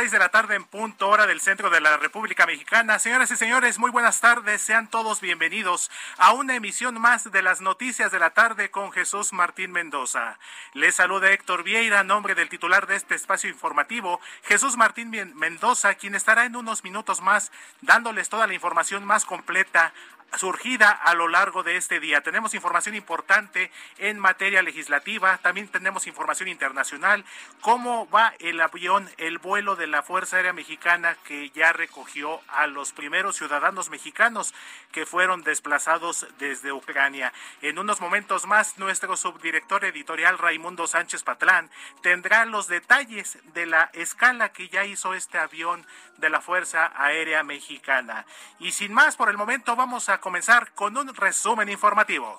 [0.00, 2.98] Las seis de la tarde en punto hora del centro de la República Mexicana.
[2.98, 4.62] Señoras y señores, muy buenas tardes.
[4.62, 9.34] Sean todos bienvenidos a una emisión más de las noticias de la tarde con Jesús
[9.34, 10.38] Martín Mendoza.
[10.72, 16.14] Les saluda Héctor Vieira, nombre del titular de este espacio informativo, Jesús Martín Mendoza, quien
[16.14, 19.92] estará en unos minutos más dándoles toda la información más completa
[20.36, 22.20] surgida a lo largo de este día.
[22.20, 27.24] Tenemos información importante en materia legislativa, también tenemos información internacional,
[27.60, 32.66] cómo va el avión, el vuelo de la Fuerza Aérea Mexicana que ya recogió a
[32.66, 34.54] los primeros ciudadanos mexicanos
[34.92, 37.32] que fueron desplazados desde Ucrania.
[37.62, 41.70] En unos momentos más, nuestro subdirector editorial Raimundo Sánchez Patlán
[42.02, 45.86] tendrá los detalles de la escala que ya hizo este avión
[46.18, 48.26] de la Fuerza Aérea Mexicana.
[48.58, 52.38] Y sin más, por el momento vamos a comenzar con un resumen informativo.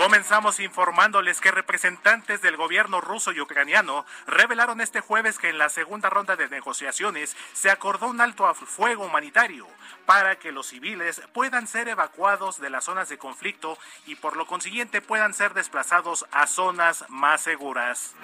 [0.00, 5.68] Comenzamos informándoles que representantes del gobierno ruso y ucraniano revelaron este jueves que en la
[5.68, 9.66] segunda ronda de negociaciones se acordó un alto a fuego humanitario
[10.06, 14.46] para que los civiles puedan ser evacuados de las zonas de conflicto y por lo
[14.46, 18.14] consiguiente puedan ser desplazados a zonas más seguras.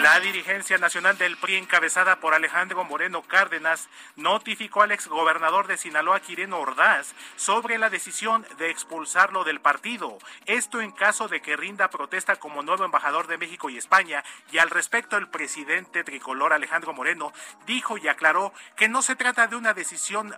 [0.00, 6.20] La dirigencia nacional del PRI encabezada por Alejandro Moreno Cárdenas notificó al exgobernador de Sinaloa,
[6.20, 10.05] Quireno Ordaz, sobre la decisión de expulsarlo del partido
[10.46, 14.24] esto en caso de que rinda protesta como nuevo embajador de México y España.
[14.52, 17.32] Y al respecto, el presidente tricolor Alejandro Moreno
[17.66, 20.34] dijo y aclaró que no se trata de una decisión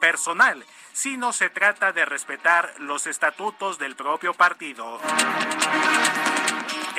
[0.00, 5.00] personal, sino se trata de respetar los estatutos del propio partido.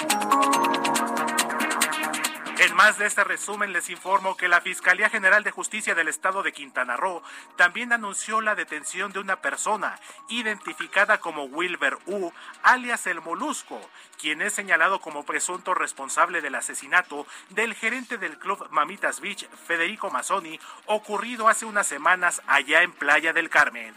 [2.59, 6.43] En más de este resumen les informo que la Fiscalía General de Justicia del Estado
[6.43, 7.23] de Quintana Roo
[7.57, 10.01] también anunció la detención de una persona
[10.31, 13.79] identificada como Wilber U, alias el Molusco,
[14.19, 20.11] quien es señalado como presunto responsable del asesinato del gerente del club Mamitas Beach, Federico
[20.11, 23.95] Mazzoni, ocurrido hace unas semanas allá en Playa del Carmen.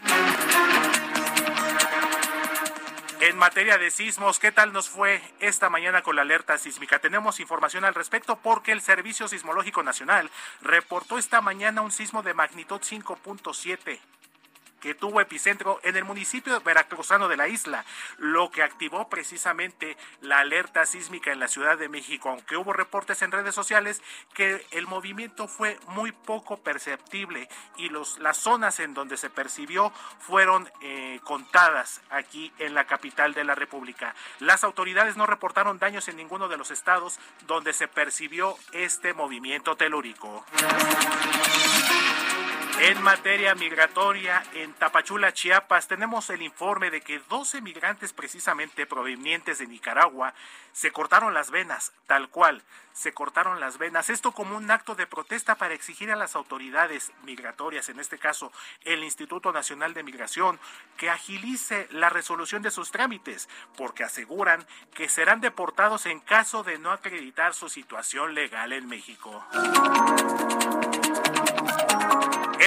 [3.20, 7.00] En materia de sismos, ¿qué tal nos fue esta mañana con la alerta sísmica?
[7.00, 10.30] Tenemos información al respecto porque el Servicio Sismológico Nacional
[10.62, 14.00] reportó esta mañana un sismo de magnitud 5.7
[14.80, 17.84] que tuvo epicentro en el municipio veracruzano de la isla,
[18.18, 23.22] lo que activó precisamente la alerta sísmica en la Ciudad de México, aunque hubo reportes
[23.22, 24.02] en redes sociales
[24.34, 29.92] que el movimiento fue muy poco perceptible y los, las zonas en donde se percibió
[30.18, 34.14] fueron eh, contadas aquí en la capital de la República.
[34.38, 39.76] Las autoridades no reportaron daños en ninguno de los estados donde se percibió este movimiento
[39.76, 40.44] telúrico.
[42.82, 49.58] En materia migratoria, en Tapachula, Chiapas, tenemos el informe de que 12 migrantes precisamente provenientes
[49.58, 50.32] de Nicaragua
[50.72, 52.62] se cortaron las venas, tal cual,
[52.94, 54.08] se cortaron las venas.
[54.08, 58.50] Esto como un acto de protesta para exigir a las autoridades migratorias, en este caso
[58.84, 60.58] el Instituto Nacional de Migración,
[60.96, 66.78] que agilice la resolución de sus trámites, porque aseguran que serán deportados en caso de
[66.78, 69.44] no acreditar su situación legal en México.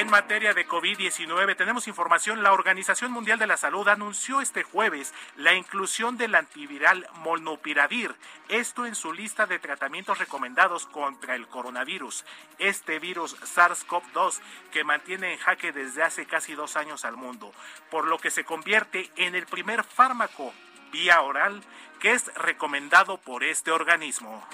[0.04, 2.44] En materia de COVID-19 tenemos información.
[2.44, 8.14] La Organización Mundial de la Salud anunció este jueves la inclusión del antiviral Molnupiravir,
[8.50, 12.26] esto en su lista de tratamientos recomendados contra el coronavirus.
[12.60, 14.42] Este virus SARS-CoV-2
[14.74, 17.54] que mantiene en jaque desde hace casi dos años al mundo,
[17.90, 20.54] por lo que se convierte en el primer fármaco
[20.92, 21.64] vía oral
[22.02, 24.46] que es recomendado por este organismo.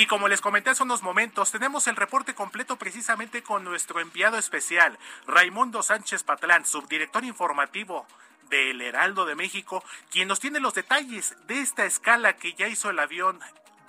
[0.00, 4.38] Y como les comenté hace unos momentos, tenemos el reporte completo precisamente con nuestro enviado
[4.38, 8.06] especial, Raimundo Sánchez Patlán, subdirector informativo
[8.48, 12.88] del Heraldo de México, quien nos tiene los detalles de esta escala que ya hizo
[12.88, 13.40] el avión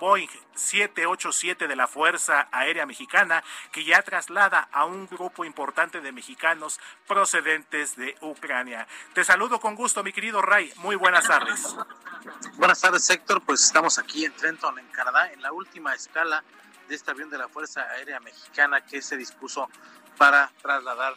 [0.02, 0.26] Boeing
[0.56, 6.80] 787 de la Fuerza Aérea Mexicana, que ya traslada a un grupo importante de mexicanos
[7.06, 8.88] procedentes de Ucrania.
[9.14, 10.72] Te saludo con gusto, mi querido Ray.
[10.78, 11.76] Muy buenas tardes.
[12.54, 13.42] Buenas tardes, Héctor.
[13.42, 16.42] Pues estamos aquí en Trenton, en Canadá, en la última escala
[16.88, 19.70] de este avión de la Fuerza Aérea Mexicana que se dispuso
[20.18, 21.14] para trasladar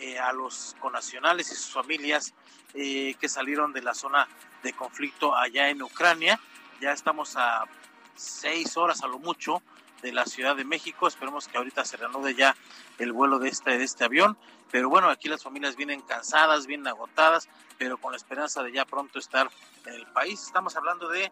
[0.00, 2.34] eh, a los conacionales y sus familias
[2.74, 4.26] eh, que salieron de la zona
[4.64, 6.40] de conflicto allá en Ucrania.
[6.80, 7.66] Ya estamos a
[8.16, 9.62] seis horas a lo mucho
[10.02, 11.06] de la Ciudad de México.
[11.06, 12.56] Esperemos que ahorita se reanude ya
[12.98, 14.36] el vuelo de este, de este avión.
[14.70, 17.48] Pero bueno, aquí las familias vienen cansadas, vienen agotadas,
[17.78, 19.48] pero con la esperanza de ya pronto estar
[19.84, 20.42] en el país.
[20.42, 21.30] Estamos hablando de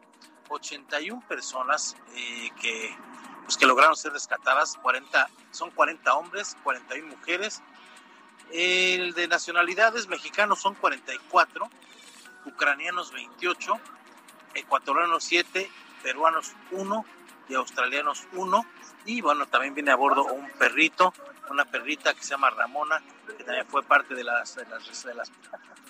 [0.49, 2.97] 81 personas eh, que,
[3.45, 7.63] pues, que lograron ser rescatadas, 40, son 40 hombres, 41 mujeres.
[8.53, 11.69] El de nacionalidades mexicanos son 44,
[12.47, 13.81] ucranianos 28,
[14.55, 15.69] ecuatorianos 7,
[16.05, 17.05] peruanos 1
[17.49, 18.67] y australianos 1.
[19.07, 21.13] Y bueno, también viene a bordo un perrito,
[21.51, 25.15] una perrita que se llama Ramona, que también fue parte de las, de las, de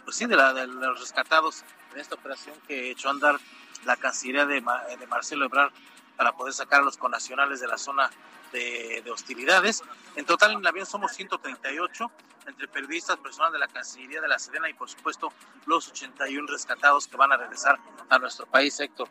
[0.05, 3.39] pues sí, de, los rescatados en esta operación que echó a andar
[3.85, 4.63] la Cancillería de,
[4.99, 5.73] de Marcelo Ebrard
[6.17, 8.09] para poder sacar a los connacionales de la zona
[8.53, 9.83] de, de, hostilidades.
[10.15, 12.11] En total en el avión somos 138,
[12.47, 15.33] entre periodistas, personal de la Cancillería de la Sedena y por supuesto
[15.67, 17.79] los 81 rescatados que van a regresar
[18.09, 19.09] a nuestro país, Héctor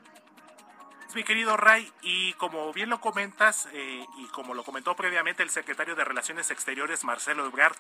[1.16, 5.50] mi querido Ray, y como bien lo comentas, eh, y como lo comentó previamente el
[5.50, 7.76] secretario de Relaciones Exteriores, Marcelo Ebrard,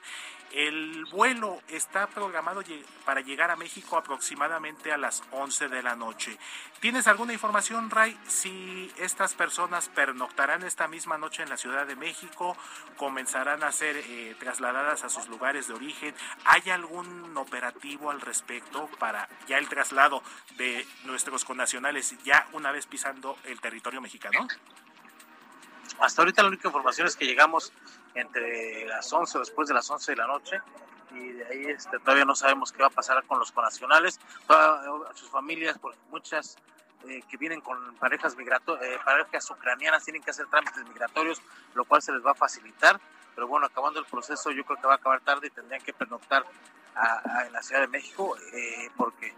[0.51, 2.61] el vuelo está programado
[3.05, 6.37] para llegar a México aproximadamente a las 11 de la noche.
[6.79, 11.95] ¿Tienes alguna información, Ray, si estas personas pernoctarán esta misma noche en la Ciudad de
[11.95, 12.55] México,
[12.97, 16.13] comenzarán a ser eh, trasladadas a sus lugares de origen?
[16.45, 20.21] ¿Hay algún operativo al respecto para ya el traslado
[20.57, 24.47] de nuestros connacionales ya una vez pisando el territorio mexicano?
[25.99, 27.71] Hasta ahorita la única información es que llegamos
[28.15, 30.61] entre las 11 o después de las 11 de la noche
[31.11, 34.19] y de ahí este, todavía no sabemos qué va a pasar con los conacionales,
[35.13, 36.57] sus familias, porque muchas
[37.07, 41.41] eh, que vienen con parejas migratorias, eh, parejas ucranianas tienen que hacer trámites migratorios,
[41.75, 42.99] lo cual se les va a facilitar,
[43.35, 45.93] pero bueno, acabando el proceso yo creo que va a acabar tarde y tendrían que
[45.93, 46.45] pernoctar
[47.45, 49.33] en la Ciudad de México eh, porque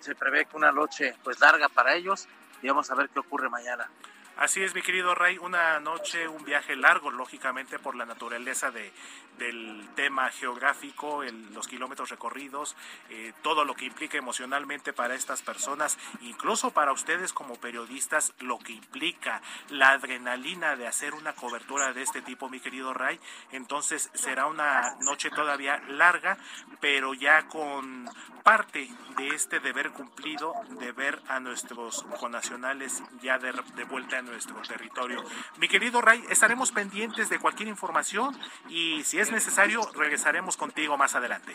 [0.00, 2.28] se prevé que una noche pues larga para ellos
[2.62, 3.88] y vamos a ver qué ocurre mañana.
[4.36, 8.92] Así es, mi querido Rey, una noche, un viaje largo, lógicamente, por la naturaleza de,
[9.38, 11.22] del tema geográfico,
[11.54, 12.76] los kilómetros recorridos,
[13.08, 18.58] eh, todo lo que implica emocionalmente para estas personas, incluso para ustedes como periodistas, lo
[18.58, 23.18] que implica la adrenalina de hacer una cobertura de este tipo, mi querido Ray.
[23.52, 26.36] Entonces será una noche todavía larga,
[26.80, 28.06] pero ya con
[28.42, 34.25] parte de este deber cumplido de ver a nuestros conacionales ya de, de vuelta en
[34.26, 35.24] nuestro territorio.
[35.58, 41.14] Mi querido Ray, estaremos pendientes de cualquier información y si es necesario regresaremos contigo más
[41.14, 41.54] adelante.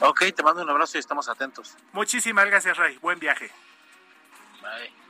[0.00, 1.76] Ok, te mando un abrazo y estamos atentos.
[1.92, 3.50] Muchísimas gracias Ray, buen viaje.
[4.60, 5.06] Bye.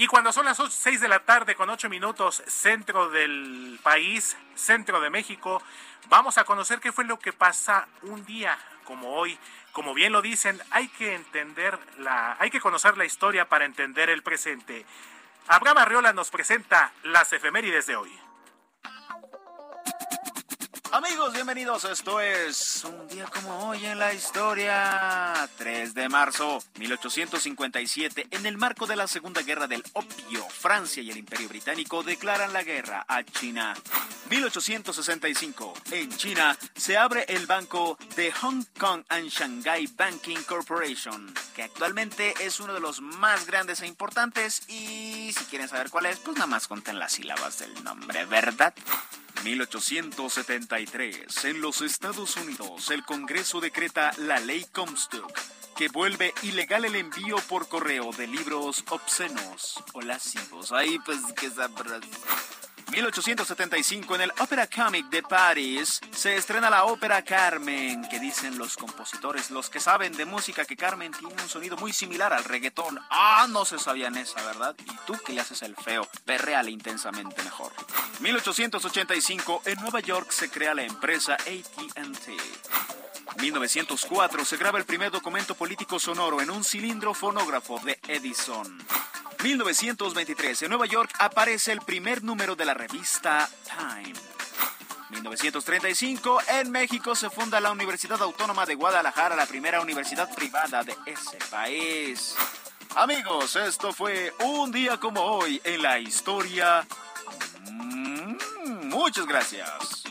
[0.00, 5.00] Y cuando son las 6 de la tarde con 8 minutos, centro del país, centro
[5.00, 5.60] de México,
[6.08, 9.36] vamos a conocer qué fue lo que pasa un día como hoy.
[9.78, 14.10] Como bien lo dicen, hay que entender la, hay que conocer la historia para entender
[14.10, 14.84] el presente.
[15.46, 18.10] Abraham Arriola nos presenta las efemérides de hoy.
[20.90, 21.84] Amigos, bienvenidos.
[21.84, 25.46] Esto es un día como hoy en la historia.
[25.58, 28.28] 3 de marzo 1857.
[28.30, 32.54] En el marco de la Segunda Guerra del Opio, Francia y el Imperio Británico declaran
[32.54, 33.74] la guerra a China.
[34.30, 35.74] 1865.
[35.90, 42.32] En China se abre el banco de Hong Kong and Shanghai Banking Corporation, que actualmente
[42.40, 44.62] es uno de los más grandes e importantes.
[44.68, 48.74] Y si quieren saber cuál es, pues nada más conten las sílabas del nombre, ¿verdad?
[49.44, 51.44] 1873.
[51.44, 55.30] En los Estados Unidos, el Congreso decreta la ley Comstock,
[55.76, 60.72] que vuelve ilegal el envío por correo de libros obscenos o lascivos.
[60.72, 61.48] Ahí pues que
[62.90, 68.76] 1875 en el Opera Comic de París se estrena la ópera Carmen, que dicen los
[68.76, 72.98] compositores, los que saben de música, que Carmen tiene un sonido muy similar al reggaetón.
[73.10, 74.74] Ah, no se sabían esa, ¿verdad?
[74.80, 77.72] Y tú que le haces el feo, perreale intensamente mejor.
[78.20, 82.36] 1885 en Nueva York se crea la empresa AT&T.
[83.40, 88.78] 1904 se graba el primer documento político sonoro en un cilindro fonógrafo de Edison.
[89.42, 94.14] 1923, en Nueva York aparece el primer número de la revista Time.
[95.10, 100.94] 1935, en México se funda la Universidad Autónoma de Guadalajara, la primera universidad privada de
[101.06, 102.36] ese país.
[102.96, 106.86] Amigos, esto fue un día como hoy en la historia.
[107.70, 110.04] Mm, muchas gracias.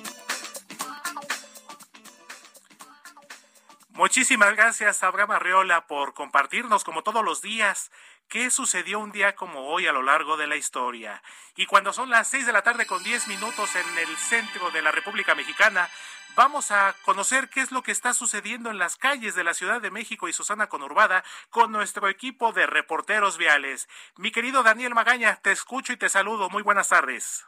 [3.98, 7.92] Muchísimas gracias, Abraham Arreola, por compartirnos, como todos los días,
[8.28, 11.22] qué sucedió un día como hoy a lo largo de la historia.
[11.56, 14.82] Y cuando son las seis de la tarde con diez minutos en el centro de
[14.82, 15.90] la República Mexicana,
[16.36, 19.82] vamos a conocer qué es lo que está sucediendo en las calles de la Ciudad
[19.82, 23.88] de México y Susana Conurbada con nuestro equipo de reporteros viales.
[24.18, 26.50] Mi querido Daniel Magaña, te escucho y te saludo.
[26.50, 27.46] Muy buenas tardes.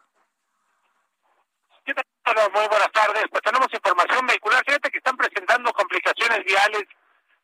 [2.53, 3.25] Muy buenas tardes.
[3.31, 4.63] Pues tenemos información vehicular.
[4.63, 6.83] Fíjate que están presentando complicaciones viales.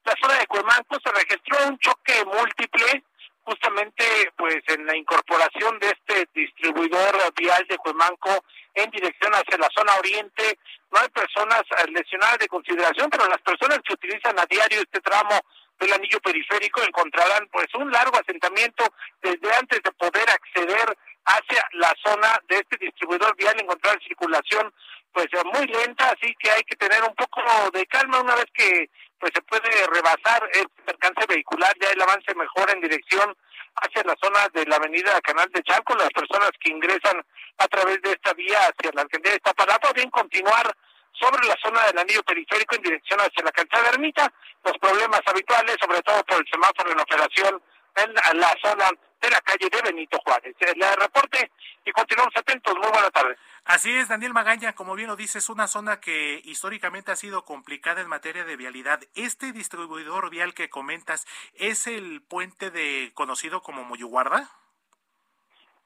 [0.04, 3.04] La zona de Cuemanco se registró un choque múltiple
[3.46, 4.04] justamente
[4.36, 9.96] pues en la incorporación de este distribuidor vial de Cuemanco en dirección hacia la zona
[9.98, 10.60] oriente.
[10.92, 15.40] No hay personas lesionadas de consideración, pero las personas que utilizan a diario este tramo
[15.80, 18.86] del anillo periférico encontrarán pues un largo asentamiento
[19.22, 24.74] desde antes de poder acceder hacia la zona de este distribuidor vial, encontrar circulación
[25.12, 27.42] pues muy lenta, así que hay que tener un poco
[27.74, 32.36] de calma una vez que pues se puede rebasar el alcance vehicular, ya el avance
[32.36, 33.36] mejor en dirección
[33.76, 37.26] hacia la zona de la avenida Canal de Chalco, las personas que ingresan
[37.58, 40.76] a través de esta vía hacia la alcaldía de Iztapalapa, bien continuar
[41.20, 44.32] sobre la zona del anillo periférico en dirección hacia la calzada Ermita,
[44.64, 47.62] los problemas habituales, sobre todo por el semáforo en operación
[47.96, 48.90] en la zona
[49.22, 50.56] de la calle de Benito Juárez.
[50.60, 51.52] El reporte
[51.86, 52.76] y continuamos atentos.
[52.76, 53.38] Muy buenas tardes.
[53.64, 58.02] Así es, Daniel Magaña, como bien lo dices, una zona que históricamente ha sido complicada
[58.02, 59.00] en materia de vialidad.
[59.16, 64.52] Este distribuidor vial que comentas, ¿es el puente de conocido como Moyuguarda?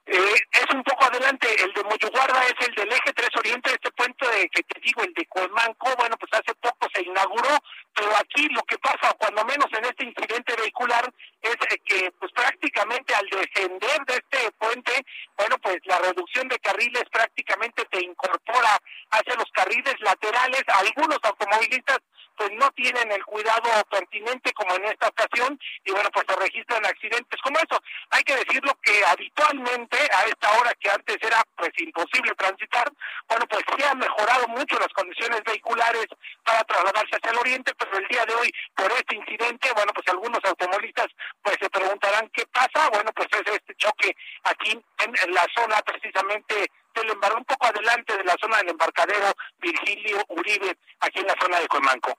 [0.06, 3.92] Eh, es un poco adelante, el de Moyuguarda es el del eje 3 Oriente, este
[3.92, 7.60] puente de, que te digo, el de Cuemanco, bueno, pues hace poco se inauguró,
[7.94, 13.14] pero aquí lo que pasa, cuando menos en este incidente vehicular, es que pues prácticamente
[13.14, 15.06] al descender de este puente,
[15.38, 18.80] bueno, pues la reducción de carriles prácticamente te incorpora
[19.12, 22.00] hacia los carriles laterales, algunos automovilistas
[22.40, 26.86] pues no tienen el cuidado pertinente como en esta ocasión y bueno pues se registran
[26.86, 31.72] accidentes como eso hay que decirlo que habitualmente a esta hora que antes era pues
[31.80, 32.90] imposible transitar
[33.28, 36.08] bueno pues se han mejorado mucho las condiciones vehiculares
[36.46, 40.08] para trasladarse hacia el oriente pero el día de hoy por este incidente bueno pues
[40.08, 41.08] algunos automovilistas
[41.44, 46.72] pues se preguntarán qué pasa bueno pues es este choque aquí en, la zona precisamente
[46.96, 51.36] del embarcadero un poco adelante de la zona del embarcadero Virgilio Uribe aquí en la
[51.38, 52.18] zona de Comanco.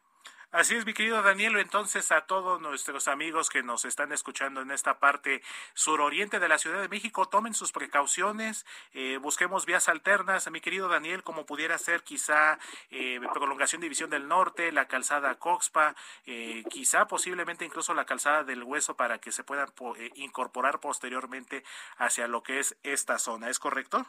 [0.52, 1.56] Así es, mi querido Daniel.
[1.58, 5.42] Entonces, a todos nuestros amigos que nos están escuchando en esta parte
[5.74, 10.50] suroriente de la Ciudad de México, tomen sus precauciones, eh, busquemos vías alternas.
[10.50, 12.58] Mi querido Daniel, como pudiera ser quizá
[12.90, 15.94] eh, prolongación División del Norte, la calzada Coxpa,
[16.26, 19.68] eh, quizá posiblemente incluso la calzada del Hueso para que se puedan
[20.16, 21.62] incorporar posteriormente
[21.96, 23.50] hacia lo que es esta zona.
[23.50, 24.04] ¿Es correcto?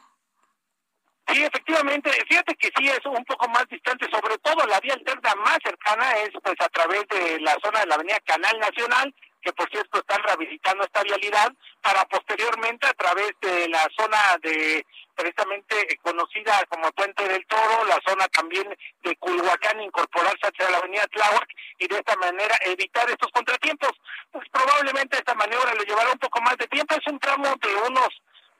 [1.27, 5.33] Sí, efectivamente, fíjate que sí es un poco más distante, sobre todo la vía alterna
[5.35, 9.53] más cercana es pues a través de la zona de la avenida Canal Nacional, que
[9.53, 11.51] por cierto están rehabilitando esta vialidad,
[11.81, 14.85] para posteriormente a través de la zona de
[15.15, 18.67] precisamente conocida como Puente del Toro, la zona también
[19.03, 21.47] de Culhuacán, incorporarse hacia la avenida Tláhuac
[21.79, 23.91] y de esta manera evitar estos contratiempos.
[24.31, 27.75] Pues probablemente esta maniobra le llevará un poco más de tiempo, es un tramo de
[27.87, 28.09] unos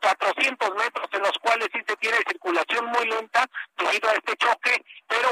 [0.02, 4.84] 400 metros en los cuales sí se tiene circulación muy lenta debido a este choque,
[5.08, 5.32] pero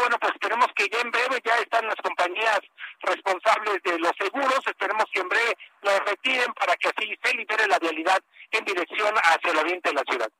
[0.79, 2.59] que ya en breve ya están las compañías
[3.01, 4.59] responsables de los seguros.
[4.65, 8.21] Esperemos que en breve los retiren para que así se libere la vialidad
[8.51, 10.31] en dirección hacia el oriente de la ciudad.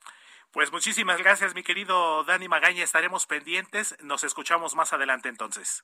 [0.52, 2.84] Pues muchísimas gracias, mi querido Dani Magaña.
[2.84, 3.98] Estaremos pendientes.
[4.02, 5.84] Nos escuchamos más adelante entonces.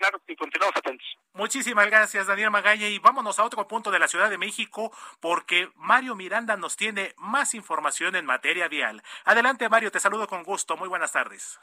[0.00, 1.06] Claro, y continuamos atentos.
[1.34, 2.88] Muchísimas gracias, Daniel Magaña.
[2.88, 4.90] Y vámonos a otro punto de la Ciudad de México,
[5.20, 9.02] porque Mario Miranda nos tiene más información en materia vial.
[9.26, 10.74] Adelante, Mario, te saludo con gusto.
[10.78, 11.60] Muy buenas tardes.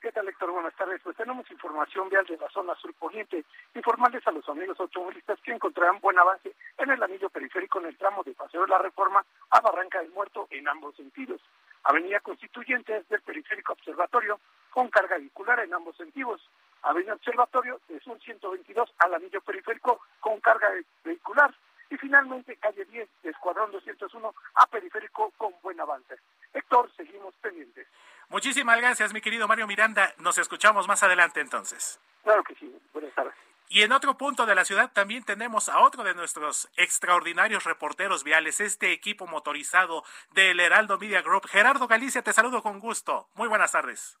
[0.00, 0.50] ¿Qué tal, Héctor?
[0.50, 1.00] Buenas tardes.
[1.04, 3.44] Pues tenemos información vial de la zona sur poniente.
[3.76, 7.96] Informarles a los amigos automovilistas que encontrarán buen avance en el anillo periférico en el
[7.96, 11.40] tramo de Paseo de la Reforma a Barranca del Muerto en ambos sentidos.
[11.84, 16.42] Avenida Constituyentes del Periférico Observatorio con carga vehicular en ambos sentidos.
[16.86, 20.68] Avenida Observatorio de Sur 122 al anillo periférico con carga
[21.04, 21.54] vehicular.
[21.90, 26.16] Y finalmente calle 10 de Escuadrón 201 a periférico con buen avance.
[26.52, 27.86] Héctor, seguimos pendientes.
[28.28, 30.12] Muchísimas gracias, mi querido Mario Miranda.
[30.18, 32.00] Nos escuchamos más adelante entonces.
[32.24, 32.76] Claro que sí.
[32.92, 33.34] Buenas tardes.
[33.68, 38.22] Y en otro punto de la ciudad también tenemos a otro de nuestros extraordinarios reporteros
[38.22, 41.46] viales, este equipo motorizado del Heraldo Media Group.
[41.48, 43.28] Gerardo Galicia, te saludo con gusto.
[43.34, 44.18] Muy buenas tardes.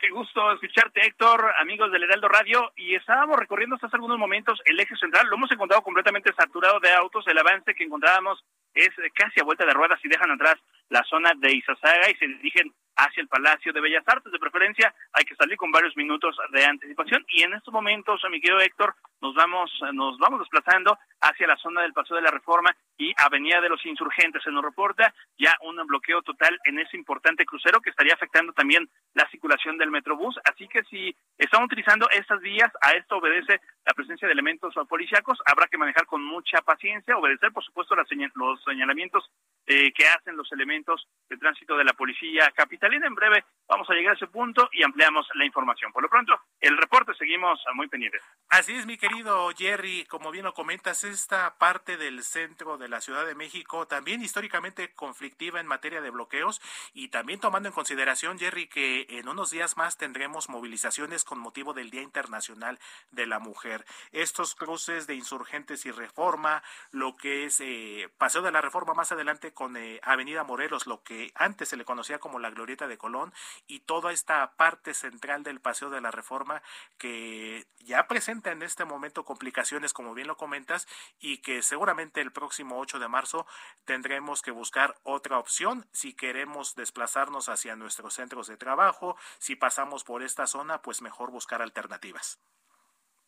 [0.00, 2.72] Qué gusto escucharte, Héctor, amigos del Heraldo Radio.
[2.76, 5.26] Y estábamos recorriendo hasta hace algunos momentos el eje central.
[5.28, 7.26] Lo hemos encontrado completamente saturado de autos.
[7.28, 10.56] El avance que encontrábamos es casi a vuelta de ruedas y dejan atrás
[10.88, 14.32] la zona de Izazaga y se dirigen hacia el Palacio de Bellas Artes.
[14.32, 17.24] De preferencia, hay que salir con varios minutos de anticipación.
[17.28, 21.82] Y en estos momentos, mi querido Héctor, nos vamos, nos vamos desplazando hacia la zona
[21.82, 24.42] del Paseo de la Reforma y Avenida de los Insurgentes.
[24.42, 28.88] Se nos reporta ya un bloqueo total en ese importante crucero que estaría afectando también
[29.14, 30.38] la circulación del Metrobús.
[30.44, 35.38] Así que si están utilizando estas vías, a esto obedece la presencia de elementos policíacos.
[35.46, 39.30] Habrá que manejar con mucha paciencia, obedecer, por supuesto, los señalamientos
[39.66, 43.06] eh, que hacen los elementos de tránsito de la policía capitalina.
[43.06, 45.92] En breve vamos a llegar a ese punto y ampliamos la información.
[45.92, 48.22] Por lo pronto, el reporte seguimos muy pendientes.
[48.50, 53.00] Así es, mi querido Jerry, como bien lo comentas, esta parte del centro de la
[53.00, 56.60] Ciudad de México también históricamente conflictiva en materia de bloqueos
[56.92, 61.72] y también tomando en consideración, Jerry, que en unos días más tendremos movilizaciones con motivo
[61.72, 62.78] del Día Internacional
[63.12, 63.86] de la Mujer.
[64.12, 69.12] Estos cruces de insurgentes y reforma, lo que es eh, Paseo de la Reforma más
[69.12, 72.98] adelante con eh, Avenida Morelos, lo que antes se le conocía como la Glorieta de
[72.98, 73.32] Colón,
[73.66, 76.62] y toda esta parte central del Paseo de la Reforma
[76.98, 80.88] que ya presenta en este momento complicaciones, como bien lo comentas,
[81.18, 83.46] y que seguramente el próximo 8 de marzo
[83.84, 90.04] tendremos que buscar otra opción si queremos desplazarnos hacia nuestros centros de trabajo, si pasamos
[90.04, 92.40] por esta zona, pues mejor buscar alternativas.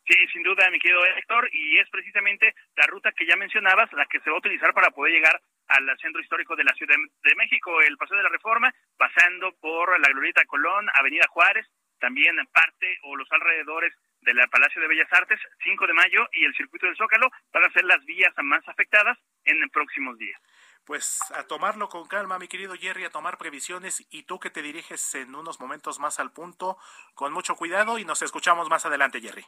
[0.07, 4.05] Sí, sin duda, mi querido Héctor, y es precisamente la ruta que ya mencionabas la
[4.05, 7.35] que se va a utilizar para poder llegar al centro histórico de la Ciudad de
[7.35, 11.67] México, el Paseo de la Reforma, pasando por la Glorieta Colón, Avenida Juárez,
[11.99, 13.93] también parte o los alrededores
[14.33, 17.71] del Palacio de Bellas Artes, 5 de mayo y el Circuito del Zócalo van a
[17.71, 20.39] ser las vías más afectadas en próximos días.
[20.85, 24.61] Pues a tomarlo con calma, mi querido Jerry, a tomar previsiones y tú que te
[24.61, 26.77] diriges en unos momentos más al punto,
[27.13, 29.45] con mucho cuidado y nos escuchamos más adelante, Jerry.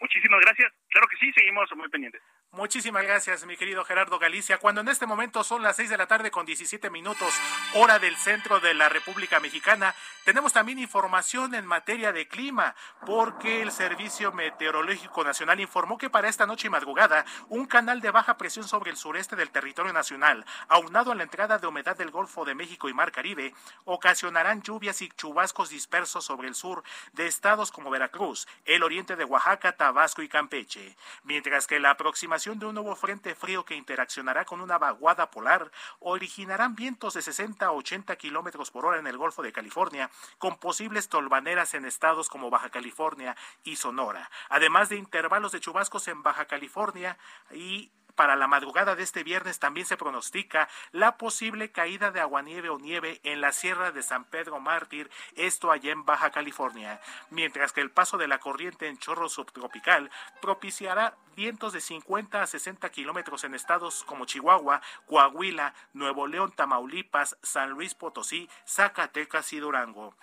[0.00, 0.72] Muchísimas gracias.
[0.88, 2.22] Claro que sí, seguimos muy pendientes.
[2.52, 4.56] Muchísimas gracias, mi querido Gerardo Galicia.
[4.56, 7.34] Cuando en este momento son las 6 de la tarde con 17 minutos,
[7.74, 13.60] hora del centro de la República Mexicana, tenemos también información en materia de clima, porque
[13.60, 18.38] el Servicio Meteorológico Nacional informó que para esta noche y madrugada, un canal de baja
[18.38, 22.46] presión sobre el sureste del territorio nacional, aunado a la entrada de humedad del Golfo
[22.46, 26.82] de México y Mar Caribe, ocasionarán lluvias y chubascos dispersos sobre el sur
[27.12, 31.98] de estados como Veracruz, el oriente de Oaxaca, Tabasco y Campeche, mientras que la
[32.44, 37.66] de un nuevo frente frío que interaccionará con una vaguada polar originarán vientos de 60
[37.66, 42.28] a 80 kilómetros por hora en el Golfo de California, con posibles tolvaneras en estados
[42.28, 47.18] como Baja California y Sonora, además de intervalos de chubascos en Baja California
[47.50, 52.68] y para la madrugada de este viernes también se pronostica la posible caída de aguanieve
[52.68, 57.00] o nieve en la Sierra de San Pedro Mártir, esto allá en Baja California,
[57.30, 60.10] mientras que el paso de la corriente en chorro subtropical
[60.42, 67.38] propiciará vientos de 50 a 60 kilómetros en estados como Chihuahua, Coahuila, Nuevo León, Tamaulipas,
[67.44, 70.16] San Luis Potosí, Zacatecas y Durango.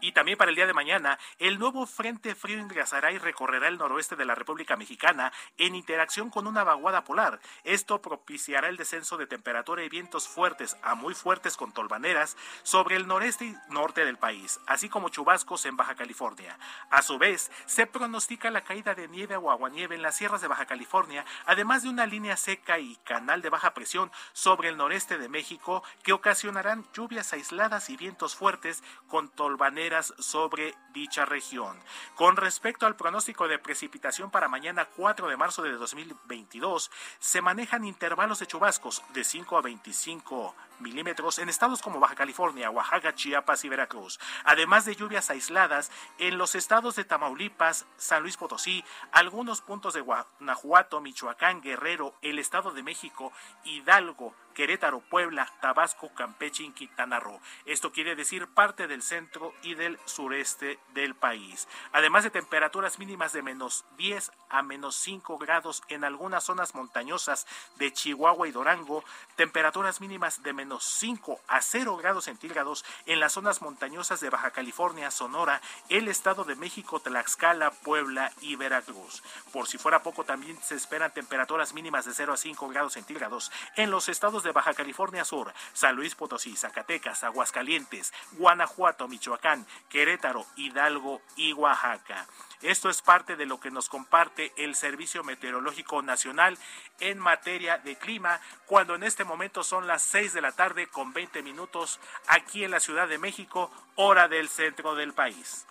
[0.00, 3.78] Y también para el día de mañana, el nuevo Frente Frío ingresará y recorrerá el
[3.78, 7.40] noroeste de la República Mexicana en interacción con una vaguada polar.
[7.64, 12.96] Esto propiciará el descenso de temperatura y vientos fuertes a muy fuertes con tolvaneras sobre
[12.96, 16.58] el noreste y norte del país, así como chubascos en Baja California.
[16.90, 20.48] A su vez, se pronostica la caída de nieve o aguanieve en las sierras de
[20.48, 25.16] Baja California, además de una línea seca y canal de baja presión sobre el noreste
[25.18, 29.85] de México que ocasionarán lluvias aisladas y vientos fuertes con tolvaneras
[30.18, 31.78] sobre dicha región.
[32.14, 37.84] Con respecto al pronóstico de precipitación para mañana 4 de marzo de 2022, se manejan
[37.84, 43.64] intervalos de chubascos de 5 a 25 milímetros en estados como Baja California, Oaxaca, Chiapas
[43.64, 49.60] y Veracruz, además de lluvias aisladas en los estados de Tamaulipas, San Luis Potosí, algunos
[49.60, 53.32] puntos de Guanajuato, Michoacán, Guerrero, el Estado de México,
[53.64, 57.38] Hidalgo, Querétaro, Puebla, Tabasco, Campeche y Quintana Roo.
[57.66, 61.68] Esto quiere decir parte del centro y del sureste del país.
[61.92, 67.46] Además de temperaturas mínimas de menos 10 a menos 5 grados en algunas zonas montañosas
[67.76, 69.04] de Chihuahua y Durango,
[69.36, 74.50] temperaturas mínimas de menos 5 a 0 grados centígrados en las zonas montañosas de Baja
[74.50, 79.22] California, Sonora, el Estado de México, Tlaxcala, Puebla y Veracruz.
[79.52, 83.50] Por si fuera poco, también se esperan temperaturas mínimas de 0 a 5 grados centígrados
[83.76, 90.46] en los estados de Baja California Sur, San Luis Potosí, Zacatecas, Aguascalientes, Guanajuato, Michoacán, Querétaro,
[90.56, 92.26] Hidalgo y Oaxaca.
[92.62, 96.58] Esto es parte de lo que nos comparte el Servicio Meteorológico Nacional
[97.00, 101.12] en materia de clima, cuando en este momento son las 6 de la tarde con
[101.12, 105.66] 20 minutos aquí en la Ciudad de México, hora del centro del país.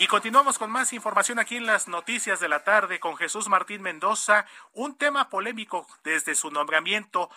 [0.00, 3.82] Y continuamos con más información aquí en las noticias de la tarde con Jesús Martín
[3.82, 4.46] Mendoza.
[4.72, 7.30] Un tema polémico desde su nombramiento.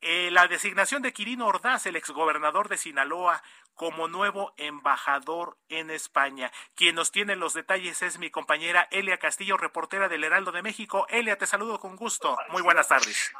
[0.00, 3.42] Eh, la designación de Quirino Ordaz, el exgobernador de Sinaloa,
[3.74, 6.52] como nuevo embajador en España.
[6.76, 11.06] Quien nos tiene los detalles es mi compañera Elia Castillo, reportera del Heraldo de México.
[11.08, 12.38] Elia, te saludo con gusto.
[12.50, 13.32] Muy buenas tardes.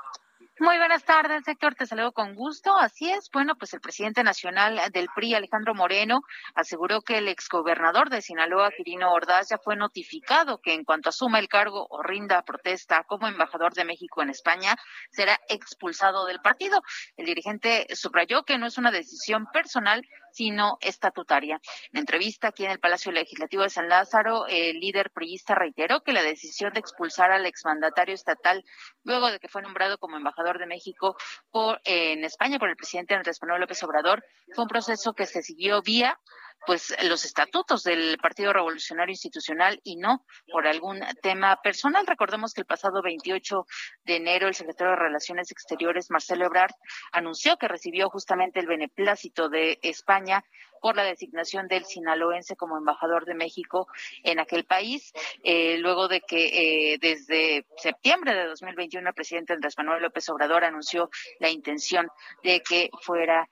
[0.63, 1.75] Muy buenas tardes, Héctor.
[1.75, 2.79] Te saludo con gusto.
[2.79, 3.29] Así es.
[3.33, 6.23] Bueno, pues el presidente nacional del PRI, Alejandro Moreno,
[6.55, 11.41] aseguró que el exgobernador de Sinaloa, Quirino Ordaz, ya fue notificado que en cuanto asuma
[11.41, 14.77] el cargo o rinda protesta como embajador de México en España,
[15.11, 16.81] será expulsado del partido.
[17.17, 21.61] El dirigente subrayó que no es una decisión personal, sino estatutaria.
[21.93, 26.13] En entrevista aquí en el Palacio Legislativo de San Lázaro, el líder priista reiteró que
[26.13, 28.65] la decisión de expulsar al exmandatario estatal
[29.05, 31.17] luego de que fue nombrado como embajador de México
[31.51, 35.43] por, en España por el presidente Andrés Manuel López Obrador fue un proceso que se
[35.43, 36.19] siguió vía
[36.67, 42.07] pues los estatutos del Partido Revolucionario Institucional y no por algún tema personal.
[42.07, 43.67] Recordemos que el pasado 28
[44.05, 46.75] de enero el secretario de Relaciones Exteriores, Marcelo Ebrard,
[47.13, 50.45] anunció que recibió justamente el beneplácito de España
[50.83, 53.87] por la designación del sinaloense como embajador de México
[54.25, 55.13] en aquel país,
[55.45, 60.65] eh, luego de que eh, desde septiembre de 2021 el presidente Andrés Manuel López Obrador
[60.65, 62.09] anunció la intención
[62.43, 63.49] de que fuera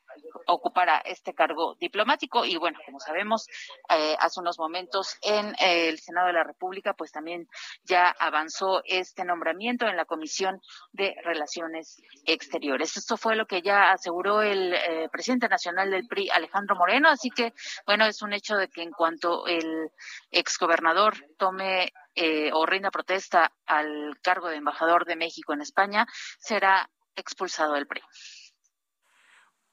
[0.46, 3.46] ocupara este cargo diplomático y bueno, como sabemos,
[3.88, 7.48] eh, hace unos momentos en el Senado de la República, pues también
[7.84, 10.60] ya avanzó este nombramiento en la Comisión
[10.92, 12.96] de Relaciones Exteriores.
[12.96, 14.74] Esto fue lo que ya aseguró el
[15.12, 17.52] presidente nacional del PRI, Alejandro Moreno, Así que,
[17.84, 19.90] bueno, es un hecho de que en cuanto el
[20.30, 26.06] exgobernador tome eh, o rinda protesta al cargo de embajador de México en España,
[26.38, 28.00] será expulsado del PRI.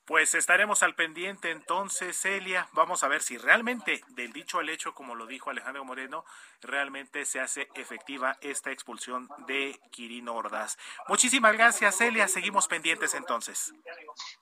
[0.05, 2.67] Pues estaremos al pendiente entonces, Celia.
[2.73, 6.25] Vamos a ver si realmente, del dicho al hecho, como lo dijo Alejandro Moreno,
[6.62, 10.77] realmente se hace efectiva esta expulsión de Quirino Ordaz.
[11.07, 12.27] Muchísimas gracias, Celia.
[12.27, 13.73] Seguimos pendientes entonces.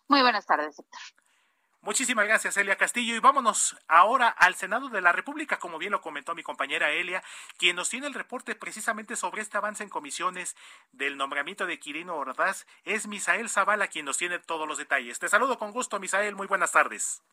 [0.07, 1.24] Muy buenas tardes, Héctor.
[1.85, 3.15] Muchísimas gracias, Elia Castillo.
[3.15, 7.21] Y vámonos ahora al Senado de la República, como bien lo comentó mi compañera Elia,
[7.59, 10.57] quien nos tiene el reporte precisamente sobre este avance en comisiones
[10.93, 12.65] del nombramiento de Quirino Ordaz.
[12.85, 15.19] Es Misael Zavala quien nos tiene todos los detalles.
[15.19, 16.35] Te saludo con gusto, Misael.
[16.35, 17.23] Muy buenas tardes.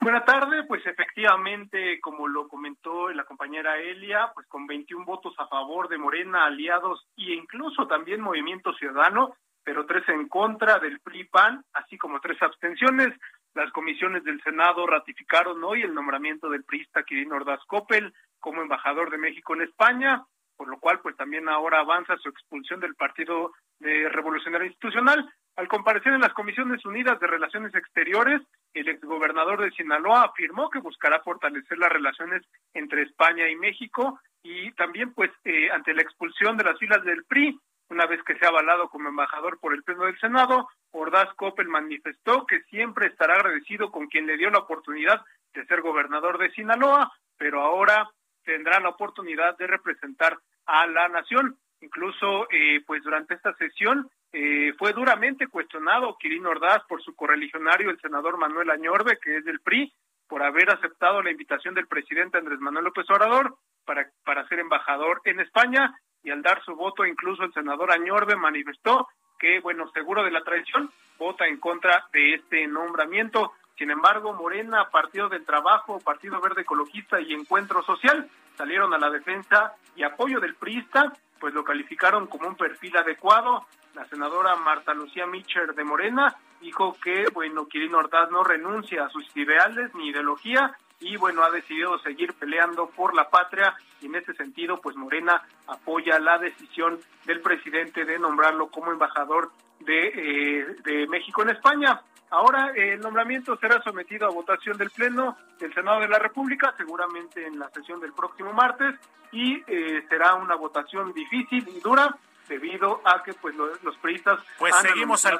[0.00, 5.48] Buenas tardes, pues efectivamente, como lo comentó la compañera Elia, pues con 21 votos a
[5.48, 11.64] favor de Morena, aliados e incluso también Movimiento Ciudadano, pero tres en contra del PRI-PAN,
[11.72, 13.12] así como tres abstenciones,
[13.54, 19.10] las comisiones del Senado ratificaron hoy el nombramiento del priista Quirino Ordaz Coppel como embajador
[19.10, 20.24] de México en España,
[20.56, 25.30] por lo cual pues también ahora avanza su expulsión del Partido de Revolucionario Institucional.
[25.56, 28.40] Al comparecer en las Comisiones Unidas de Relaciones Exteriores,
[28.72, 34.72] el exgobernador de Sinaloa afirmó que buscará fortalecer las relaciones entre España y México y
[34.72, 37.58] también pues eh, ante la expulsión de las filas del PRI,
[37.92, 42.46] una vez que sea avalado como embajador por el Pleno del Senado, Ordaz Coppel manifestó
[42.46, 45.22] que siempre estará agradecido con quien le dio la oportunidad
[45.54, 48.10] de ser gobernador de Sinaloa, pero ahora
[48.44, 51.56] tendrá la oportunidad de representar a la nación.
[51.80, 57.90] Incluso, eh, pues durante esta sesión, eh, fue duramente cuestionado Quirino Ordaz por su correligionario,
[57.90, 59.92] el senador Manuel Añorbe, que es del PRI,
[60.28, 65.20] por haber aceptado la invitación del presidente Andrés Manuel López Obrador para, para ser embajador
[65.24, 69.08] en España y al dar su voto incluso el senador Añorbe manifestó
[69.38, 73.52] que, bueno, seguro de la traición, vota en contra de este nombramiento.
[73.76, 79.10] Sin embargo, Morena, Partido del Trabajo, Partido Verde Ecologista y Encuentro Social salieron a la
[79.10, 83.66] defensa y apoyo del priista, pues lo calificaron como un perfil adecuado.
[83.94, 89.08] La senadora Marta Lucía Mitcher de Morena dijo que, bueno, Quirino Ordaz no renuncia a
[89.10, 94.14] sus ideales ni ideología y, bueno, ha decidido seguir peleando por la patria y en
[94.16, 100.76] ese sentido, pues Morena apoya la decisión del presidente de nombrarlo como embajador de, eh,
[100.84, 102.00] de México en España.
[102.30, 107.46] Ahora el nombramiento será sometido a votación del Pleno del Senado de la República, seguramente
[107.46, 108.94] en la sesión del próximo martes,
[109.32, 112.16] y eh, será una votación difícil y dura
[112.48, 115.38] debido a que pues los, los priistas pues seguimos al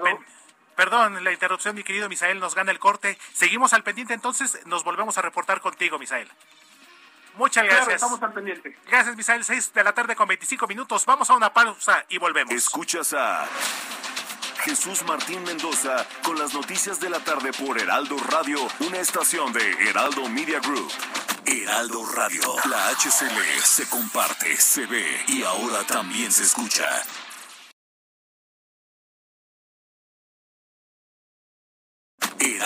[0.76, 3.18] Perdón, la interrupción, mi querido Misael, nos gana el corte.
[3.32, 6.28] Seguimos al pendiente, entonces nos volvemos a reportar contigo, Misael.
[7.36, 7.94] Muchas gracias.
[7.94, 8.76] estamos al pendiente.
[8.88, 9.44] Gracias, Misael.
[9.44, 11.06] 6 de la tarde con 25 minutos.
[11.06, 12.52] Vamos a una pausa y volvemos.
[12.52, 13.46] Escuchas a
[14.64, 19.72] Jesús Martín Mendoza con las noticias de la tarde por Heraldo Radio, una estación de
[19.88, 20.92] Heraldo Media Group.
[21.44, 26.86] Heraldo Radio, la HCL se comparte, se ve y ahora también se escucha.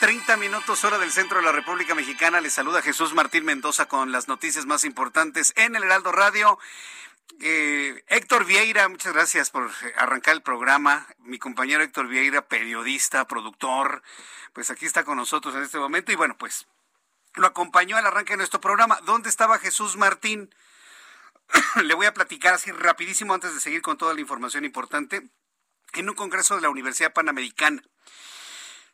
[0.00, 2.40] 30 minutos hora del centro de la República Mexicana.
[2.40, 6.58] Les saluda Jesús Martín Mendoza con las noticias más importantes en el Heraldo Radio.
[7.38, 11.06] Eh, Héctor Vieira, muchas gracias por arrancar el programa.
[11.18, 14.02] Mi compañero Héctor Vieira, periodista, productor,
[14.54, 16.66] pues aquí está con nosotros en este momento y bueno, pues
[17.34, 18.98] lo acompañó al arranque de nuestro programa.
[19.04, 20.54] ¿Dónde estaba Jesús Martín?
[21.84, 25.28] Le voy a platicar así rapidísimo antes de seguir con toda la información importante.
[25.92, 27.82] En un congreso de la Universidad Panamericana.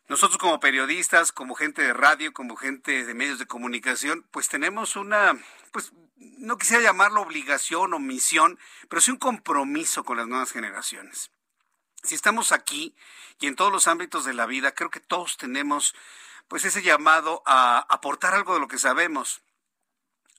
[0.07, 4.95] Nosotros como periodistas, como gente de radio, como gente de medios de comunicación, pues tenemos
[4.95, 5.37] una,
[5.71, 11.31] pues no quisiera llamarlo obligación o misión, pero sí un compromiso con las nuevas generaciones.
[12.03, 12.95] Si estamos aquí
[13.39, 15.93] y en todos los ámbitos de la vida, creo que todos tenemos
[16.47, 19.41] pues ese llamado a aportar algo de lo que sabemos,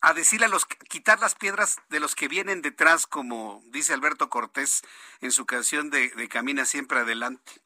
[0.00, 4.30] a decirle a los quitar las piedras de los que vienen detrás, como dice Alberto
[4.30, 4.82] Cortés
[5.20, 7.60] en su canción de, de Camina siempre adelante.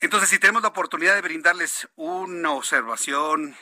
[0.00, 3.56] Entonces, si tenemos la oportunidad de brindarles una observación,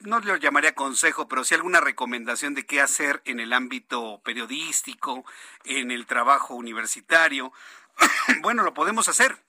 [0.00, 5.24] no lo llamaría consejo, pero sí alguna recomendación de qué hacer en el ámbito periodístico,
[5.64, 7.52] en el trabajo universitario,
[8.42, 9.44] bueno, lo podemos hacer.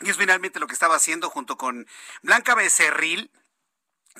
[0.00, 1.86] Y es finalmente lo que estaba haciendo junto con
[2.22, 3.30] Blanca Becerril,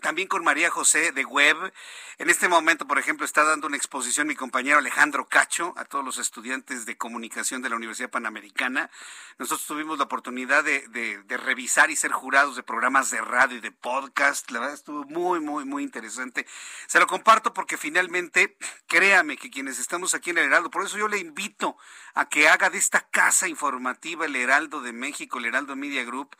[0.00, 1.72] también con María José de Web.
[2.18, 6.04] En este momento, por ejemplo, está dando una exposición mi compañero Alejandro Cacho a todos
[6.04, 8.90] los estudiantes de comunicación de la Universidad Panamericana.
[9.38, 13.60] Nosotros tuvimos la oportunidad de, de, revisar y ser jurados de programas de radio y
[13.60, 14.50] de podcast.
[14.50, 16.46] La verdad estuvo muy, muy, muy interesante.
[16.86, 20.98] Se lo comparto porque finalmente, créame que quienes estamos aquí en el Heraldo, por eso
[20.98, 21.76] yo le invito
[22.14, 26.36] a que haga de esta casa informativa el Heraldo de México, el Heraldo Media Group,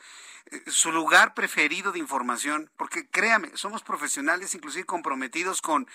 [0.67, 5.87] su lugar preferido de información, porque créame, somos profesionales inclusive comprometidos con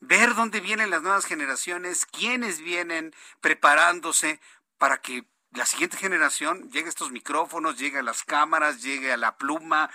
[0.00, 4.40] ver dónde vienen las nuevas generaciones, quiénes vienen preparándose
[4.78, 9.16] para que la siguiente generación llegue a estos micrófonos, llegue a las cámaras, llegue a
[9.16, 9.90] la pluma.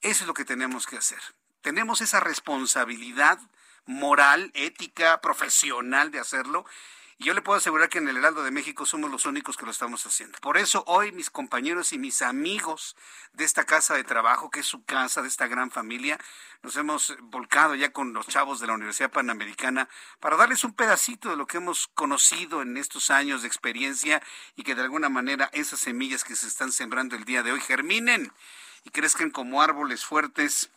[0.00, 1.20] Eso es lo que tenemos que hacer.
[1.60, 3.38] Tenemos esa responsabilidad
[3.84, 6.64] moral, ética, profesional de hacerlo
[7.18, 9.64] y yo le puedo asegurar que en el Heraldo de México somos los únicos que
[9.64, 10.38] lo estamos haciendo.
[10.40, 12.94] Por eso hoy mis compañeros y mis amigos
[13.32, 16.18] de esta casa de trabajo, que es su casa, de esta gran familia,
[16.62, 19.88] nos hemos volcado ya con los chavos de la Universidad Panamericana
[20.20, 24.22] para darles un pedacito de lo que hemos conocido en estos años de experiencia
[24.54, 27.60] y que de alguna manera esas semillas que se están sembrando el día de hoy
[27.60, 28.30] germinen
[28.84, 30.70] y crezcan como árboles fuertes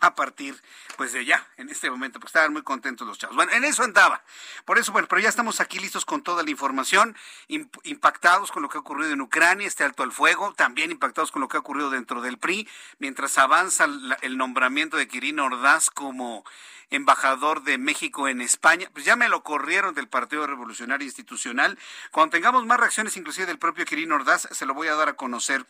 [0.00, 0.60] a partir
[0.96, 3.36] pues de ya, en este momento, porque estaban muy contentos los chavos.
[3.36, 4.22] Bueno, en eso andaba.
[4.64, 7.16] Por eso, bueno, pero ya estamos aquí listos con toda la información,
[7.48, 11.40] impactados con lo que ha ocurrido en Ucrania, este alto al fuego, también impactados con
[11.40, 13.86] lo que ha ocurrido dentro del PRI, mientras avanza
[14.22, 16.44] el nombramiento de Quirino Ordaz como
[16.90, 21.78] embajador de México en España, pues ya me lo corrieron del Partido Revolucionario Institucional.
[22.10, 25.14] Cuando tengamos más reacciones, inclusive del propio Quirino Ordaz, se lo voy a dar a
[25.14, 25.66] conocer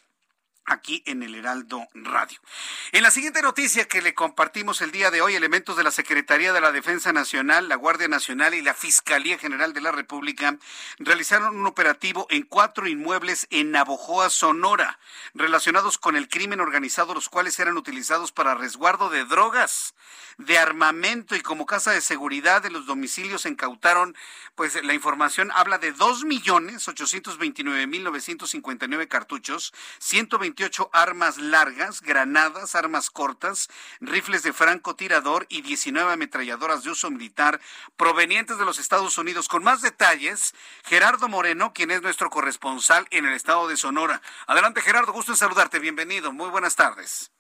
[0.71, 2.39] aquí en el Heraldo Radio.
[2.93, 6.53] En la siguiente noticia que le compartimos el día de hoy, elementos de la Secretaría
[6.53, 10.57] de la Defensa Nacional, la Guardia Nacional y la Fiscalía General de la República
[10.99, 14.99] realizaron un operativo en cuatro inmuebles en Navojoa, Sonora,
[15.35, 19.95] relacionados con el crimen organizado, los cuales eran utilizados para resguardo de drogas,
[20.39, 24.17] de armamento y como casa de seguridad de los domicilios incautaron,
[24.55, 27.39] pues la información habla de dos millones ochocientos
[30.61, 33.69] veintinueve mil novecientos cincuenta y nueve cartuchos, ciento armas largas, granadas, armas cortas,
[34.01, 37.61] rifles de francotirador y 19 ametralladoras de uso militar
[37.97, 39.49] provenientes de los Estados Unidos.
[39.49, 44.21] Con más detalles, Gerardo Moreno, quien es nuestro corresponsal en el estado de Sonora.
[44.47, 45.79] Adelante, Gerardo, gusto en saludarte.
[45.79, 46.33] Bienvenido.
[46.33, 47.31] Muy buenas tardes.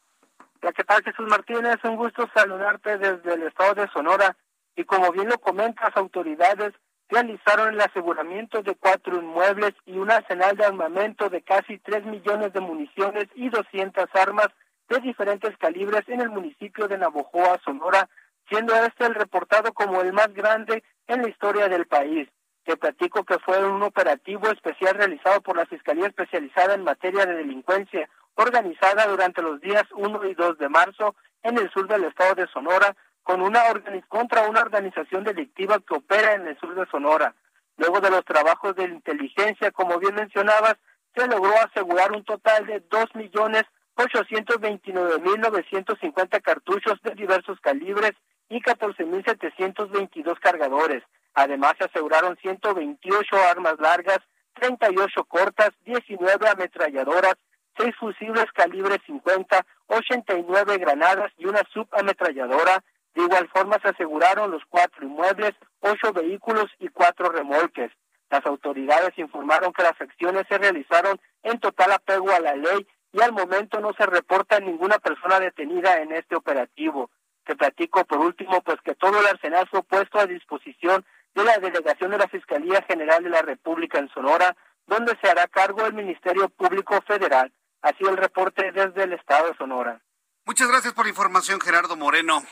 [0.74, 1.78] ¿qué tal, Jesús Martínez?
[1.84, 4.36] Un gusto saludarte desde el estado de Sonora.
[4.76, 6.74] Y como bien lo comentas, autoridades
[7.10, 12.52] realizaron el aseguramiento de cuatro inmuebles y un arsenal de armamento de casi tres millones
[12.52, 14.48] de municiones y 200 armas
[14.88, 18.08] de diferentes calibres en el municipio de Navojoa, Sonora,
[18.48, 22.28] siendo este el reportado como el más grande en la historia del país.
[22.64, 27.34] Te platico que fue un operativo especial realizado por la Fiscalía Especializada en Materia de
[27.34, 32.34] Delincuencia, organizada durante los días 1 y 2 de marzo en el sur del estado
[32.34, 32.94] de Sonora,
[33.30, 33.62] con una
[34.08, 37.32] contra una organización delictiva que opera en el sur de Sonora.
[37.76, 40.74] Luego de los trabajos de inteligencia, como bien mencionabas,
[41.14, 43.62] se logró asegurar un total de dos millones
[43.94, 48.14] ochocientos veintinueve mil novecientos cincuenta cartuchos de diversos calibres
[48.48, 51.04] y catorce mil setecientos veintidós cargadores.
[51.34, 54.18] Además, se aseguraron ciento veintiocho armas largas,
[54.54, 57.36] treinta y ocho cortas, diecinueve ametralladoras,
[57.78, 62.82] seis fusibles calibre cincuenta, ochenta y nueve granadas y una subametralladora,
[63.14, 67.90] de igual forma se aseguraron los cuatro inmuebles, ocho vehículos y cuatro remolques.
[68.30, 73.20] Las autoridades informaron que las acciones se realizaron en total apego a la ley y
[73.20, 77.10] al momento no se reporta ninguna persona detenida en este operativo.
[77.44, 81.58] Te platico por último pues que todo el arsenal fue puesto a disposición de la
[81.58, 85.94] delegación de la Fiscalía General de la República en Sonora, donde se hará cargo el
[85.94, 87.52] Ministerio Público Federal.
[87.82, 90.00] Así el reporte desde el estado de Sonora.
[90.44, 92.42] Muchas gracias por la información, Gerardo Moreno.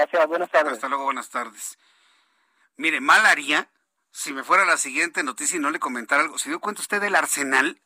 [0.00, 0.72] Gracias, buenas tardes.
[0.72, 1.78] Hasta luego, buenas tardes.
[2.76, 3.70] Mire, mal haría
[4.10, 6.38] si me fuera la siguiente noticia y no le comentara algo.
[6.38, 7.82] ¿Se dio cuenta usted del arsenal?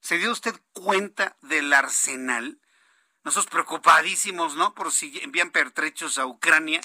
[0.00, 2.60] ¿Se dio usted cuenta del arsenal?
[3.24, 4.74] Nosotros preocupadísimos, ¿no?
[4.74, 6.82] Por si envían pertrechos a Ucrania.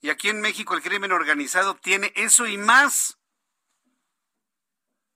[0.00, 3.18] Y aquí en México el crimen organizado obtiene eso y más.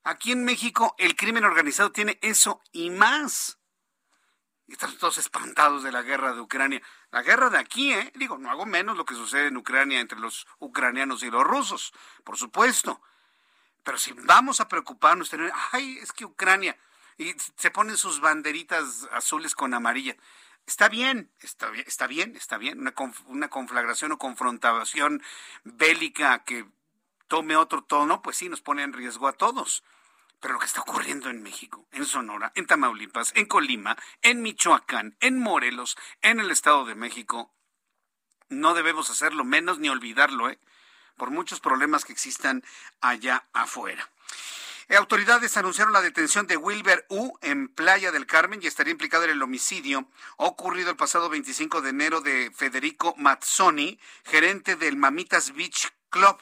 [0.03, 3.58] Aquí en México el crimen organizado tiene eso y más.
[4.69, 6.81] Están todos espantados de la guerra de Ucrania.
[7.11, 8.11] La guerra de aquí, ¿eh?
[8.15, 11.93] Digo, no hago menos lo que sucede en Ucrania entre los ucranianos y los rusos,
[12.23, 13.01] por supuesto.
[13.83, 16.77] Pero si vamos a preocuparnos, tener, ay, es que Ucrania,
[17.17, 20.15] y se ponen sus banderitas azules con amarilla.
[20.65, 22.79] Está bien, está bien, está bien, está bien.
[22.79, 22.93] Una,
[23.25, 25.23] una conflagración o confrontación
[25.63, 26.65] bélica que
[27.27, 29.83] tome otro tono, pues sí, nos pone en riesgo a todos.
[30.39, 35.17] Pero lo que está ocurriendo en México, en Sonora, en Tamaulipas, en Colima, en Michoacán,
[35.19, 37.53] en Morelos, en el Estado de México,
[38.47, 40.59] no debemos hacerlo menos ni olvidarlo, ¿eh?
[41.17, 42.63] por muchos problemas que existan
[43.01, 44.09] allá afuera.
[44.87, 49.25] Eh, autoridades anunciaron la detención de Wilber U en Playa del Carmen y estaría implicado
[49.25, 55.53] en el homicidio ocurrido el pasado 25 de enero de Federico Mazzoni, gerente del Mamitas
[55.53, 56.39] Beach Club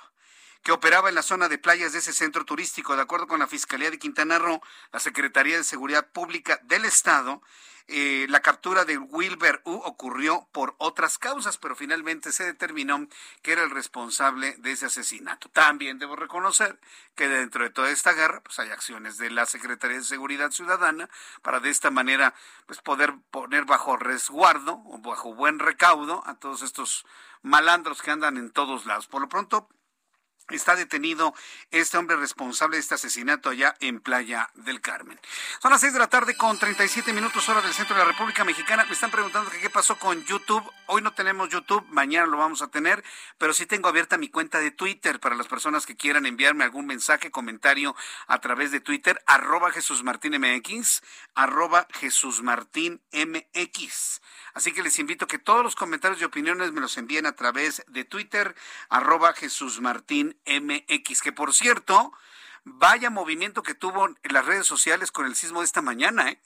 [0.68, 2.98] que operaba en la zona de playas de ese centro turístico.
[2.98, 7.42] De acuerdo con la Fiscalía de Quintana Roo, la Secretaría de Seguridad Pública del Estado,
[7.88, 13.08] eh, la captura de Wilber U ocurrió por otras causas, pero finalmente se determinó
[13.42, 15.48] que era el responsable de ese asesinato.
[15.48, 16.78] También debo reconocer
[17.16, 21.10] que dentro de toda esta guerra, pues hay acciones de la Secretaría de Seguridad Ciudadana
[21.44, 22.34] para de esta manera,
[22.66, 27.06] pues poder poner bajo resguardo o bajo buen recaudo a todos estos
[27.42, 29.08] malandros que andan en todos lados.
[29.08, 29.70] Por lo pronto,
[30.56, 31.34] está detenido
[31.72, 35.20] este hombre responsable de este asesinato allá en Playa del Carmen.
[35.62, 38.46] Son las 6 de la tarde con 37 minutos hora del centro de la República
[38.46, 38.86] Mexicana.
[38.86, 40.64] Me están preguntando qué pasó con YouTube.
[40.86, 43.04] Hoy no tenemos YouTube, mañana lo vamos a tener,
[43.38, 46.86] pero sí tengo abierta mi cuenta de Twitter para las personas que quieran enviarme algún
[46.86, 47.96] mensaje, comentario
[48.28, 51.02] a través de Twitter, arroba Jesús Martín MX,
[51.36, 54.22] arroba Jesús Martín MX.
[54.54, 57.84] Así que les invito que todos los comentarios y opiniones me los envíen a través
[57.88, 58.56] de Twitter,
[58.90, 62.14] arroba Jesús Martín MX, que por cierto,
[62.64, 66.42] vaya movimiento que tuvo en las redes sociales con el sismo de esta mañana, ¿eh?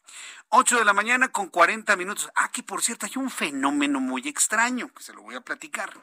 [0.50, 2.30] 8 de la mañana con 40 minutos.
[2.36, 5.94] Ah, que por cierto hay un fenómeno muy extraño, que se lo voy a platicar.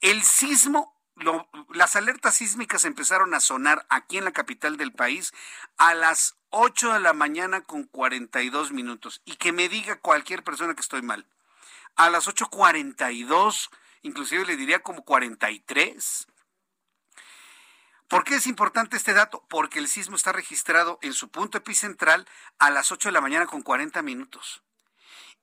[0.00, 0.98] El sismo
[1.70, 5.32] las alertas sísmicas empezaron a sonar aquí en la capital del país
[5.76, 9.20] a las 8 de la mañana con 42 minutos.
[9.24, 11.26] Y que me diga cualquier persona que estoy mal.
[11.96, 13.70] A las 8.42,
[14.02, 16.28] inclusive le diría como 43.
[18.08, 19.44] ¿Por qué es importante este dato?
[19.50, 22.26] Porque el sismo está registrado en su punto epicentral
[22.58, 24.62] a las 8 de la mañana con 40 minutos.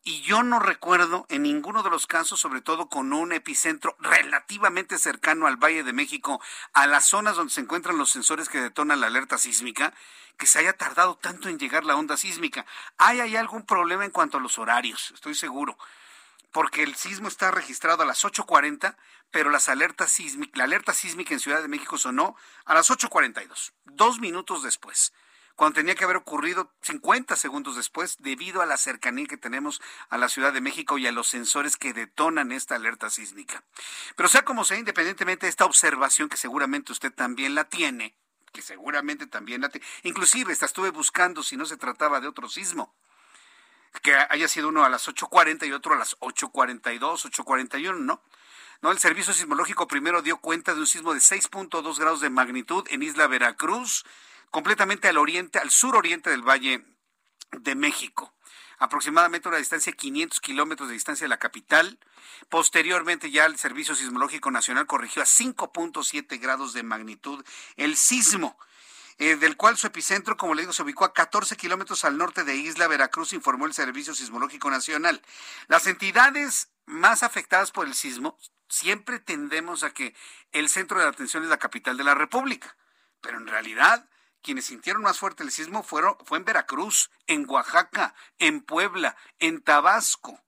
[0.04, 4.98] Y yo no recuerdo en ninguno de los casos, sobre todo con un epicentro relativamente
[4.98, 6.42] cercano al Valle de México,
[6.74, 9.94] a las zonas donde se encuentran los sensores que detonan la alerta sísmica,
[10.38, 12.66] que se haya tardado tanto en llegar la onda sísmica.
[12.98, 15.12] ¿Hay, hay algún problema en cuanto a los horarios?
[15.12, 15.78] Estoy seguro.
[16.56, 18.96] Porque el sismo está registrado a las 8.40,
[19.30, 23.74] pero las alertas sísmica, la alerta sísmica en Ciudad de México sonó a las 8.42,
[23.84, 25.12] dos minutos después
[25.58, 30.18] cuando tenía que haber ocurrido 50 segundos después debido a la cercanía que tenemos a
[30.18, 33.64] la Ciudad de México y a los sensores que detonan esta alerta sísmica.
[34.16, 38.16] Pero sea como sea, independientemente de esta observación que seguramente usted también la tiene,
[38.54, 42.48] que seguramente también la tiene, inclusive esta estuve buscando si no se trataba de otro
[42.48, 42.96] sismo
[44.02, 48.22] que haya sido uno a las 8.40 y otro a las 8.42, 8.41, ¿no?
[48.82, 52.86] No, el Servicio Sismológico primero dio cuenta de un sismo de 6.2 grados de magnitud
[52.90, 54.06] en Isla Veracruz,
[54.52, 56.86] completamente al oriente, al suroriente del Valle
[57.52, 58.36] de México
[58.78, 62.00] aproximadamente una distancia de 500 kilómetros de distancia de la capital.
[62.50, 67.44] Posteriormente ya el Servicio Sismológico Nacional corrigió a 5.7 grados de magnitud
[67.78, 68.58] el sismo.
[69.18, 72.44] Eh, del cual su epicentro, como le digo, se ubicó a 14 kilómetros al norte
[72.44, 75.22] de Isla Veracruz, informó el Servicio Sismológico Nacional.
[75.68, 78.38] Las entidades más afectadas por el sismo
[78.68, 80.14] siempre tendemos a que
[80.52, 82.76] el centro de atención es la capital de la República,
[83.22, 84.10] pero en realidad
[84.42, 89.62] quienes sintieron más fuerte el sismo fueron, fue en Veracruz, en Oaxaca, en Puebla, en
[89.62, 90.40] Tabasco.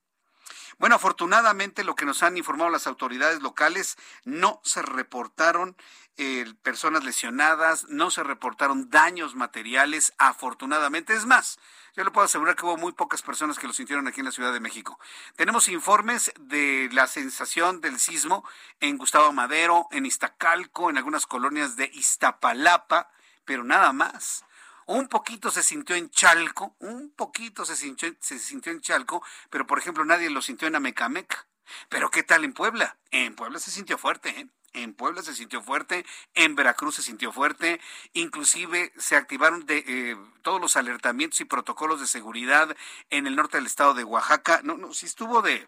[0.78, 5.76] Bueno, afortunadamente lo que nos han informado las autoridades locales, no se reportaron
[6.18, 11.14] eh, personas lesionadas, no se reportaron daños materiales, afortunadamente.
[11.14, 11.60] Es más,
[11.96, 14.32] yo le puedo asegurar que hubo muy pocas personas que lo sintieron aquí en la
[14.32, 15.00] Ciudad de México.
[15.36, 18.44] Tenemos informes de la sensación del sismo
[18.80, 23.10] en Gustavo Madero, en Iztacalco, en algunas colonias de Iztapalapa,
[23.46, 24.44] pero nada más.
[24.88, 29.68] Un poquito se sintió en Chalco, un poquito se sintió, se sintió en Chalco, pero
[29.68, 31.46] por ejemplo nadie lo sintió en Amecameca.
[31.90, 32.98] Pero ¿qué tal en Puebla?
[33.12, 34.48] En Puebla se sintió fuerte, ¿eh?
[34.78, 36.06] En Puebla se sintió fuerte,
[36.36, 37.82] en Veracruz se sintió fuerte,
[38.14, 42.78] inclusive se activaron de, eh, todos los alertamientos y protocolos de seguridad
[43.10, 44.62] en el norte del estado de Oaxaca.
[44.64, 45.68] No, no, sí estuvo de,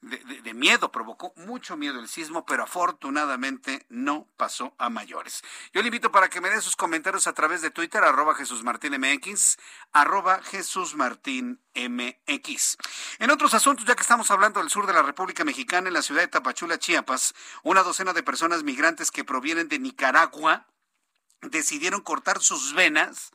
[0.00, 5.42] de, miedo, provocó mucho miedo el sismo, pero afortunadamente no pasó a mayores.
[5.72, 8.62] Yo le invito para que me dé sus comentarios a través de Twitter, arroba Jesús
[8.62, 9.56] Martín MX,
[9.92, 12.76] arroba Jesús Martín MX.
[13.18, 16.02] En otros asuntos, ya que estamos hablando del sur de la República Mexicana, en la
[16.02, 20.66] ciudad de Tapachula, Chiapas, una docena de personas migrantes que provienen de Nicaragua
[21.42, 23.32] decidieron cortar sus venas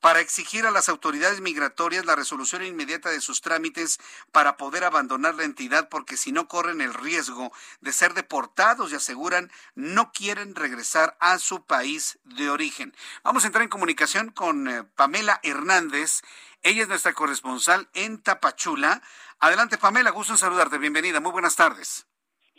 [0.00, 3.98] para exigir a las autoridades migratorias la resolución inmediata de sus trámites
[4.32, 8.96] para poder abandonar la entidad porque si no corren el riesgo de ser deportados y
[8.96, 12.94] aseguran no quieren regresar a su país de origen.
[13.22, 16.22] Vamos a entrar en comunicación con eh, Pamela Hernández.
[16.62, 19.02] Ella es nuestra corresponsal en Tapachula.
[19.38, 20.78] Adelante, Pamela, gusto en saludarte.
[20.78, 21.20] Bienvenida.
[21.20, 22.09] Muy buenas tardes.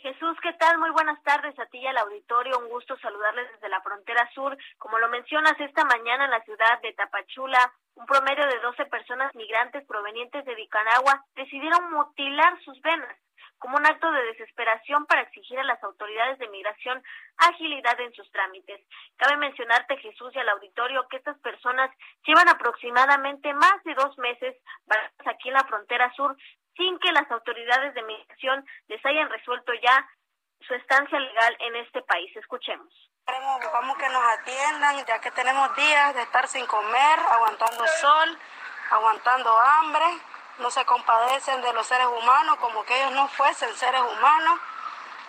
[0.02, 0.78] Jesús, ¿qué tal?
[0.78, 2.58] Muy buenas tardes a ti y al auditorio.
[2.58, 4.58] Un gusto saludarles desde la frontera sur.
[4.78, 9.32] Como lo mencionas, esta mañana en la ciudad de Tapachula, un promedio de 12 personas
[9.36, 13.16] migrantes provenientes de Nicaragua decidieron mutilar sus venas
[13.58, 17.00] como un acto de desesperación para exigir a las autoridades de migración
[17.36, 18.84] agilidad en sus trámites.
[19.16, 21.88] Cabe mencionarte, Jesús, y al auditorio que estas personas
[22.26, 24.56] llevan aproximadamente más de dos meses
[25.26, 26.36] aquí en la frontera sur
[26.76, 30.08] sin que las autoridades de migración les hayan resuelto ya
[30.60, 32.34] su estancia legal en este país.
[32.36, 32.92] Escuchemos.
[33.26, 38.38] Buscamos que nos atiendan, ya que tenemos días de estar sin comer, aguantando sol,
[38.90, 40.04] aguantando hambre.
[40.58, 44.60] No se compadecen de los seres humanos como que ellos no fuesen seres humanos.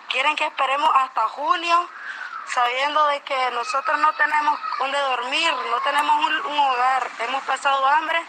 [0.08, 1.88] Quieren que esperemos hasta julio
[2.46, 8.20] sabiendo de que nosotros no tenemos donde dormir, no tenemos un, hogar, hemos pasado hambre.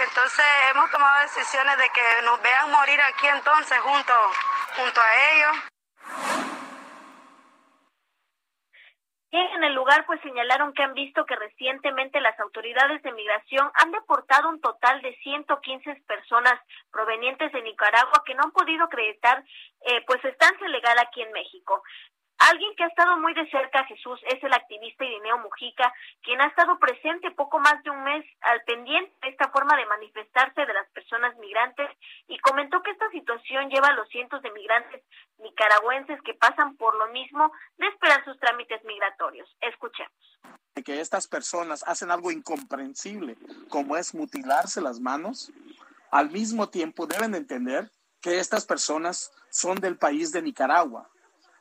[0.00, 4.12] Entonces hemos tomado decisiones de que nos vean morir aquí entonces junto,
[4.76, 5.56] junto a ellos.
[9.36, 13.90] En el lugar, pues señalaron que han visto que recientemente las autoridades de migración han
[13.90, 16.54] deportado un total de 115 personas
[16.92, 19.42] provenientes de Nicaragua que no han podido acreditar
[19.80, 21.82] eh, pues estancia legal aquí en México.
[22.38, 26.46] Alguien que ha estado muy de cerca, Jesús, es el activista Irineo Mujica, quien ha
[26.46, 30.74] estado presente poco más de un mes al pendiente de esta forma de manifestarse de
[30.74, 31.88] las personas migrantes
[32.26, 35.02] y comentó que esta situación lleva a los cientos de migrantes
[35.38, 39.48] nicaragüenses que pasan por lo mismo de esperar sus trámites migratorios.
[39.60, 40.12] Escuchemos.
[40.84, 43.36] Que estas personas hacen algo incomprensible,
[43.70, 45.52] como es mutilarse las manos,
[46.10, 51.08] al mismo tiempo deben entender que estas personas son del país de Nicaragua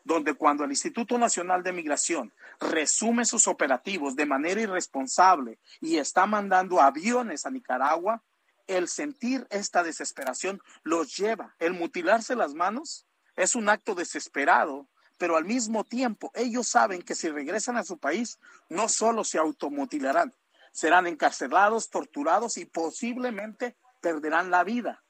[0.03, 6.25] donde cuando el Instituto Nacional de Migración resume sus operativos de manera irresponsable y está
[6.25, 8.21] mandando aviones a Nicaragua,
[8.67, 11.55] el sentir esta desesperación los lleva.
[11.59, 14.87] El mutilarse las manos es un acto desesperado,
[15.17, 18.39] pero al mismo tiempo ellos saben que si regresan a su país
[18.69, 20.33] no solo se automutilarán,
[20.71, 25.03] serán encarcelados, torturados y posiblemente perderán la vida.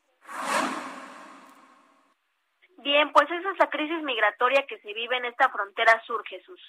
[2.84, 6.60] Bien, pues esa es la crisis migratoria que se vive en esta frontera sur, Jesús.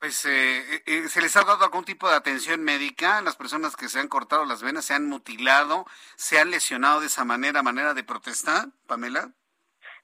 [0.00, 3.36] Pues eh, eh, eh, se les ha dado algún tipo de atención médica a las
[3.36, 7.24] personas que se han cortado las venas, se han mutilado, se han lesionado de esa
[7.24, 9.30] manera, manera de protestar, Pamela.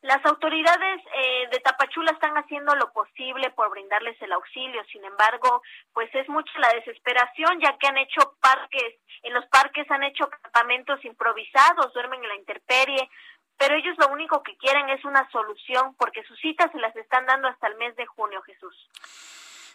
[0.01, 1.03] Las autoridades
[1.51, 5.61] de Tapachula están haciendo lo posible por brindarles el auxilio, sin embargo,
[5.93, 10.31] pues es mucha la desesperación, ya que han hecho parques, en los parques han hecho
[10.31, 13.11] campamentos improvisados, duermen en la intemperie,
[13.59, 17.27] pero ellos lo único que quieren es una solución porque sus citas se las están
[17.27, 18.75] dando hasta el mes de junio, Jesús.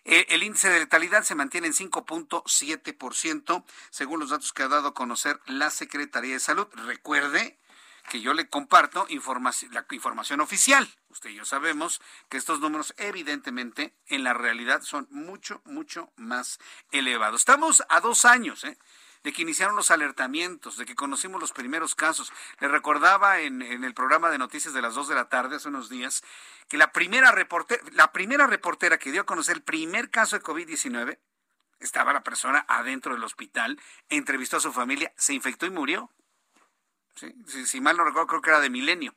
[0.07, 4.89] Eh, el índice de letalidad se mantiene en 5.7%, según los datos que ha dado
[4.89, 6.67] a conocer la Secretaría de Salud.
[6.73, 7.57] Recuerde
[8.09, 9.07] que yo le comparto
[9.71, 10.87] la información oficial.
[11.09, 16.59] Usted y yo sabemos que estos números evidentemente en la realidad son mucho, mucho más
[16.91, 17.41] elevados.
[17.41, 18.77] Estamos a dos años ¿eh?
[19.23, 22.31] de que iniciaron los alertamientos, de que conocimos los primeros casos.
[22.59, 25.89] Le recordaba en, el programa de noticias de las dos de la tarde hace unos
[25.89, 26.23] días
[26.67, 30.43] que la primera, reportera, la primera reportera que dio a conocer el primer caso de
[30.43, 31.19] COVID-19
[31.79, 33.79] estaba la persona adentro del hospital,
[34.09, 36.11] entrevistó a su familia, se infectó y murió.
[37.15, 39.15] Si, mal no recuerdo, creo que era de milenio.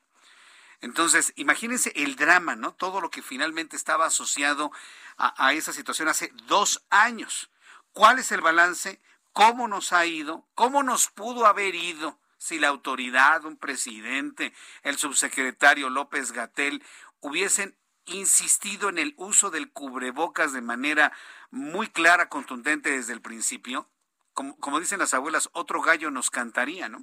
[0.81, 2.73] Entonces, imagínense el drama, ¿no?
[2.73, 4.71] Todo lo que finalmente estaba asociado
[5.17, 7.51] a, esa situación hace dos años.
[7.93, 9.01] ¿Cuál es el balance?
[9.33, 10.47] ¿Cómo nos ha ido?
[10.55, 16.85] ¿Cómo nos pudo haber ido si la autoridad, un presidente, el subsecretario López Gatel
[17.21, 17.77] hubiesen
[18.07, 21.13] insistido en el uso del cubrebocas de manera
[21.51, 23.91] muy clara, contundente desde el principio?
[24.39, 27.03] Como, como, dicen las abuelas, otro gallo nos cantaría, ¿no?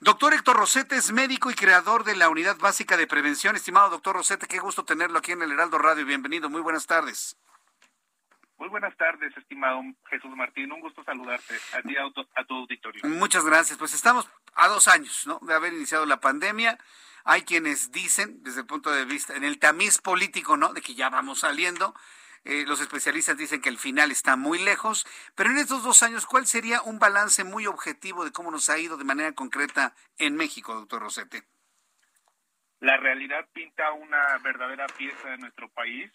[0.00, 3.56] Doctor Héctor Rosete es médico y creador de la Unidad Básica de Prevención.
[3.56, 6.06] Estimado doctor Rosete, qué gusto tenerlo aquí en el Heraldo Radio.
[6.06, 7.36] Bienvenido, muy buenas tardes.
[8.56, 10.72] Muy buenas tardes, estimado Jesús Martín.
[10.72, 12.04] Un gusto saludarte a ti, a,
[12.40, 13.02] a tu auditorio.
[13.04, 13.78] Muchas gracias.
[13.78, 15.40] Pues estamos a dos años ¿no?
[15.42, 16.78] de haber iniciado la pandemia.
[17.24, 20.72] Hay quienes dicen, desde el punto de vista, en el tamiz político, ¿no?
[20.72, 21.94] De que ya vamos saliendo.
[22.44, 26.26] Eh, los especialistas dicen que el final está muy lejos, pero en estos dos años,
[26.26, 30.34] ¿cuál sería un balance muy objetivo de cómo nos ha ido de manera concreta en
[30.34, 31.44] México, doctor Rosete?
[32.80, 36.10] La realidad pinta una verdadera fiesta de nuestro país,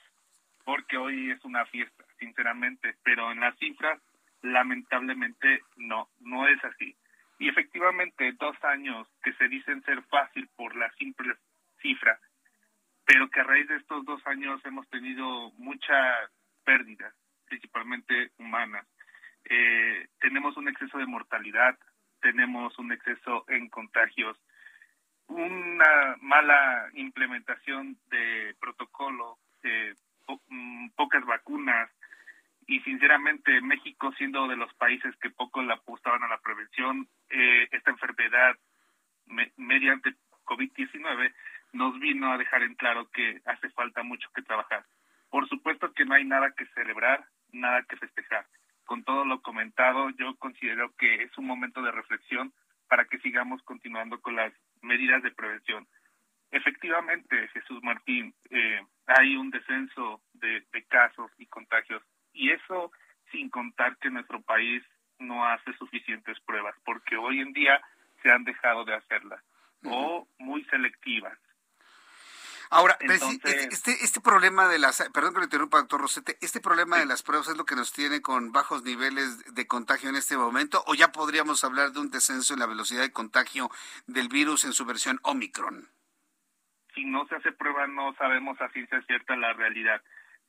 [0.66, 4.02] porque hoy es una fiesta sinceramente, pero en las cifras
[4.42, 6.94] lamentablemente no, no es así.
[7.40, 11.36] Y efectivamente, dos años que se dicen ser fácil por la simple
[11.82, 12.20] cifra,
[13.08, 15.96] pero que a raíz de estos dos años hemos tenido mucha
[16.66, 17.14] pérdida,
[17.46, 18.86] principalmente humanas.
[19.46, 21.80] Eh, tenemos un exceso de mortalidad,
[22.20, 24.38] tenemos un exceso en contagios,
[25.28, 29.96] una mala implementación de protocolo, eh,
[30.98, 31.90] pocas vacunas,
[32.68, 37.70] y sinceramente México siendo de los países que poco le apostaban a la prevención, eh,
[37.72, 38.58] esta enfermedad
[39.56, 41.34] mediante COVID-19
[41.74, 44.86] nos vino a dejar en claro que hace falta mucho que trabajar.
[45.30, 48.46] Por supuesto que no hay nada que celebrar, nada que festejar.
[48.86, 52.54] Con todo lo comentado, yo considero que es un momento de reflexión
[52.88, 55.88] para que sigamos continuando con las medidas de prevención.
[56.52, 62.02] Efectivamente, Jesús Martín, eh, hay un descenso de casos y contagios
[62.32, 62.92] y eso
[63.32, 64.84] sin contar que nuestro país
[65.20, 67.82] no hace suficientes pruebas, porque hoy en día
[68.22, 69.44] se han dejado de hacerlas
[69.84, 71.38] o muy selectivas.
[72.70, 77.06] Ahora, este, este problema de las, perdón que lo interrumpa, doctor Rosete, este problema de
[77.06, 80.84] las pruebas es lo que nos tiene con bajos niveles de contagio en este momento,
[80.88, 83.70] o ya podríamos hablar de un descenso en la velocidad de contagio
[84.06, 85.90] del virus en su versión Omicron.
[86.94, 90.02] Si no se hace prueba, no sabemos a ciencia cierta la realidad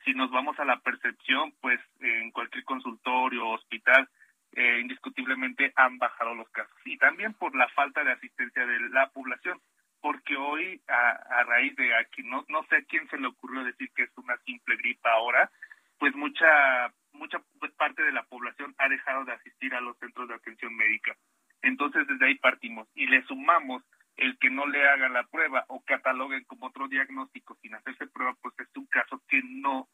[0.04, 4.08] si nos vamos a la percepción, pues en cualquier consultorio o hospital,
[4.52, 6.74] eh, indiscutiblemente han bajado los casos.
[6.84, 9.60] Y también por la falta de asistencia de la población,
[10.00, 13.90] porque hoy, a, raíz de aquí, no, no sé a quién se le ocurrió decir
[13.94, 15.50] que es una simple gripa ahora,
[15.98, 17.42] pues mucha, mucha
[17.76, 21.16] parte de la población ha dejado de asistir a los centros de atención médica.
[21.62, 23.82] Entonces, desde ahí partimos y le sumamos
[24.16, 28.34] el que no le hagan la prueba o cataloguen como otro diagnóstico sin hacerse prueba,
[28.42, 29.88] pues es un caso que no,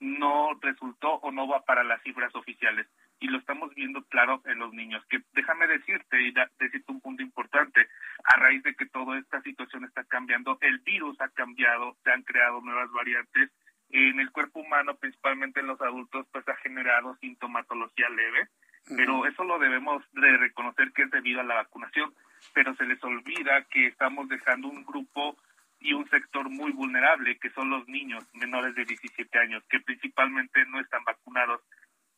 [0.00, 2.86] no resultó o no va para las cifras oficiales.
[3.20, 5.04] Y lo estamos viendo claro en los niños.
[5.08, 7.86] Que déjame decirte y decirte un punto importante.
[8.24, 12.22] A raíz de que toda esta situación está cambiando, el virus ha cambiado, se han
[12.22, 13.50] creado nuevas variantes.
[13.90, 18.48] En el cuerpo humano, principalmente en los adultos, pues ha generado sintomatología leve
[18.96, 22.12] pero eso lo debemos de reconocer que es debido a la vacunación,
[22.54, 25.36] pero se les olvida que estamos dejando un grupo
[25.78, 30.64] y un sector muy vulnerable, que son los niños menores de 17 años, que principalmente
[30.66, 31.60] no están vacunados.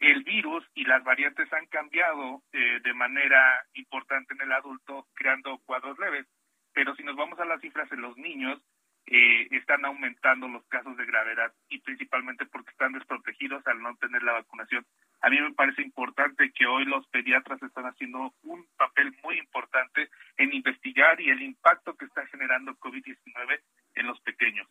[0.02, 5.58] El virus y las variantes han cambiado eh, de manera importante en el adulto, creando
[5.64, 6.26] cuadros leves,
[6.74, 8.60] pero si nos vamos a las cifras en los niños,
[9.06, 14.24] eh, están aumentando los casos de gravedad y principalmente porque están desprotegidos al no tener
[14.24, 14.84] la vacunación.
[15.22, 20.10] A mí me parece importante que hoy los pediatras están haciendo un papel muy importante
[20.36, 23.60] en investigar y el impacto que está generando COVID-19
[23.94, 24.66] en los pequeños.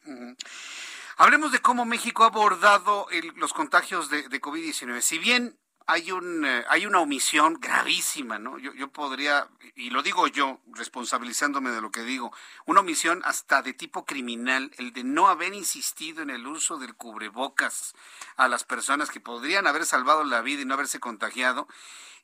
[1.17, 4.99] Hablemos de cómo México ha abordado los contagios de, de COVID-19.
[4.99, 5.55] Si bien
[5.87, 8.57] hay un eh, hay una omisión gravísima, ¿no?
[8.57, 12.31] Yo, yo podría y lo digo yo responsabilizándome de lo que digo,
[12.65, 16.95] una omisión hasta de tipo criminal, el de no haber insistido en el uso del
[16.95, 17.93] cubrebocas
[18.35, 21.67] a las personas que podrían haber salvado la vida y no haberse contagiado.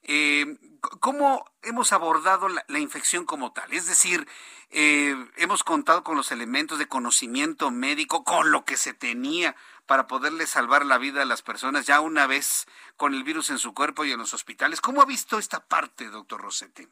[0.03, 0.57] Eh,
[0.99, 3.73] ¿Cómo hemos abordado la, infección como tal?
[3.73, 4.27] Es decir,
[4.69, 9.55] eh, hemos contado con los elementos de conocimiento médico, con lo que se tenía
[9.85, 13.57] para poderle salvar la vida a las personas ya una vez con el virus en
[13.57, 14.81] su cuerpo y en los hospitales.
[14.81, 16.83] ¿Cómo ha visto esta parte, doctor Rossetti?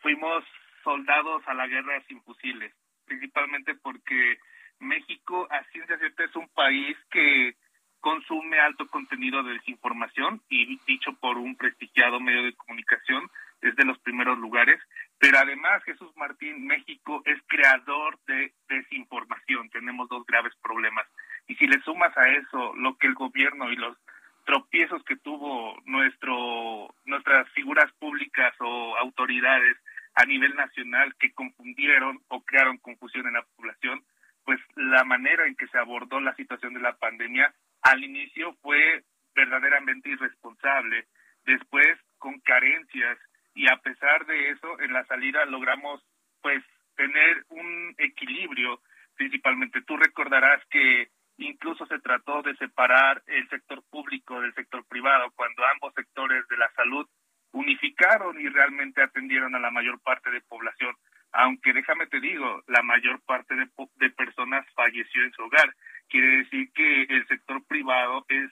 [0.00, 0.44] Fuimos
[0.82, 4.38] soldados a la guerra sin fusiles, principalmente porque
[4.78, 7.56] México, a ciencia cierta, es un país que
[8.00, 13.28] consume alto contenido de desinformación y dicho por un prestigiado medio de comunicación,
[13.60, 14.80] es de los primeros lugares,
[15.18, 21.06] pero además Jesús Martín, México es creador de desinformación, tenemos dos graves problemas.
[21.48, 23.96] Y si le sumas a eso lo que el gobierno y los
[24.44, 29.76] tropiezos que tuvo nuestro nuestras figuras públicas o autoridades
[30.14, 34.02] a nivel nacional que confundieron o crearon confusión en la población,
[34.44, 37.52] pues la manera en que se abordó la situación de la pandemia
[37.82, 39.04] al inicio fue
[39.34, 41.06] verdaderamente irresponsable,
[41.44, 43.18] después con carencias
[43.54, 46.00] y a pesar de eso en la salida logramos
[46.42, 46.62] pues
[46.96, 48.80] tener un equilibrio
[49.16, 49.82] principalmente.
[49.82, 51.08] Tú recordarás que
[51.38, 56.56] incluso se trató de separar el sector público del sector privado cuando ambos sectores de
[56.56, 57.06] la salud
[57.52, 60.94] unificaron y realmente atendieron a la mayor parte de población.
[61.32, 65.74] Aunque déjame te digo, la mayor parte de, de personas falleció en su hogar.
[66.08, 68.50] Quiere decir que el sector privado es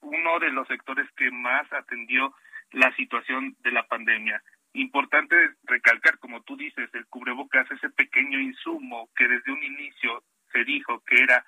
[0.00, 2.34] uno de los sectores que más atendió
[2.72, 4.42] la situación de la pandemia.
[4.74, 10.64] Importante recalcar, como tú dices, el cubrebocas, ese pequeño insumo que desde un inicio se
[10.64, 11.44] dijo que era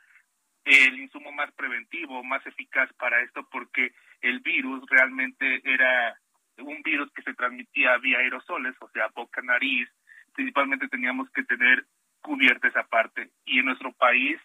[0.64, 6.18] el insumo más preventivo, más eficaz para esto, porque el virus realmente era
[6.58, 9.88] un virus que se transmitía vía aerosoles, o sea, boca, nariz,
[10.34, 11.84] principalmente teníamos que tener
[12.20, 13.30] cubierta esa parte.
[13.44, 14.38] Y en nuestro país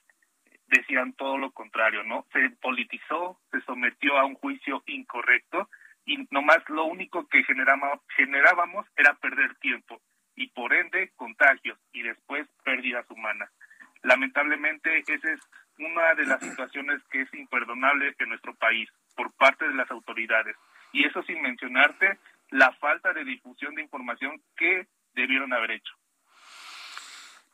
[0.68, 2.26] decían todo lo contrario, ¿no?
[2.32, 5.70] Se politizó, se sometió a un juicio incorrecto
[6.06, 10.02] y nomás lo único que generábamos, generábamos era perder tiempo
[10.36, 13.50] y por ende contagios y después pérdidas humanas.
[14.02, 15.40] Lamentablemente esa es
[15.78, 20.56] una de las situaciones que es imperdonable en nuestro país por parte de las autoridades
[20.92, 22.18] y eso sin mencionarte
[22.50, 25.94] la falta de difusión de información que debieron haber hecho.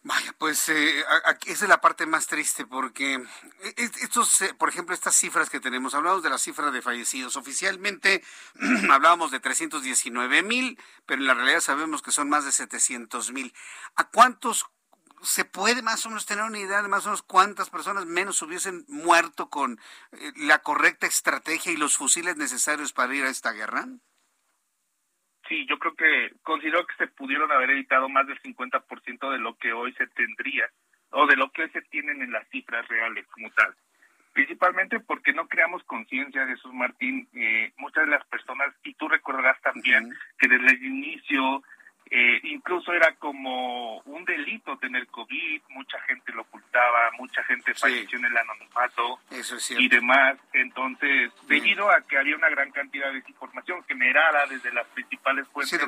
[0.03, 1.03] Vaya, pues eh,
[1.47, 5.49] esa es la parte más triste porque e, e, estos, eh, por ejemplo, estas cifras
[5.49, 7.35] que tenemos, hablamos de la cifra de fallecidos.
[7.35, 8.23] Oficialmente
[8.89, 13.51] hablábamos de 319 mil, pero en la realidad sabemos que son más de 700 mil.
[13.97, 14.65] ¿A cuántos
[15.23, 18.41] se puede más o menos tener una idea de más o menos cuántas personas menos
[18.41, 19.77] hubiesen muerto con
[20.13, 23.87] eh, la correcta estrategia y los fusiles necesarios para ir a esta guerra?
[25.49, 29.57] Sí, yo creo que considero que se pudieron haber evitado más del 50% de lo
[29.57, 30.71] que hoy se tendría
[31.15, 33.73] o de lo que se tienen en las cifras reales como tal.
[34.33, 37.27] Principalmente porque no creamos conciencia, Jesús Martín.
[37.33, 41.63] Eh, muchas de las personas, y tú recordarás también que desde el inicio
[42.11, 48.19] eh, incluso era como un delito tener COVID, mucha gente lo ocultaba, mucha gente falleció
[48.19, 49.19] en el anonimato
[49.79, 50.37] y demás.
[50.53, 55.79] Entonces, debido a que había una gran cantidad de información generada desde las principales fuentes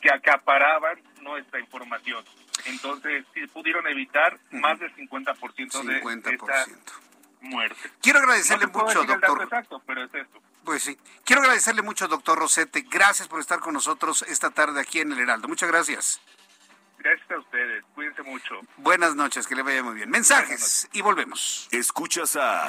[0.00, 2.24] que acaparaban nuestra información.
[2.66, 5.82] Entonces, si pudieron evitar más del 50%, 50%.
[5.82, 7.00] de esta
[7.40, 7.90] muerte.
[8.00, 9.42] Quiero agradecerle mucho, doctor.
[9.42, 10.40] Exacto, pero es esto.
[10.64, 10.98] Pues sí.
[11.24, 12.84] Quiero agradecerle mucho, doctor Rosete.
[12.90, 15.46] Gracias por estar con nosotros esta tarde aquí en el Heraldo.
[15.48, 16.20] Muchas gracias.
[16.98, 17.84] Gracias a ustedes.
[17.94, 18.60] Cuídense mucho.
[18.78, 20.10] Buenas noches, que le vaya muy bien.
[20.10, 21.68] Mensajes y volvemos.
[21.70, 22.68] Escuchas a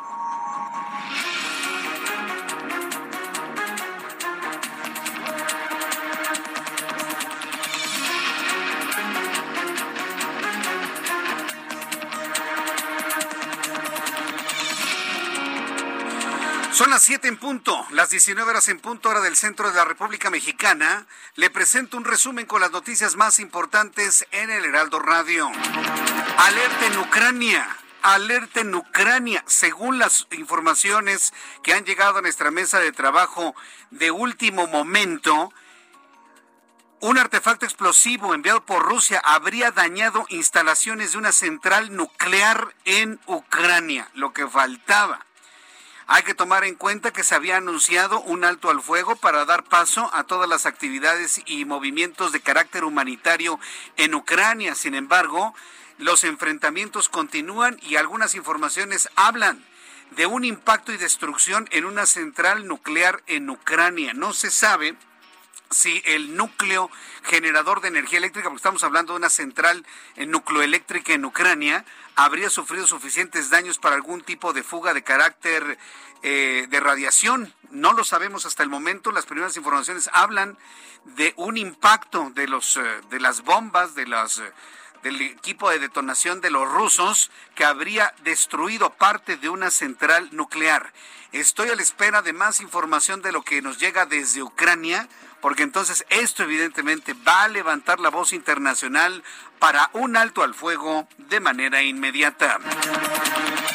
[16.81, 19.85] Son las 7 en punto, las 19 horas en punto hora del centro de la
[19.85, 21.05] República Mexicana.
[21.35, 25.51] Le presento un resumen con las noticias más importantes en el Heraldo Radio.
[26.37, 27.77] Alerta en Ucrania.
[28.01, 29.43] Alerta en Ucrania.
[29.45, 33.53] Según las informaciones que han llegado a nuestra mesa de trabajo
[33.91, 35.53] de último momento,
[36.99, 44.09] un artefacto explosivo enviado por Rusia habría dañado instalaciones de una central nuclear en Ucrania,
[44.15, 45.27] lo que faltaba.
[46.13, 49.63] Hay que tomar en cuenta que se había anunciado un alto al fuego para dar
[49.63, 53.61] paso a todas las actividades y movimientos de carácter humanitario
[53.95, 54.75] en Ucrania.
[54.75, 55.55] Sin embargo,
[55.97, 59.63] los enfrentamientos continúan y algunas informaciones hablan
[60.17, 64.13] de un impacto y destrucción en una central nuclear en Ucrania.
[64.13, 64.97] No se sabe
[65.71, 66.89] si el núcleo
[67.23, 69.85] generador de energía eléctrica, porque estamos hablando de una central
[70.17, 75.77] nucleoeléctrica en Ucrania, habría sufrido suficientes daños para algún tipo de fuga de carácter
[76.23, 77.53] eh, de radiación.
[77.71, 79.11] No lo sabemos hasta el momento.
[79.11, 80.57] Las primeras informaciones hablan
[81.15, 84.51] de un impacto de los eh, de las bombas de las eh,
[85.01, 90.93] del equipo de detonación de los rusos que habría destruido parte de una central nuclear.
[91.31, 95.09] Estoy a la espera de más información de lo que nos llega desde Ucrania
[95.41, 99.23] porque entonces esto evidentemente va a levantar la voz internacional
[99.59, 102.59] para un alto al fuego de manera inmediata.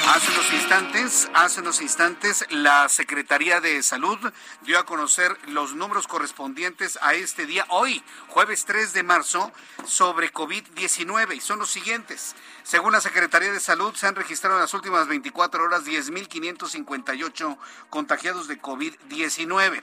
[0.09, 4.19] Hace unos instantes, hace unos instantes, la Secretaría de Salud
[4.63, 9.53] dio a conocer los números correspondientes a este día, hoy, jueves 3 de marzo,
[9.85, 12.35] sobre COVID-19 y son los siguientes.
[12.63, 17.59] Según la Secretaría de Salud, se han registrado en las últimas 24 horas 10.558
[17.91, 19.83] contagiados de COVID-19.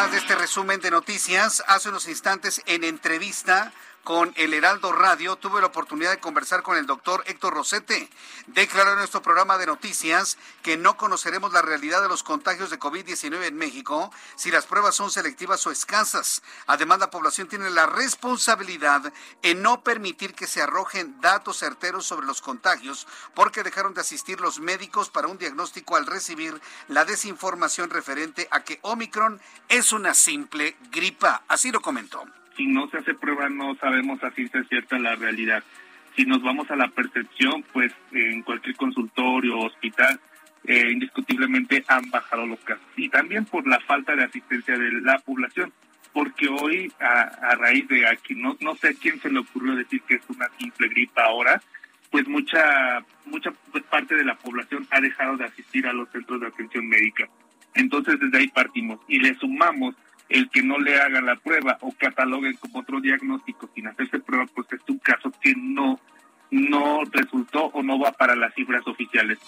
[0.00, 3.72] más de este resumen de noticias, hace unos instantes en entrevista
[4.08, 8.08] con el Heraldo Radio, tuve la oportunidad de conversar con el doctor Héctor Rosete.
[8.46, 12.78] Declaró en nuestro programa de noticias que no conoceremos la realidad de los contagios de
[12.78, 16.42] COVID-19 en México si las pruebas son selectivas o escasas.
[16.66, 22.26] Además, la población tiene la responsabilidad en no permitir que se arrojen datos certeros sobre
[22.26, 27.90] los contagios porque dejaron de asistir los médicos para un diagnóstico al recibir la desinformación
[27.90, 29.38] referente a que Omicron
[29.68, 31.42] es una simple gripa.
[31.46, 32.24] Así lo comentó
[32.58, 35.62] si no se hace prueba no sabemos a ciencia cierta la realidad.
[36.16, 40.20] Si nos vamos a la percepción, pues en cualquier consultorio o hospital,
[40.64, 42.84] eh, indiscutiblemente han bajado los casos.
[42.96, 45.72] Y también por la falta de asistencia de la población,
[46.12, 50.02] porque hoy a, raíz de aquí, no, no sé a quién se le ocurrió decir
[50.02, 51.62] que es una simple gripa ahora,
[52.10, 53.52] pues mucha, mucha
[53.88, 57.28] parte de la población ha dejado de asistir a los centros de atención médica.
[57.74, 59.94] Entonces desde ahí partimos y le sumamos
[60.28, 64.46] el que no le hagan la prueba o cataloguen como otro diagnóstico sin hacerse prueba,
[64.54, 65.98] pues es un caso que no,
[66.50, 69.38] no resultó o no va para las cifras oficiales.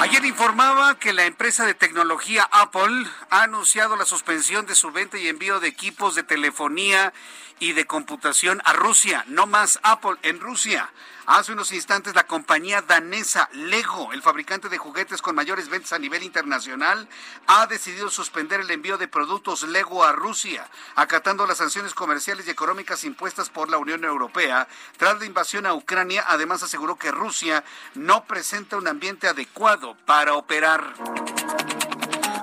[0.00, 5.18] Ayer informaba que la empresa de tecnología Apple ha anunciado la suspensión de su venta
[5.18, 7.14] y envío de equipos de telefonía
[7.60, 9.24] y de computación a Rusia.
[9.28, 10.90] No más Apple en Rusia.
[11.26, 15.98] Hace unos instantes la compañía danesa Lego, el fabricante de juguetes con mayores ventas a
[15.98, 17.08] nivel internacional,
[17.48, 22.50] ha decidido suspender el envío de productos Lego a Rusia, acatando las sanciones comerciales y
[22.50, 24.68] económicas impuestas por la Unión Europea
[24.98, 26.24] tras la invasión a Ucrania.
[26.28, 27.64] Además aseguró que Rusia
[27.94, 30.94] no presenta un ambiente adecuado para operar.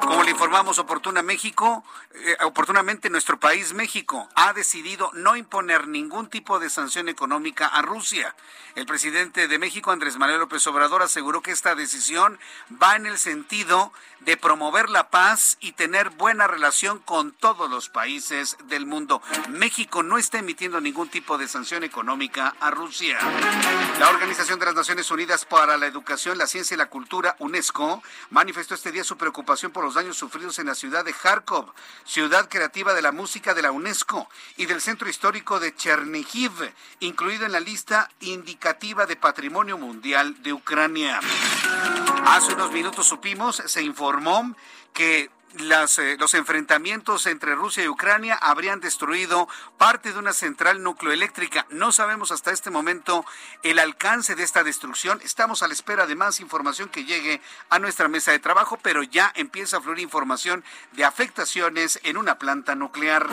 [0.05, 1.83] Como le informamos oportuna México,
[2.13, 7.81] eh, oportunamente nuestro país México ha decidido no imponer ningún tipo de sanción económica a
[7.81, 8.35] Rusia.
[8.75, 12.39] El presidente de México, Andrés Manuel López Obrador, aseguró que esta decisión
[12.81, 17.89] va en el sentido de promover la paz y tener buena relación con todos los
[17.89, 19.21] países del mundo.
[19.49, 23.19] México no está emitiendo ningún tipo de sanción económica a Rusia.
[23.99, 28.01] La Organización de las Naciones Unidas para la Educación, la Ciencia y la Cultura, UNESCO,
[28.31, 31.73] manifestó este día su preocupación por los daños sufridos en la ciudad de Kharkov,
[32.05, 34.27] ciudad creativa de la música de la UNESCO
[34.57, 36.51] y del centro histórico de Chernihiv,
[36.99, 41.19] incluido en la lista indicativa de Patrimonio Mundial de Ucrania.
[42.25, 44.55] Hace unos minutos supimos, se informó
[44.93, 49.47] que eh, los enfrentamientos entre Rusia y Ucrania habrían destruido
[49.77, 51.67] parte de una central nucleoeléctrica.
[51.69, 53.23] No sabemos hasta este momento
[53.61, 55.21] el alcance de esta destrucción.
[55.23, 57.39] Estamos a la espera de más información que llegue
[57.69, 62.39] a nuestra mesa de trabajo, pero ya empieza a fluir información de afectaciones en una
[62.39, 63.27] planta nuclear.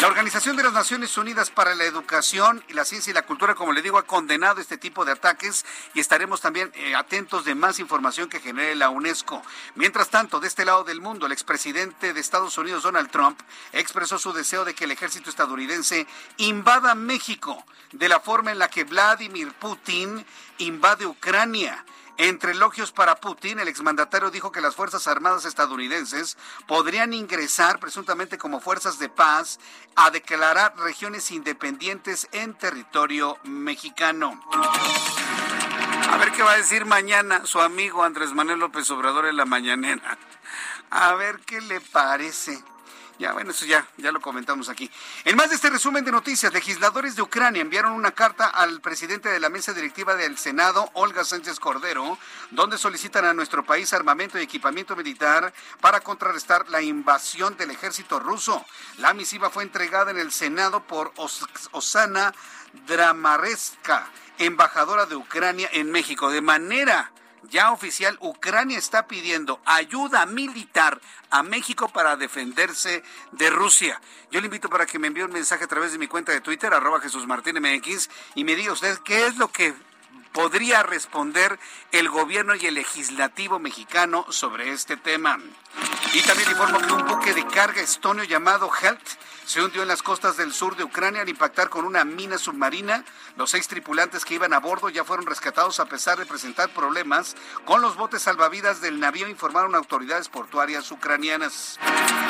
[0.00, 3.54] La Organización de las Naciones Unidas para la Educación y la Ciencia y la Cultura,
[3.54, 5.64] como le digo, ha condenado este tipo de ataques
[5.94, 9.40] y estaremos también eh, atentos de más información que genere la UNESCO.
[9.76, 13.40] Mientras tanto, de este lado del mundo, el expresidente de Estados Unidos, Donald Trump,
[13.72, 16.06] expresó su deseo de que el ejército estadounidense
[16.38, 20.26] invada México de la forma en la que Vladimir Putin
[20.58, 21.84] invade Ucrania.
[22.16, 28.38] Entre elogios para Putin, el exmandatario dijo que las Fuerzas Armadas estadounidenses podrían ingresar presuntamente
[28.38, 29.58] como fuerzas de paz
[29.96, 34.40] a declarar regiones independientes en territorio mexicano.
[36.14, 39.46] A ver qué va a decir mañana su amigo Andrés Manuel López Obrador en la
[39.46, 40.16] mañanera.
[40.88, 42.62] A ver qué le parece.
[43.18, 44.90] Ya, bueno, eso ya, ya lo comentamos aquí.
[45.24, 49.28] En más de este resumen de noticias, legisladores de Ucrania enviaron una carta al presidente
[49.28, 52.18] de la mesa directiva del Senado, Olga Sánchez Cordero,
[52.50, 58.18] donde solicitan a nuestro país armamento y equipamiento militar para contrarrestar la invasión del ejército
[58.18, 58.64] ruso.
[58.98, 61.12] La misiva fue entregada en el Senado por
[61.70, 62.34] Osana
[62.86, 64.08] Dramareska,
[64.38, 67.12] embajadora de Ucrania en México, de manera
[67.50, 74.00] ya oficial, Ucrania está pidiendo ayuda militar a México para defenderse de Rusia.
[74.30, 76.40] Yo le invito para que me envíe un mensaje a través de mi cuenta de
[76.40, 79.74] Twitter, arroba Jesús Martín MX, y me diga usted qué es lo que
[80.32, 81.58] podría responder
[81.92, 85.38] el gobierno y el legislativo mexicano sobre este tema.
[86.12, 89.08] Y también informo que un buque de carga estonio llamado Health
[89.44, 93.04] se hundió en las costas del sur de Ucrania al impactar con una mina submarina.
[93.36, 97.36] Los seis tripulantes que iban a bordo ya fueron rescatados a pesar de presentar problemas
[97.64, 101.78] con los botes salvavidas del navío, informaron autoridades portuarias ucranianas.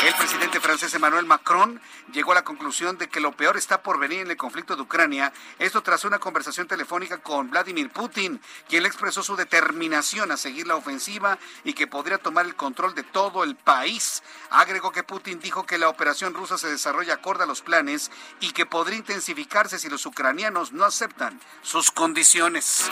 [0.04, 1.80] El presidente francés Emmanuel Macron
[2.12, 4.82] llegó a la conclusión de que lo peor está por venir en el conflicto de
[4.82, 5.32] Ucrania.
[5.58, 10.76] Esto tras una conversación telefónica con Vladimir Putin, quien expresó su determinación a seguir la
[10.76, 14.22] ofensiva y que podría tomar el control de todo el país.
[14.50, 18.52] Agregó que Putin dijo que la operación rusa se desarrolla acorde a los planes y
[18.52, 22.88] que podría intensificarse si los ucranianos no aceptan sus condiciones.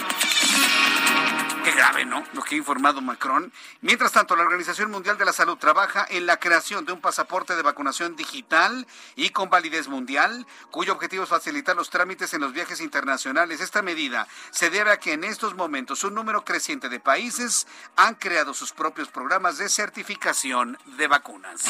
[1.64, 2.24] Qué grave, ¿no?
[2.32, 3.52] Lo que ha informado Macron.
[3.82, 7.54] Mientras tanto, la Organización Mundial de la Salud trabaja en la creación de un pasaporte
[7.54, 8.84] de vacunación digital
[9.14, 13.60] y con validez mundial, cuyo objetivo es facilitar los trámites en los viajes internacionales.
[13.60, 18.16] Esta medida se debe a que en estos momentos un número creciente de países han
[18.16, 21.62] creado sus propios programas de certificación de vacunas.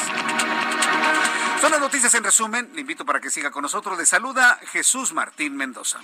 [1.61, 2.71] Son las noticias en resumen.
[2.73, 3.97] Le invito para que siga con nosotros.
[3.97, 5.99] Le saluda Jesús Martín Mendoza.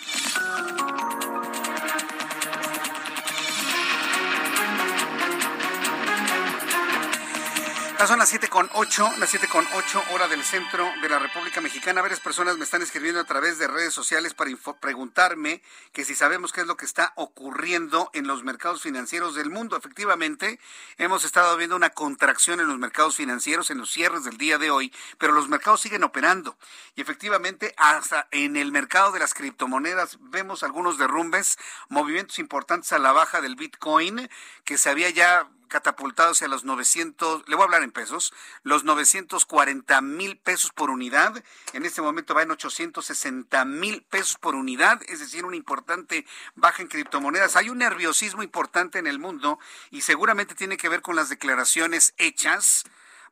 [8.08, 11.60] Son las siete con ocho, las siete con ocho hora del centro de la República
[11.60, 12.02] Mexicana.
[12.02, 16.54] Varias personas me están escribiendo a través de redes sociales para preguntarme que si sabemos
[16.54, 19.76] qué es lo que está ocurriendo en los mercados financieros del mundo.
[19.76, 20.62] Efectivamente,
[20.98, 24.72] hemos estado viendo una contracción en los mercados financieros en los cierres del día de
[24.72, 26.58] hoy, pero los mercados siguen operando.
[26.96, 31.58] Y efectivamente, hasta en el mercado de las criptomonedas vemos algunos derrumbes,
[31.90, 34.30] movimientos importantes a la baja del Bitcoin,
[34.64, 38.84] que se había ya catapultado hacia los 900, le voy a hablar en pesos, los
[38.84, 41.42] 940 mil pesos por unidad.
[41.74, 46.82] En este momento va en 860 mil pesos por unidad, es decir, una importante baja
[46.82, 47.56] en criptomonedas.
[47.56, 49.60] Hay un nerviosismo importante en el mundo
[49.92, 52.84] y seguramente tiene que ver con las declaraciones hechas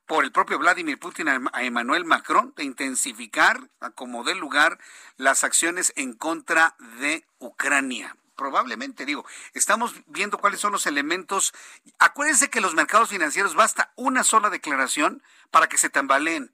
[0.06, 4.80] por el propio Vladimir Putin a Emmanuel Macron de intensificar, a como dé lugar,
[5.18, 11.54] las acciones en contra de Ucrania probablemente digo, estamos viendo cuáles son los elementos.
[12.00, 15.22] Acuérdense que los mercados financieros basta una sola declaración
[15.52, 16.54] para que se tambaleen.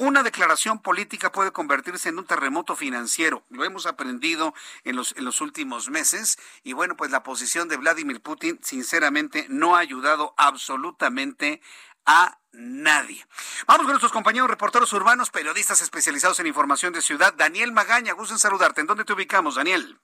[0.00, 3.44] Una declaración política puede convertirse en un terremoto financiero.
[3.50, 4.54] Lo hemos aprendido
[4.84, 6.38] en los, en los últimos meses.
[6.62, 11.60] Y bueno, pues la posición de Vladimir Putin, sinceramente, no ha ayudado absolutamente
[12.06, 13.26] a nadie.
[13.66, 17.34] Vamos con nuestros compañeros reporteros urbanos, periodistas especializados en información de ciudad.
[17.34, 18.80] Daniel Magaña, gusto en saludarte.
[18.80, 19.98] ¿En dónde te ubicamos, Daniel?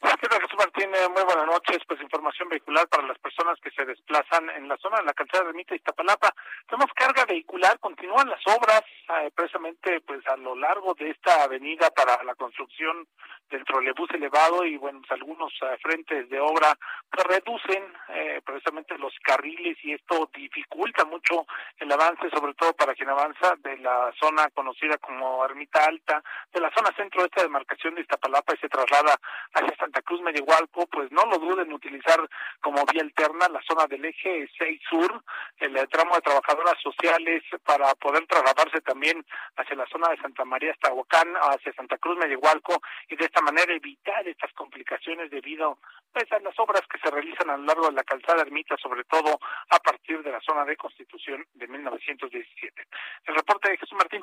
[0.00, 0.90] ¿Qué Jesús Martín?
[0.90, 1.78] Muy buenas noches.
[1.86, 5.44] Pues información vehicular para las personas que se desplazan en la zona de la calzada
[5.44, 6.32] de Mita y Iztapalapa.
[6.68, 11.90] Tenemos carga vehicular, continúan las obras eh, precisamente pues a lo largo de esta avenida
[11.90, 13.08] para la construcción
[13.50, 16.76] del trolebús elevado y bueno, pues, algunos eh, frentes de obra
[17.10, 21.46] reducen eh, precisamente los carriles y esto dificulta mucho
[21.78, 26.22] el avance, sobre todo para quien avanza de la zona conocida como Ermita Alta,
[26.52, 29.16] de la zona centro de esta demarcación de Iztapalapa y se traslada
[29.54, 32.20] hacia Santa Cruz Medigualco, pues no lo duden utilizar
[32.60, 35.24] como vía alterna la zona del eje 6 sur,
[35.56, 39.24] el tramo de trabajadoras sociales para poder trasladarse también
[39.56, 43.40] hacia la zona de Santa María hasta Huacán, hacia Santa Cruz Medigualco y de esta
[43.40, 45.78] manera evitar estas complicaciones debido
[46.12, 49.04] pues, a las obras que se realizan a lo largo de la calzada ermita, sobre
[49.04, 52.82] todo a partir de la zona de Constitución de 1917.
[53.24, 54.20] El reporte de Jesús Martín.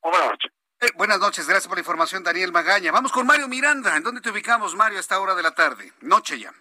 [0.00, 0.61] Buenas noches.
[0.96, 2.90] Buenas noches, gracias por la información, Daniel Magaña.
[2.90, 3.96] Vamos con Mario Miranda.
[3.96, 5.92] ¿En dónde te ubicamos, Mario, a esta hora de la tarde?
[6.00, 6.52] Noche ya.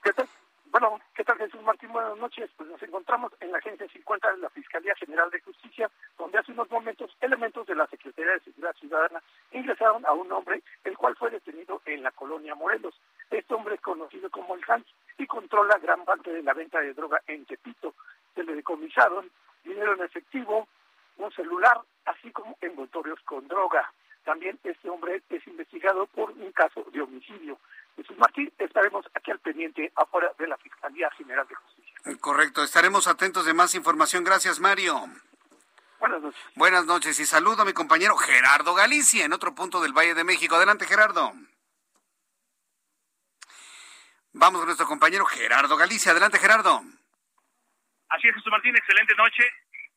[0.00, 0.28] ¿Qué tal?
[0.66, 1.90] Bueno, ¿qué tal Jesús Martín?
[1.90, 2.48] Buenas noches.
[2.56, 6.52] Pues nos encontramos en la Agencia 50 de la Fiscalía General de Justicia, donde hace
[6.52, 11.16] unos momentos elementos de la Secretaría de Seguridad Ciudadana ingresaron a un hombre, el cual
[11.16, 12.94] fue detenido en la colonia Morelos.
[13.28, 14.86] Este hombre es conocido como el Hans
[15.18, 17.92] y controla gran parte de la venta de droga en Tepito.
[18.36, 19.28] Se le decomisaron
[19.64, 20.68] dinero en efectivo,
[21.16, 23.92] un celular, así como envoltorios con droga.
[24.24, 27.58] También este hombre es investigado por un caso de homicidio.
[27.96, 31.94] Jesús Martín, estaremos aquí al pendiente afuera de la Fiscalía General de Justicia.
[32.20, 34.24] Correcto, estaremos atentos de más información.
[34.24, 34.98] Gracias, Mario.
[36.00, 36.40] Buenas noches.
[36.56, 40.24] Buenas noches y saludo a mi compañero Gerardo Galicia en otro punto del Valle de
[40.24, 40.56] México.
[40.56, 41.32] Adelante, Gerardo.
[44.32, 46.12] Vamos con nuestro compañero Gerardo Galicia.
[46.12, 46.82] Adelante, Gerardo.
[48.08, 49.44] Así es, Jesús Martín, excelente noche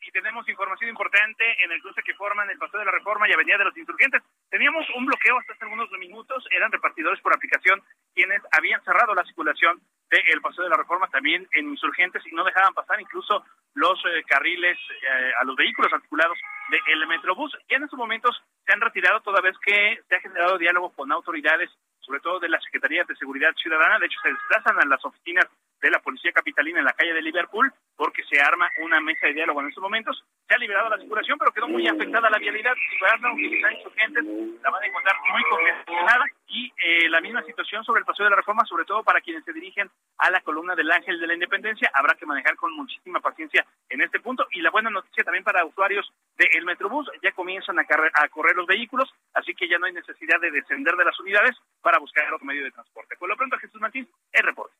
[0.07, 3.33] y tenemos información importante en el cruce que forman el Paseo de la Reforma y
[3.33, 4.23] Avenida de los Insurgentes.
[4.49, 7.83] Teníamos un bloqueo hasta hace algunos minutos, eran repartidores por aplicación
[8.15, 12.45] quienes habían cerrado la circulación del Paseo de la Reforma también en Insurgentes y no
[12.45, 13.43] dejaban pasar incluso
[13.73, 16.37] los eh, carriles eh, a los vehículos articulados
[16.69, 17.51] del Metrobús.
[17.69, 21.11] Ya en estos momentos se han retirado toda vez que se ha generado diálogo con
[21.11, 23.99] autoridades, sobre todo de la Secretaría de Seguridad Ciudadana.
[23.99, 25.45] De hecho, se desplazan a las oficinas
[25.81, 29.33] de la Policía Capitalina en la calle de Liverpool porque se arma una mesa de
[29.33, 30.23] diálogo en estos momentos.
[30.47, 32.73] Se ha liberado la circulación, pero quedó muy afectada la vialidad.
[32.97, 34.23] Ciudadanos que están insurgentes
[34.61, 38.29] la van a encontrar muy congestionada y eh, la misma situación sobre el paseo de
[38.29, 41.33] la reforma, sobre todo para quienes se dirigen a la columna del Ángel de la
[41.33, 41.91] Independencia.
[41.93, 44.47] Habrá que manejar con muchísima paciencia en este punto.
[44.51, 48.67] Y la buena noticia también para usuarios del Metrobús, ya comienzan a, a correr los
[48.67, 52.45] vehículos, así que ya no hay necesidad de descender de las unidades para buscar otro
[52.45, 53.15] medio de transporte.
[53.17, 54.75] Por lo pronto, Jesús Martín, el reporte.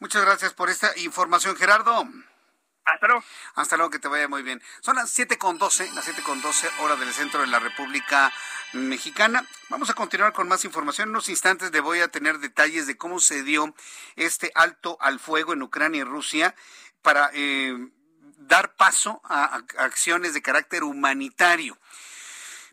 [0.00, 2.08] Muchas gracias por esta información, Gerardo.
[2.84, 3.24] Hasta luego.
[3.54, 4.60] Hasta luego, que te vaya muy bien.
[4.80, 8.32] Son las siete con doce, las siete con doce hora del centro de la República
[8.72, 9.46] Mexicana.
[9.68, 11.08] Vamos a continuar con más información.
[11.08, 13.74] En unos instantes le voy a tener detalles de cómo se dio
[14.16, 16.56] este alto al fuego en Ucrania y Rusia
[17.02, 17.76] para eh,
[18.38, 21.78] dar paso a acciones de carácter humanitario.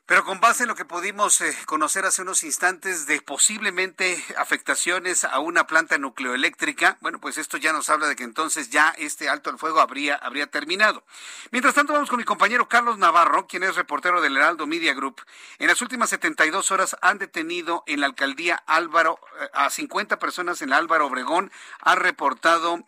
[0.10, 5.24] Pero con base en lo que pudimos eh, conocer hace unos instantes de posiblemente afectaciones
[5.24, 9.30] a una planta nucleoeléctrica, bueno, pues esto ya nos habla de que entonces ya este
[9.30, 11.04] alto al fuego habría, habría terminado.
[11.52, 15.22] Mientras tanto, vamos con mi compañero Carlos Navarro, quien es reportero del Heraldo Media Group.
[15.60, 20.64] En las últimas 72 horas han detenido en la alcaldía Álvaro eh, a 50 personas
[20.64, 21.52] en Álvaro Obregón,
[21.82, 22.84] ha reportado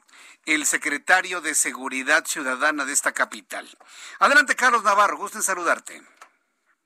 [0.47, 3.69] el secretario de Seguridad Ciudadana de esta capital.
[4.17, 6.01] Adelante, Carlos Navarro, gusto en saludarte.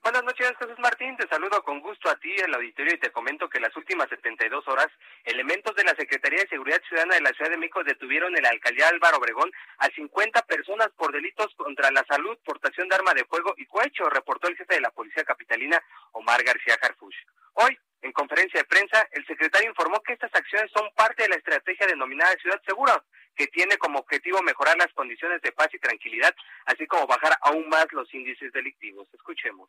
[0.06, 1.16] Buenas noches, Jesús Martín.
[1.16, 4.08] Te saludo con gusto a ti, el auditorio, y te comento que en las últimas
[4.08, 4.86] 72 horas,
[5.24, 8.50] elementos de la Secretaría de Seguridad Ciudadana de la Ciudad de México detuvieron en la
[8.50, 13.24] alcaldía Álvaro Obregón a 50 personas por delitos contra la salud, portación de arma de
[13.24, 15.82] fuego y cohecho, reportó el jefe de la Policía Capitalina,
[16.12, 17.16] Omar García Harfush.
[17.54, 21.36] Hoy, en conferencia de prensa, el secretario informó que estas acciones son parte de la
[21.36, 23.02] estrategia denominada Ciudad Segura,
[23.34, 26.32] que tiene como objetivo mejorar las condiciones de paz y tranquilidad,
[26.66, 29.08] así como bajar aún más los índices delictivos.
[29.12, 29.68] Escuchemos.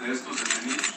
[0.00, 0.94] De estos detenidos,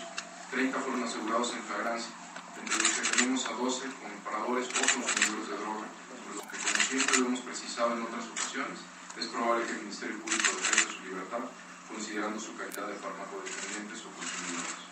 [0.51, 2.11] 30 fueron asegurados en flagrancia,
[2.59, 6.57] entre los que tenemos a 12 como paradores o consumidores de droga, por los que,
[6.59, 8.79] como siempre lo hemos precisado en otras ocasiones,
[9.17, 11.43] es probable que el Ministerio Público defienda su libertad,
[11.87, 14.83] considerando su calidad de farmacodependientes o consumidores.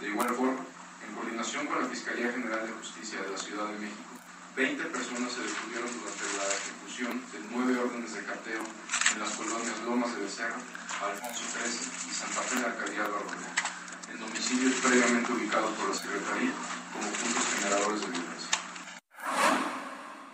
[0.00, 0.64] De igual forma,
[1.06, 4.11] en coordinación con la Fiscalía General de Justicia de la Ciudad de México,
[4.54, 9.80] 20 personas se detuvieron durante la ejecución de nueve órdenes de cateo en las colonias
[9.86, 10.60] Lomas de Becerra,
[11.00, 16.52] Alfonso XIII y Santa Fe de Alcaldía de en domicilios previamente ubicados por la Secretaría
[16.92, 18.50] como puntos generadores de violencia.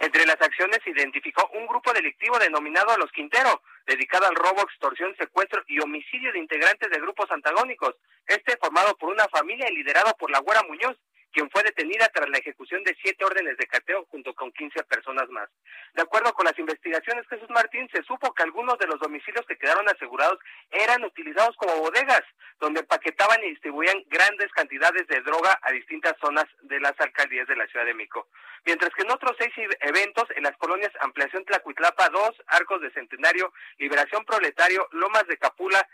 [0.01, 5.15] Entre las acciones se identificó un grupo delictivo denominado los Quintero, dedicado al robo, extorsión,
[5.17, 7.95] secuestro y homicidio de integrantes de grupos antagónicos,
[8.27, 10.97] este formado por una familia y liderado por la Güera Muñoz,
[11.33, 15.29] quien fue detenida tras la ejecución de siete órdenes de cateo junto con 15 personas
[15.31, 15.49] más.
[15.95, 19.59] De acuerdo con las investigaciones, Jesús Martín, se supo que algunos de los domicilios que
[19.59, 20.39] quedaron asegurados
[20.71, 22.23] eran utilizados como bodegas,
[22.61, 27.57] donde empaquetaban y distribuían grandes cantidades de droga a distintas zonas de las alcaldías de
[27.57, 28.29] la Ciudad de México.
[28.65, 33.53] Mientras que en otros seis eventos, en las colonias Ampliación Tlacuitlapa 2, Arcos de Centenario,
[33.79, 35.89] Liberación Proletario, Lomas de Capula,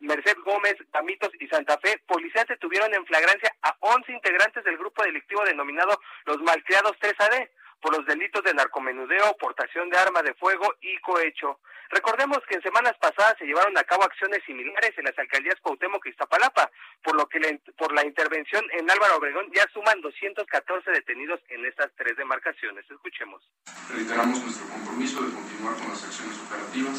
[0.00, 5.02] Merced Gómez, Tamitos y Santa Fe, policías detuvieron en flagrancia a 11 integrantes del grupo
[5.02, 7.48] delictivo denominado Los Malcriados 3AD
[7.80, 11.60] por los delitos de narcomenudeo, portación de arma de fuego y cohecho.
[11.90, 16.04] Recordemos que en semanas pasadas se llevaron a cabo acciones similares en las alcaldías Cuauhtémoc
[16.06, 16.70] y Iztapalapa,
[17.02, 17.38] por lo que
[17.76, 22.84] por la intervención en Álvaro Obregón ya suman 214 detenidos en estas tres demarcaciones.
[22.90, 23.42] Escuchemos.
[23.90, 26.96] Reiteramos nuestro compromiso de continuar con las acciones operativas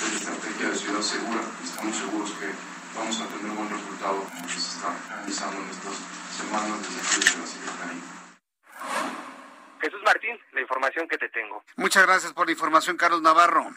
[0.00, 2.50] de la estrategia de Ciudad Segura y estamos seguros que
[2.98, 5.96] vamos a tener un buen resultado como se está realizando en estas
[6.34, 8.02] semanas desde aquí desde la Secretaría.
[9.80, 11.62] Jesús Martín, la información que te tengo.
[11.76, 13.70] Muchas gracias por la información, Carlos Navarro.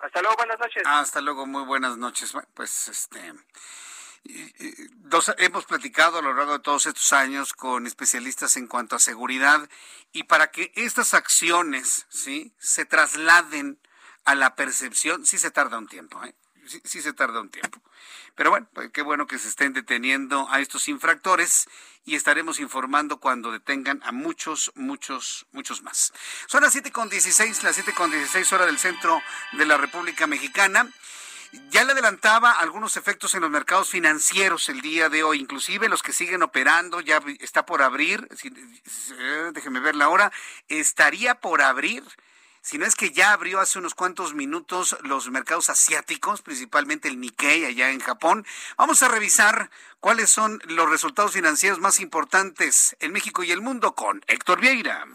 [0.00, 0.82] Hasta luego, buenas noches.
[0.86, 2.32] Hasta luego, muy buenas noches.
[2.54, 3.34] Pues este
[4.96, 8.98] dos, hemos platicado a lo largo de todos estos años con especialistas en cuanto a
[8.98, 9.68] seguridad
[10.12, 13.80] y para que estas acciones sí se trasladen
[14.24, 16.34] a la percepción sí se tarda un tiempo ¿eh?
[16.84, 17.80] Sí, se tarda un tiempo.
[18.34, 21.68] Pero bueno, pues qué bueno que se estén deteniendo a estos infractores
[22.04, 26.12] y estaremos informando cuando detengan a muchos, muchos, muchos más.
[26.46, 29.20] Son las siete con dieciséis, las siete con dieciséis hora del centro
[29.52, 30.88] de la República Mexicana.
[31.70, 36.02] Ya le adelantaba algunos efectos en los mercados financieros el día de hoy, inclusive los
[36.02, 38.28] que siguen operando, ya está por abrir,
[39.52, 40.30] déjeme ver la hora,
[40.68, 42.04] estaría por abrir
[42.62, 47.20] si no es que ya abrió hace unos cuantos minutos los mercados asiáticos, principalmente el
[47.20, 48.46] Nikkei allá en Japón.
[48.76, 53.94] Vamos a revisar cuáles son los resultados financieros más importantes en México y el mundo
[53.94, 55.06] con Héctor Vieira.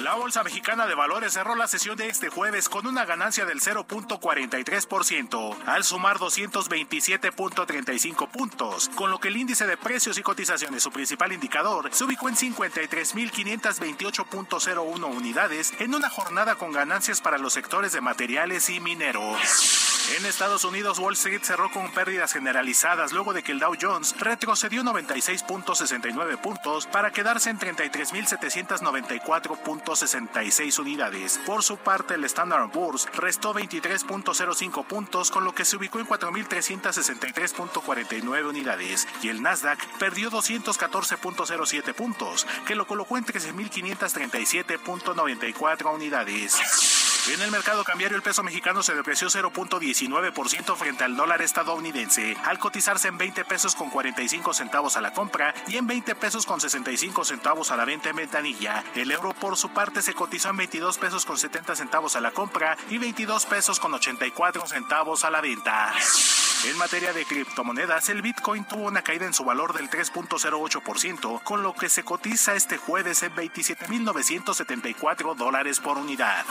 [0.00, 3.60] La Bolsa Mexicana de Valores cerró la sesión de este jueves con una ganancia del
[3.60, 10.90] 0.43%, al sumar 227.35 puntos, con lo que el índice de precios y cotizaciones, su
[10.90, 17.92] principal indicador, se ubicó en 53.528.01 unidades en una jornada con ganancias para los sectores
[17.92, 19.36] de materiales y mineros.
[20.16, 24.14] En Estados Unidos, Wall Street cerró con pérdidas generalizadas luego de que el Dow Jones
[24.18, 29.89] retrocedió 96.69 puntos para quedarse en 33.794.00
[30.78, 31.40] unidades.
[31.44, 36.06] Por su parte, el Standard Poor's restó 23.05 puntos, con lo que se ubicó en
[36.06, 47.19] 4.363.49 unidades, y el Nasdaq perdió 214.07 puntos, que lo colocó en 13.537.94 unidades.
[47.28, 52.58] En el mercado cambiario el peso mexicano se depreció 0.19% frente al dólar estadounidense, al
[52.58, 56.60] cotizarse en 20 pesos con 45 centavos a la compra y en 20 pesos con
[56.60, 58.82] 65 centavos a la venta en ventanilla.
[58.94, 62.32] El euro por su parte se cotizó en 22 pesos con 70 centavos a la
[62.32, 65.92] compra y 22 pesos con 84 centavos a la venta.
[66.64, 71.62] En materia de criptomonedas, el Bitcoin tuvo una caída en su valor del 3.08%, con
[71.62, 76.44] lo que se cotiza este jueves en 27.974 dólares por unidad.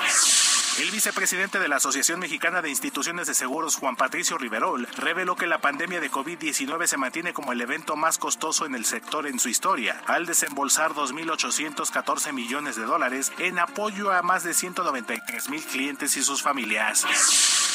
[0.78, 5.48] El vicepresidente de la Asociación Mexicana de Instituciones de Seguros, Juan Patricio Riverol, reveló que
[5.48, 9.40] la pandemia de COVID-19 se mantiene como el evento más costoso en el sector en
[9.40, 15.64] su historia, al desembolsar 2.814 millones de dólares en apoyo a más de 193 mil
[15.64, 17.06] clientes y sus familias.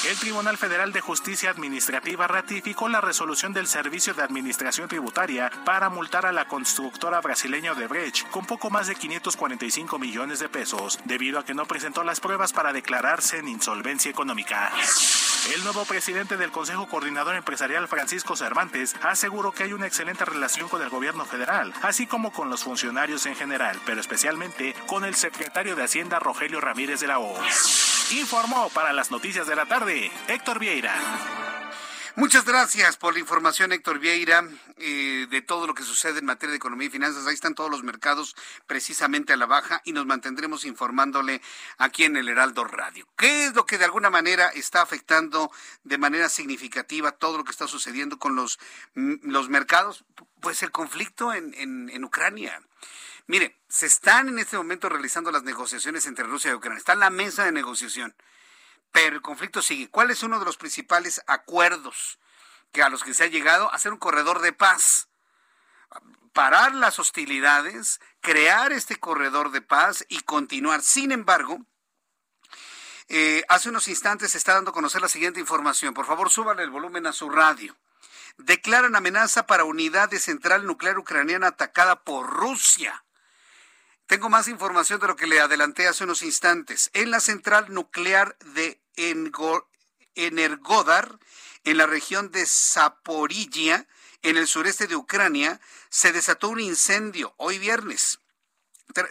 [0.09, 5.89] El Tribunal Federal de Justicia Administrativa ratificó la resolución del Servicio de Administración Tributaria para
[5.89, 11.39] multar a la constructora brasileña Odebrecht con poco más de 545 millones de pesos, debido
[11.39, 14.71] a que no presentó las pruebas para declararse en insolvencia económica.
[15.53, 20.69] El nuevo presidente del Consejo Coordinador Empresarial, Francisco Cervantes, aseguró que hay una excelente relación
[20.69, 25.16] con el gobierno federal, así como con los funcionarios en general, pero especialmente con el
[25.16, 27.37] secretario de Hacienda, Rogelio Ramírez de la O.
[28.12, 30.95] Informó para las noticias de la tarde, Héctor Vieira.
[32.16, 36.53] Muchas gracias por la información, Héctor Vieira, eh, de todo lo que sucede en materia
[36.53, 37.27] de economía y finanzas.
[37.27, 38.36] Ahí están todos los mercados
[38.69, 41.43] precisamente a la baja y nos mantendremos informándole
[41.77, 43.09] aquí en el Heraldo Radio.
[43.16, 45.51] ¿Qué es lo que de alguna manera está afectando
[45.82, 48.61] de manera significativa todo lo que está sucediendo con los,
[48.95, 50.05] mm, los mercados?
[50.39, 52.62] Pues el conflicto en, en, en Ucrania.
[53.27, 56.78] Mire, se están en este momento realizando las negociaciones entre Rusia y Ucrania.
[56.78, 58.15] Está en la mesa de negociación
[58.95, 59.91] pero el conflicto sigue.
[59.91, 62.21] ¿Cuál es uno de los principales acuerdos
[62.71, 63.75] que a los que se ha llegado?
[63.75, 65.09] Hacer un corredor de paz.
[66.33, 70.81] Parar las hostilidades, crear este corredor de paz y continuar.
[70.81, 71.59] Sin embargo,
[73.09, 75.93] eh, hace unos instantes se está dando a conocer la siguiente información.
[75.93, 77.77] Por favor, súbale el volumen a su radio.
[78.39, 83.05] Declaran amenaza para unidad de central nuclear ucraniana atacada por Rusia.
[84.07, 86.91] Tengo más información de lo que le adelanté hace unos instantes.
[86.93, 91.19] En la central nuclear de Energodar,
[91.65, 93.87] en la región de Zaporilla,
[94.23, 98.21] en el sureste de Ucrania, se desató un incendio hoy viernes.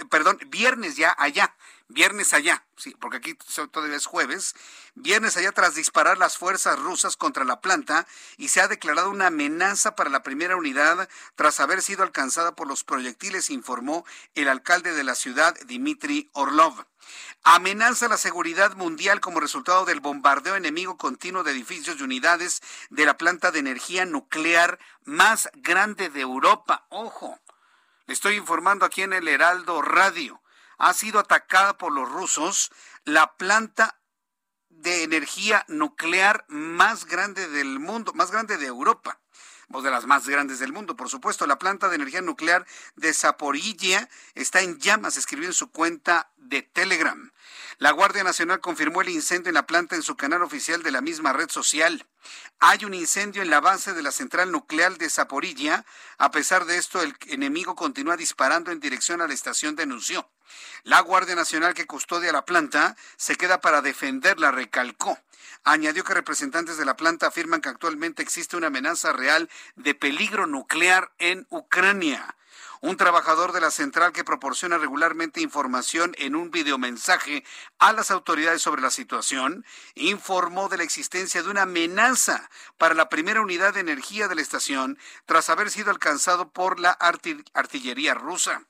[0.10, 1.56] Perdón, viernes ya allá,
[1.88, 3.36] viernes allá, sí, porque aquí
[3.72, 4.56] todavía es jueves,
[4.96, 8.08] viernes allá tras disparar las fuerzas rusas contra la planta
[8.38, 12.68] y se ha declarado una amenaza para la primera unidad tras haber sido alcanzada por
[12.68, 14.06] los proyectiles, informó
[14.36, 16.86] el alcalde de la ciudad, Dmitry Orlov.
[17.46, 23.06] Amenaza la seguridad mundial como resultado del bombardeo enemigo continuo de edificios y unidades de
[23.06, 26.86] la planta de energía nuclear más grande de Europa.
[26.88, 27.38] Ojo,
[28.06, 30.42] le estoy informando aquí en el Heraldo Radio.
[30.78, 32.72] Ha sido atacada por los rusos
[33.04, 34.00] la planta
[34.70, 39.20] de energía nuclear más grande del mundo, más grande de Europa
[39.82, 41.48] de las más grandes del mundo, por supuesto.
[41.48, 42.66] La planta de energía nuclear
[42.96, 47.32] de Zaporilla está en llamas, escribió en su cuenta de Telegram.
[47.84, 51.02] La Guardia Nacional confirmó el incendio en la planta en su canal oficial de la
[51.02, 52.08] misma red social.
[52.62, 55.86] Hay un incendio en la base de la central nuclear de Zaporilla.
[56.18, 60.32] A pesar de esto, el enemigo continúa disparando en dirección a la estación, denunció.
[60.84, 65.20] La Guardia Nacional que custodia la planta se queda para defenderla, recalcó.
[65.66, 70.48] Añadió que representantes de la planta afirman que actualmente existe una amenaza real de peligro
[70.48, 72.38] nuclear en Ucrania.
[72.84, 77.46] Un trabajador de la central que proporciona regularmente información en un videomensaje
[77.80, 79.66] a las autoridades sobre la situación
[79.96, 84.42] informó de la existencia de una amenaza para la primera unidad de energía de la
[84.42, 86.92] estación tras haber sido alcanzado por la
[87.54, 88.62] artillería rusa.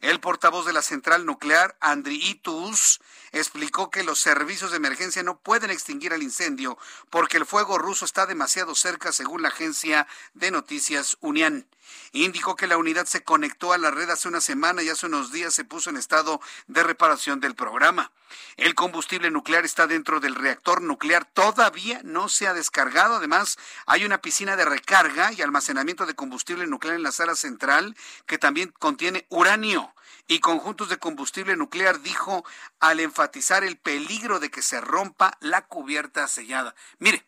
[0.00, 3.00] El portavoz de la central nuclear, Andriy Itus,
[3.32, 6.78] explicó que los servicios de emergencia no pueden extinguir el incendio
[7.10, 11.66] porque el fuego ruso está demasiado cerca, según la agencia de noticias Unian.
[12.12, 15.32] Indicó que la unidad se conectó a la red hace una semana y hace unos
[15.32, 18.12] días se puso en estado de reparación del programa.
[18.56, 23.16] El combustible nuclear está dentro del reactor nuclear, todavía no se ha descargado.
[23.16, 27.96] Además, hay una piscina de recarga y almacenamiento de combustible nuclear en la sala central
[28.26, 29.94] que también contiene uranio
[30.28, 32.44] y conjuntos de combustible nuclear, dijo
[32.78, 36.74] al enfatizar el peligro de que se rompa la cubierta sellada.
[36.98, 37.26] Mire,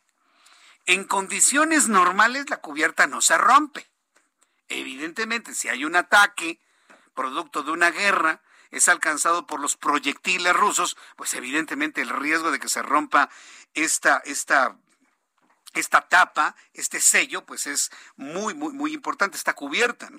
[0.87, 3.91] en condiciones normales la cubierta no se rompe.
[4.69, 6.61] Evidentemente, si hay un ataque
[7.15, 12.61] producto de una guerra, es alcanzado por los proyectiles rusos, pues evidentemente el riesgo de
[12.61, 13.31] que se rompa
[13.75, 14.77] esta, esta,
[15.73, 20.11] esta tapa, este sello, pues es muy, muy, muy importante, está cubierta.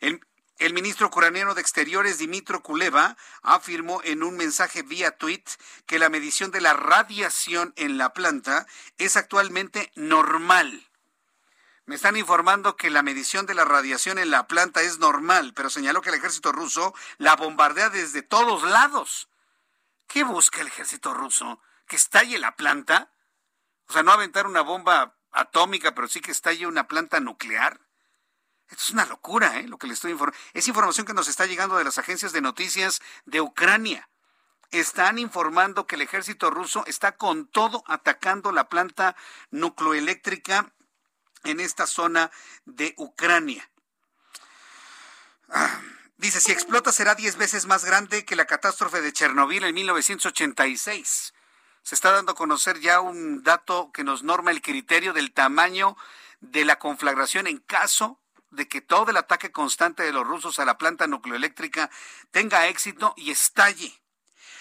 [0.00, 0.26] El,
[0.62, 5.42] el ministro ucraniano de Exteriores, Dimitro Kuleva, afirmó en un mensaje vía tweet
[5.86, 10.88] que la medición de la radiación en la planta es actualmente normal.
[11.84, 15.68] Me están informando que la medición de la radiación en la planta es normal, pero
[15.68, 19.28] señaló que el ejército ruso la bombardea desde todos lados.
[20.06, 21.60] ¿Qué busca el ejército ruso?
[21.88, 23.10] ¿Que estalle la planta?
[23.88, 27.80] O sea, no aventar una bomba atómica, pero sí que estalle una planta nuclear.
[28.72, 29.68] Esto es una locura, ¿eh?
[29.68, 30.40] Lo que le estoy informando.
[30.54, 34.08] Es información que nos está llegando de las agencias de noticias de Ucrania.
[34.70, 39.14] Están informando que el ejército ruso está con todo atacando la planta
[39.50, 40.72] nucleoeléctrica
[41.44, 42.30] en esta zona
[42.64, 43.70] de Ucrania.
[45.50, 45.82] Ah,
[46.16, 51.34] dice, si explota será 10 veces más grande que la catástrofe de Chernobyl en 1986.
[51.82, 55.94] Se está dando a conocer ya un dato que nos norma el criterio del tamaño
[56.40, 58.21] de la conflagración en caso
[58.52, 61.90] de que todo el ataque constante de los rusos a la planta nucleoeléctrica
[62.30, 64.00] tenga éxito y estalle.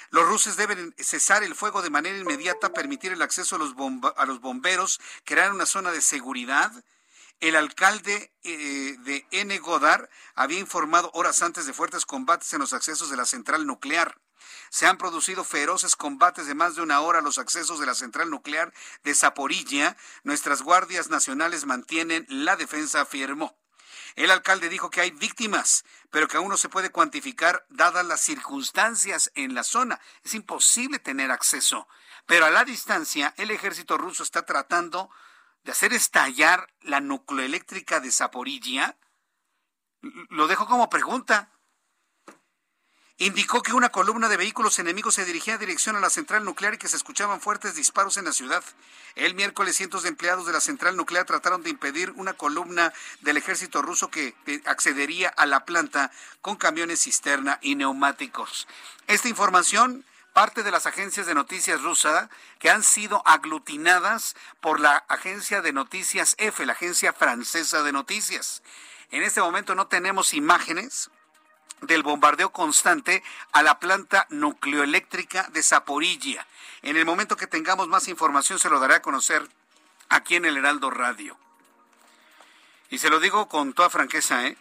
[0.09, 4.99] Los rusos deben cesar el fuego de manera inmediata, permitir el acceso a los, bomberos,
[5.23, 6.71] crear una zona de seguridad.
[7.39, 9.57] El alcalde eh, de N.
[9.59, 14.19] Godar había informado horas antes de fuertes combates en los accesos de la central nuclear.
[14.69, 17.95] Se han producido feroces combates de más de una hora a los accesos de la
[17.95, 18.73] central nuclear
[19.03, 19.95] de Zaporilla.
[20.23, 23.60] Nuestras guardias nacionales mantienen la defensa, afirmó.
[24.15, 28.21] El alcalde dijo que hay víctimas, pero que aún no se puede cuantificar dadas las
[28.21, 29.99] circunstancias en la zona.
[30.23, 31.87] Es imposible tener acceso.
[32.25, 35.09] Pero a la distancia, el ejército ruso está tratando
[35.63, 38.97] de hacer estallar la nucleoeléctrica de Zaporilla.
[40.29, 41.51] Lo dejo como pregunta
[43.21, 46.73] indicó que una columna de vehículos enemigos se dirigía en dirección a la central nuclear
[46.73, 48.63] y que se escuchaban fuertes disparos en la ciudad.
[49.13, 52.91] El miércoles cientos de empleados de la central nuclear trataron de impedir una columna
[53.21, 54.33] del ejército ruso que
[54.65, 56.09] accedería a la planta
[56.41, 58.67] con camiones cisterna y neumáticos.
[59.05, 60.03] Esta información
[60.33, 62.27] parte de las agencias de noticias rusas
[62.57, 68.63] que han sido aglutinadas por la agencia de noticias F, la agencia francesa de noticias.
[69.11, 71.11] En este momento no tenemos imágenes,
[71.81, 76.45] del bombardeo constante a la planta nucleoeléctrica de Zaporilla.
[76.81, 79.47] En el momento que tengamos más información se lo daré a conocer
[80.09, 81.37] aquí en el Heraldo Radio.
[82.89, 84.57] Y se lo digo con toda franqueza, ¿eh?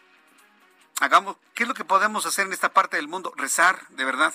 [1.01, 3.33] Hagamos, ¿qué es lo que podemos hacer en esta parte del mundo?
[3.37, 4.35] Rezar, de verdad,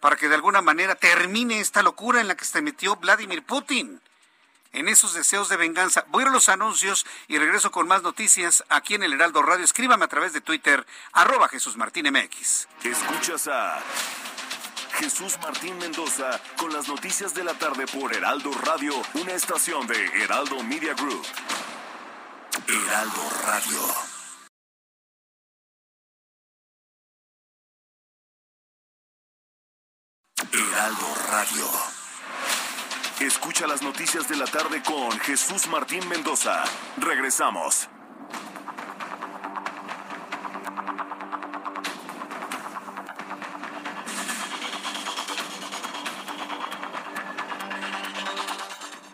[0.00, 4.00] para que de alguna manera termine esta locura en la que se metió Vladimir Putin
[4.74, 6.04] en esos deseos de venganza.
[6.08, 9.64] Voy a los anuncios y regreso con más noticias aquí en el Heraldo Radio.
[9.64, 12.68] Escríbame a través de Twitter, arroba Jesús Martín MX.
[12.82, 13.80] Escuchas a
[14.98, 20.22] Jesús Martín Mendoza con las noticias de la tarde por Heraldo Radio, una estación de
[20.22, 21.24] Heraldo Media Group.
[22.68, 23.80] Heraldo Radio.
[30.52, 31.93] Heraldo Radio.
[33.20, 36.64] Escucha las noticias de la tarde con Jesús Martín Mendoza.
[36.96, 37.88] Regresamos.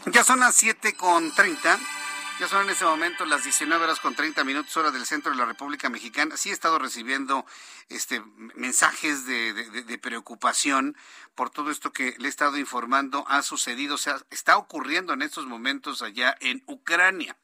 [0.06, 1.78] Ya son las 7 con 30.
[2.41, 5.37] Ya son en ese momento las 19 horas con 30 minutos hora del centro de
[5.37, 6.39] la República Mexicana.
[6.39, 7.45] Sí he estado recibiendo
[7.91, 8.23] este
[8.55, 10.97] mensajes de, preocupación
[11.35, 15.21] por todo esto que le he estado informando ha sucedido, o sea, está ocurriendo en
[15.21, 17.37] estos momentos allá en Ucrania.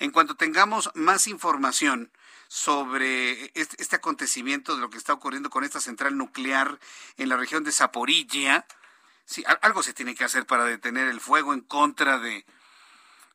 [0.00, 2.10] En cuanto tengamos más información
[2.48, 6.80] sobre este, este acontecimiento de lo que está ocurriendo con esta central nuclear
[7.18, 8.66] en la región de Zaporilla,
[9.24, 12.44] sí, algo se tiene que hacer para detener el fuego en contra de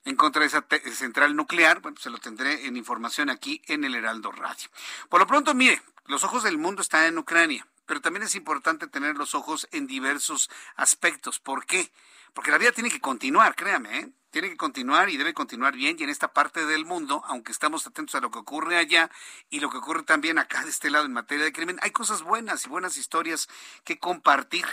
[0.06, 1.82] en contra de esa central nuclear.
[1.82, 4.70] Bueno, se lo tendré en información aquí en el Heraldo Radio.
[5.10, 8.88] Por lo pronto, mire, los ojos del mundo están en Ucrania, pero también es importante
[8.88, 11.40] tener los ojos en diversos aspectos.
[11.40, 11.92] ¿Por qué?
[12.34, 14.10] Porque la vida tiene que continuar, créame, ¿eh?
[14.36, 17.88] tiene que continuar y debe continuar bien y en esta parte del mundo, aunque estamos
[17.88, 19.10] atentos a lo que ocurre allá
[19.50, 22.22] y lo que ocurre también acá de este lado en materia de crimen, hay cosas
[22.22, 23.48] buenas y buenas historias
[23.86, 24.66] que compartir.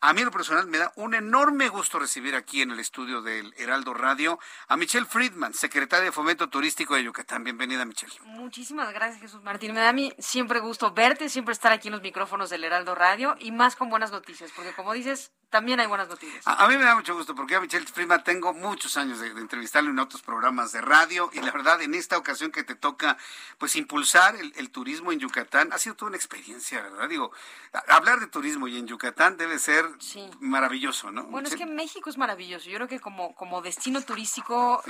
[0.00, 3.22] A mí en lo personal me da un enorme gusto recibir aquí en el estudio
[3.22, 4.38] del Heraldo Radio
[4.68, 7.42] a Michelle Friedman, secretaria de Fomento Turístico de Yucatán.
[7.42, 8.12] Bienvenida, Michelle.
[8.24, 9.72] Muchísimas gracias, Jesús Martín.
[9.72, 12.94] Me da a mí siempre gusto verte, siempre estar aquí en los micrófonos del Heraldo
[12.94, 16.42] Radio y más con buenas noticias, porque como dices, también hay buenas noticias.
[16.46, 19.88] A, mí me da mucho gusto porque a Michelle Friedman tengo muchos años de, entrevistarlo
[19.88, 23.16] en otros programas de radio y la verdad en esta ocasión que te toca
[23.56, 27.08] pues impulsar el, turismo en Yucatán ha sido toda una experiencia, ¿verdad?
[27.08, 27.30] Digo,
[27.88, 29.83] hablar de turismo y en Yucatán debe ser
[30.40, 31.24] maravilloso, ¿no?
[31.24, 32.68] Bueno, es que México es maravilloso.
[32.68, 34.82] Yo creo que como, como destino turístico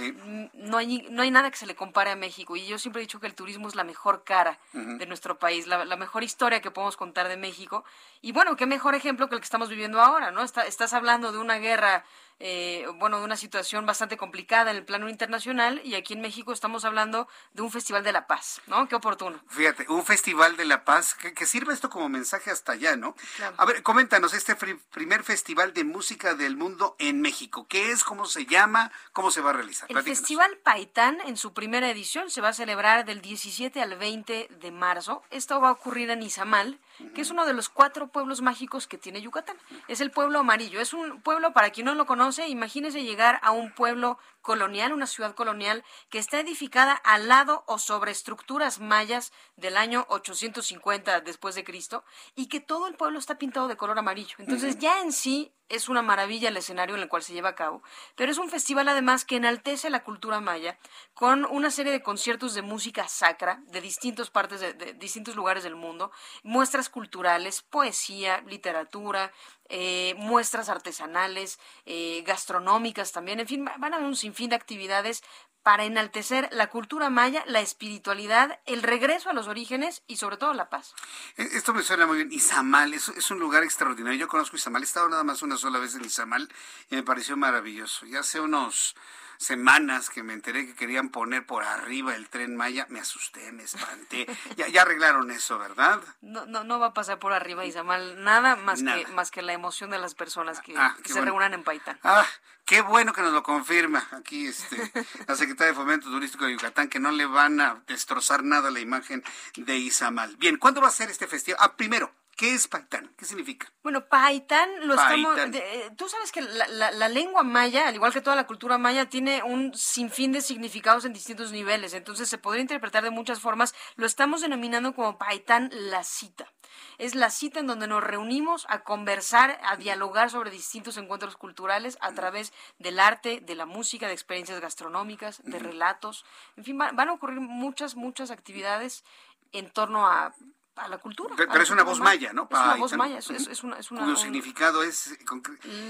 [0.54, 3.04] no, hay, no hay nada que se le compare a México y yo siempre he
[3.04, 6.60] dicho que el turismo es la mejor cara de nuestro país, la, la mejor historia
[6.60, 7.84] que podemos contar de México
[8.20, 10.42] y bueno, qué mejor ejemplo que el que estamos viviendo ahora, ¿no?
[10.42, 12.04] estás hablando de una guerra
[12.40, 16.52] eh, bueno, de una situación bastante complicada en el plano internacional y aquí en México
[16.52, 18.88] estamos hablando de un Festival de la Paz, ¿no?
[18.88, 19.40] Qué oportuno.
[19.48, 23.14] Fíjate, un Festival de la Paz que, que sirva esto como mensaje hasta allá, ¿no?
[23.56, 27.66] A ver, coméntanos este primer Festival de Música del Mundo en México.
[27.68, 28.04] ¿Qué es?
[28.04, 28.92] ¿Cómo se llama?
[29.12, 29.90] ¿Cómo se va a realizar?
[29.90, 34.48] El Festival Paitán en su primera edición se va a celebrar del 17 al 20
[34.50, 35.22] de marzo.
[35.30, 36.78] Esto va a ocurrir en Izamal,
[37.14, 39.56] que es uno de los cuatro pueblos mágicos que tiene Yucatán.
[39.88, 40.80] Es el pueblo amarillo.
[40.80, 45.08] Es un pueblo, para quien no lo conoce, imagínese llegar a un pueblo colonial, una
[45.08, 51.56] ciudad colonial que está edificada al lado o sobre estructuras mayas del año 850 después
[51.56, 52.04] de Cristo
[52.36, 54.36] y que todo el pueblo está pintado de color amarillo.
[54.38, 57.54] Entonces ya en sí es una maravilla el escenario en el cual se lleva a
[57.54, 57.82] cabo,
[58.16, 60.78] pero es un festival además que enaltece la cultura maya
[61.14, 65.74] con una serie de conciertos de música sacra de distintas partes de, distintos lugares del
[65.74, 66.12] mundo,
[66.42, 69.32] muestras culturales, poesía, literatura,
[69.68, 75.22] eh, muestras artesanales, eh, gastronómicas también, en fin, van a haber un sinfín de actividades
[75.62, 80.52] para enaltecer la cultura maya, la espiritualidad, el regreso a los orígenes y sobre todo
[80.52, 80.94] la paz.
[81.38, 82.32] E, esto me suena muy bien.
[82.32, 84.18] Izamal es, es un lugar extraordinario.
[84.18, 86.52] Yo conozco Izamal, he estado nada más una sola vez en Izamal
[86.90, 88.04] y me pareció maravilloso.
[88.04, 88.94] Ya hace unos
[89.36, 93.64] semanas que me enteré que querían poner por arriba el tren Maya, me asusté, me
[93.64, 94.26] espanté.
[94.56, 96.00] ya, ya arreglaron eso, ¿verdad?
[96.20, 99.52] No, no, no va a pasar por arriba, Izamal, nada más que más que la
[99.52, 101.98] emoción de las personas que, ah, se reúnan en Paitán.
[102.02, 102.26] Ah,
[102.64, 104.92] qué bueno que nos lo confirma aquí este
[105.26, 108.80] la secretaria de Fomento Turístico de Yucatán, que no le van a destrozar nada la
[108.80, 109.22] imagen
[109.56, 110.36] de Izamal.
[110.36, 111.58] Bien, ¿cuándo va a ser este festival?
[111.62, 113.14] Ah, primero, ¿Qué es Paitán?
[113.16, 113.72] ¿Qué significa?
[113.82, 115.38] Bueno, Paitán lo estamos...
[115.38, 119.42] Eh, tú sabes que la, lengua maya, al igual que toda la cultura maya, tiene
[119.44, 121.94] un sinfín de significados en distintos niveles.
[121.94, 123.74] Entonces se podría interpretar de muchas formas.
[123.94, 126.52] Lo estamos denominando como Paitán la cita.
[126.98, 131.98] Es la cita en donde nos reunimos a conversar, a dialogar sobre distintos encuentros culturales
[132.00, 136.24] a través del arte, de la música, de experiencias gastronómicas, de relatos.
[136.56, 139.04] En fin, van a ocurrir muchas, muchas actividades
[139.52, 140.34] en torno a
[140.76, 141.34] a la cultura.
[141.36, 142.48] Pero, es una voz maya, ¿no?
[142.50, 143.76] Es una voz maya, es, una...
[143.76, 145.16] Cuyo significado es...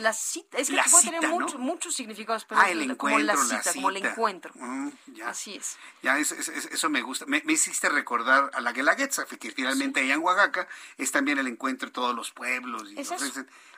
[0.00, 3.72] La cita, es que puede tener muchos significados, pero ah, el encuentro, como la cita,
[3.72, 4.52] como el encuentro.
[4.54, 4.90] Mm,
[5.24, 5.76] Así es.
[6.02, 7.24] Ya, eso, eso me gusta.
[7.26, 11.88] Me, hiciste recordar a la Guelaguetza, que finalmente allá en Oaxaca es también el encuentro
[11.88, 12.92] de todos los pueblos.
[12.92, 13.04] Y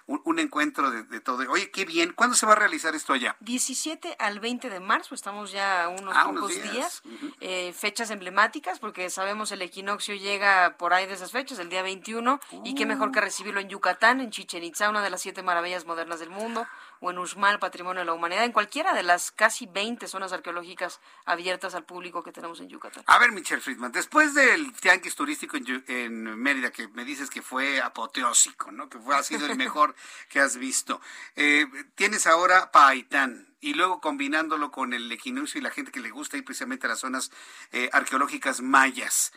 [0.06, 1.50] un, encuentro de, todo.
[1.50, 2.12] Oye, qué bien.
[2.12, 3.36] ¿Cuándo se va a realizar esto allá?
[3.40, 7.02] 17 al 20 de marzo, estamos ya unos ah, pocos días.
[7.40, 11.82] Eh, fechas emblemáticas, porque sabemos el equinoccio llega por ahí de esas fechas, el día
[11.82, 13.22] 21, y qué mejor que uh.
[13.22, 16.66] recibirlo en Yucatán, en Chichen Itza, una de las siete maravillas modernas del mundo
[17.00, 21.00] o en Uxmal, Patrimonio de la Humanidad, en cualquiera de las casi 20 zonas arqueológicas
[21.24, 23.04] abiertas al público que tenemos en Yucatán.
[23.06, 27.80] A ver, Michelle Friedman, después del tianguis turístico en, Mérida, que me dices que fue
[27.80, 28.88] apoteósico, ¿no?
[28.88, 29.94] que fue, ha sido el mejor
[30.28, 31.00] que has visto,
[31.34, 36.10] eh, tienes ahora Paitán y luego combinándolo con el equinoccio y la gente que le
[36.10, 37.30] gusta ir precisamente a las zonas
[37.72, 39.32] eh, arqueológicas mayas.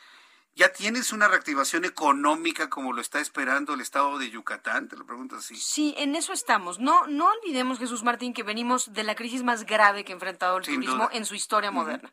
[0.55, 4.89] ¿Ya tienes una reactivación económica como lo está esperando el estado de Yucatán?
[4.89, 5.55] Te lo pregunto así.
[5.55, 6.79] Sí, en eso estamos.
[6.79, 10.57] No, no olvidemos, Jesús Martín, que venimos de la crisis más grave que ha enfrentado
[10.57, 12.11] el turismo en su historia moderna.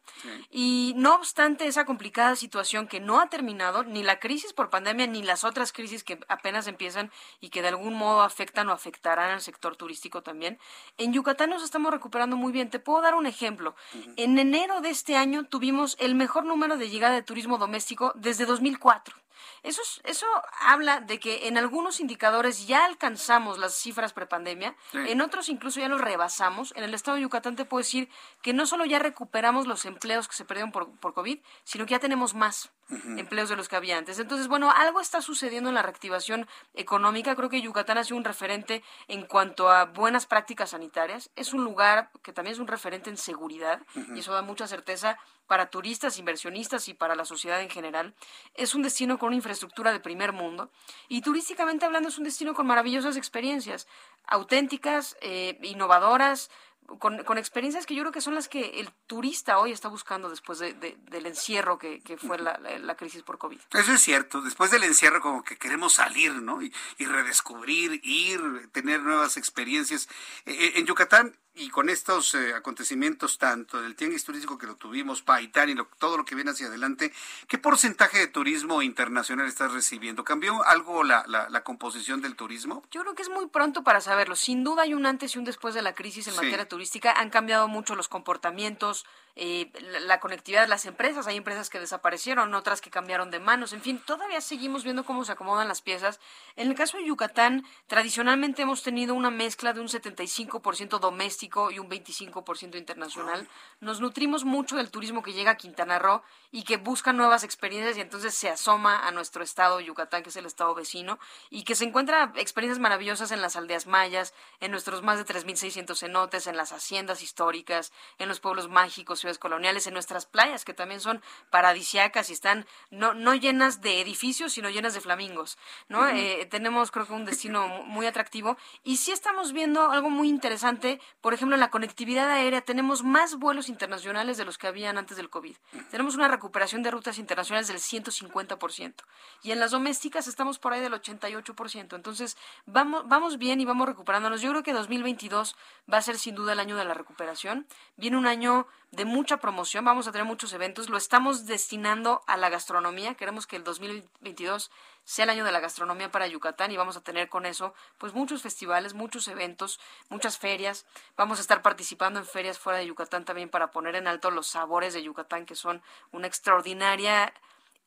[0.50, 5.08] Y no obstante esa complicada situación que no ha terminado, ni la crisis por pandemia,
[5.08, 7.10] ni las otras crisis que apenas empiezan
[7.40, 10.58] y que de algún modo afectan o afectarán al sector turístico también,
[10.98, 12.70] en Yucatán nos estamos recuperando muy bien.
[12.70, 13.74] Te puedo dar un ejemplo.
[14.16, 18.44] En enero de este año tuvimos el mejor número de llegada de turismo doméstico desde
[18.44, 19.16] 2004.
[19.62, 20.27] Eso, eso
[20.61, 25.89] habla de que en algunos indicadores ya alcanzamos las cifras prepandemia, en otros incluso ya
[25.89, 26.73] los rebasamos.
[26.77, 28.09] En el estado de Yucatán te puedo decir
[28.43, 31.93] que no solo ya recuperamos los empleos que se perdieron por, por COVID, sino que
[31.93, 34.18] ya tenemos más empleos de los que había antes.
[34.18, 37.34] Entonces, bueno, algo está sucediendo en la reactivación económica.
[37.34, 41.30] Creo que Yucatán ha sido un referente en cuanto a buenas prácticas sanitarias.
[41.36, 43.80] Es un lugar que también es un referente en seguridad
[44.14, 48.14] y eso da mucha certeza para turistas, inversionistas y para la sociedad en general.
[48.54, 50.70] Es un destino con una infraestructura de primer mundo
[51.08, 53.86] y turísticamente hablando es un destino con maravillosas experiencias,
[54.26, 56.50] auténticas, eh, innovadoras,
[56.98, 60.28] con, con, experiencias que yo creo que son las que el turista hoy está buscando
[60.28, 63.58] después de, del encierro que, que fue la, la, crisis por COVID.
[63.72, 66.62] Eso es cierto, después del encierro como que queremos salir, ¿no?
[66.62, 70.08] Y, y redescubrir, ir, tener nuevas experiencias.
[70.44, 74.77] Eh, eh, en Yucatán y con estos eh, acontecimientos, tanto del tianguis turístico que lo
[74.77, 77.12] tuvimos, Paitán y todo lo que viene hacia adelante,
[77.49, 80.23] ¿qué porcentaje de turismo internacional estás recibiendo?
[80.23, 82.83] ¿Cambió algo la, la, composición del turismo?
[82.91, 84.37] Yo creo que es muy pronto para saberlo.
[84.37, 87.12] Sin duda hay un antes y un después de la crisis en materia turística.
[87.12, 89.07] Han cambiado mucho los comportamientos,
[89.38, 89.70] eh,
[90.06, 91.26] la, conectividad de las empresas.
[91.26, 93.74] Hay empresas que desaparecieron, otras que cambiaron de manos.
[93.74, 96.20] En fin, todavía seguimos viendo cómo se acomodan las piezas.
[96.56, 101.78] En el caso de Yucatán, tradicionalmente hemos tenido una mezcla de un 75% doméstico y
[101.78, 103.46] un 25% internacional.
[103.80, 107.98] Nos nutrimos mucho del turismo que llega a Quintana Roo y que busca nuevas experiencias
[107.98, 111.18] y entonces se asoma a nuestro estado, Yucatán, que es el estado vecino,
[111.50, 115.94] y que se encuentra experiencias maravillosas en las aldeas mayas, en nuestros más de 3.600
[115.94, 120.74] cenotes, en las haciendas históricas, en los pueblos mágicos, ciudades coloniales, en nuestras playas, que
[120.74, 125.59] también son paradisiacas y están no, no llenas de edificios, sino llenas de flamingos.
[125.89, 126.09] ¿no?
[126.09, 131.01] Eh, tenemos, creo que, un destino muy atractivo y sí estamos viendo algo muy interesante,
[131.20, 135.16] por ejemplo, en la conectividad aérea tenemos más vuelos internacionales de los que habían antes
[135.16, 135.57] del COVID.
[135.90, 138.94] Tenemos una recuperación de rutas internacionales del 150%.
[139.43, 141.94] Y en las domésticas estamos por ahí del 88%.
[141.94, 142.36] Entonces,
[142.66, 144.40] vamos, vamos bien y vamos recuperándonos.
[144.40, 145.57] Yo creo que 2022
[145.93, 147.66] va a ser sin duda el año de la recuperación.
[147.97, 148.66] Viene un año
[148.97, 150.89] de mucha promoción, vamos a tener muchos eventos.
[150.89, 153.14] Lo estamos destinando a la gastronomía.
[153.14, 154.70] Queremos que el 2022
[155.05, 158.14] sea el año de la gastronomía para Yucatán y vamos a tener con eso pues
[158.14, 159.78] muchos festivales, muchos eventos,
[160.09, 160.86] muchas ferias.
[161.14, 164.47] Vamos a estar participando en ferias fuera de Yucatán también para poner en alto los
[164.47, 167.35] sabores de Yucatán que son una extraordinaria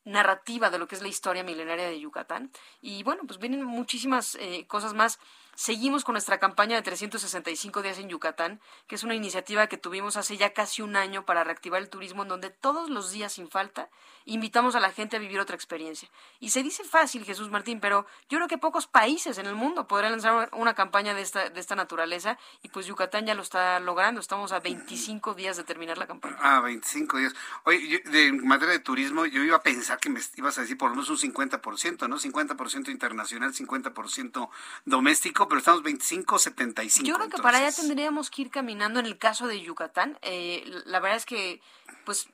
[0.04, 2.52] narrativa de lo que es la historia milenaria de Yucatán.
[2.80, 5.18] Y bueno, pues vienen muchísimas eh, cosas más.
[5.54, 10.16] Seguimos con nuestra campaña de 365 días en Yucatán, que es una iniciativa que tuvimos
[10.16, 13.48] hace ya casi un año para reactivar el turismo, en donde todos los días sin
[13.48, 13.88] falta
[14.24, 16.08] invitamos a la gente a vivir otra experiencia.
[16.38, 19.86] Y se dice fácil, Jesús Martín, pero yo creo que pocos países en el mundo
[19.86, 23.80] podrán lanzar una campaña de esta, de esta naturaleza y pues Yucatán ya lo está
[23.80, 24.20] logrando.
[24.20, 26.36] Estamos a 25 días de terminar la campaña.
[26.40, 27.34] Ah, 25 días.
[27.64, 30.78] Oye, de, en materia de turismo, yo iba a pensar que me ibas a decir
[30.78, 32.18] por lo menos un 50%, ¿no?
[32.18, 34.48] 50% internacional, 50%
[34.84, 37.06] doméstico pero estamos 25, 75.
[37.06, 40.18] Yo creo que para allá tendríamos que ir caminando en el caso de Yucatán.
[40.22, 41.60] Eh, la verdad es que,
[42.04, 42.28] pues,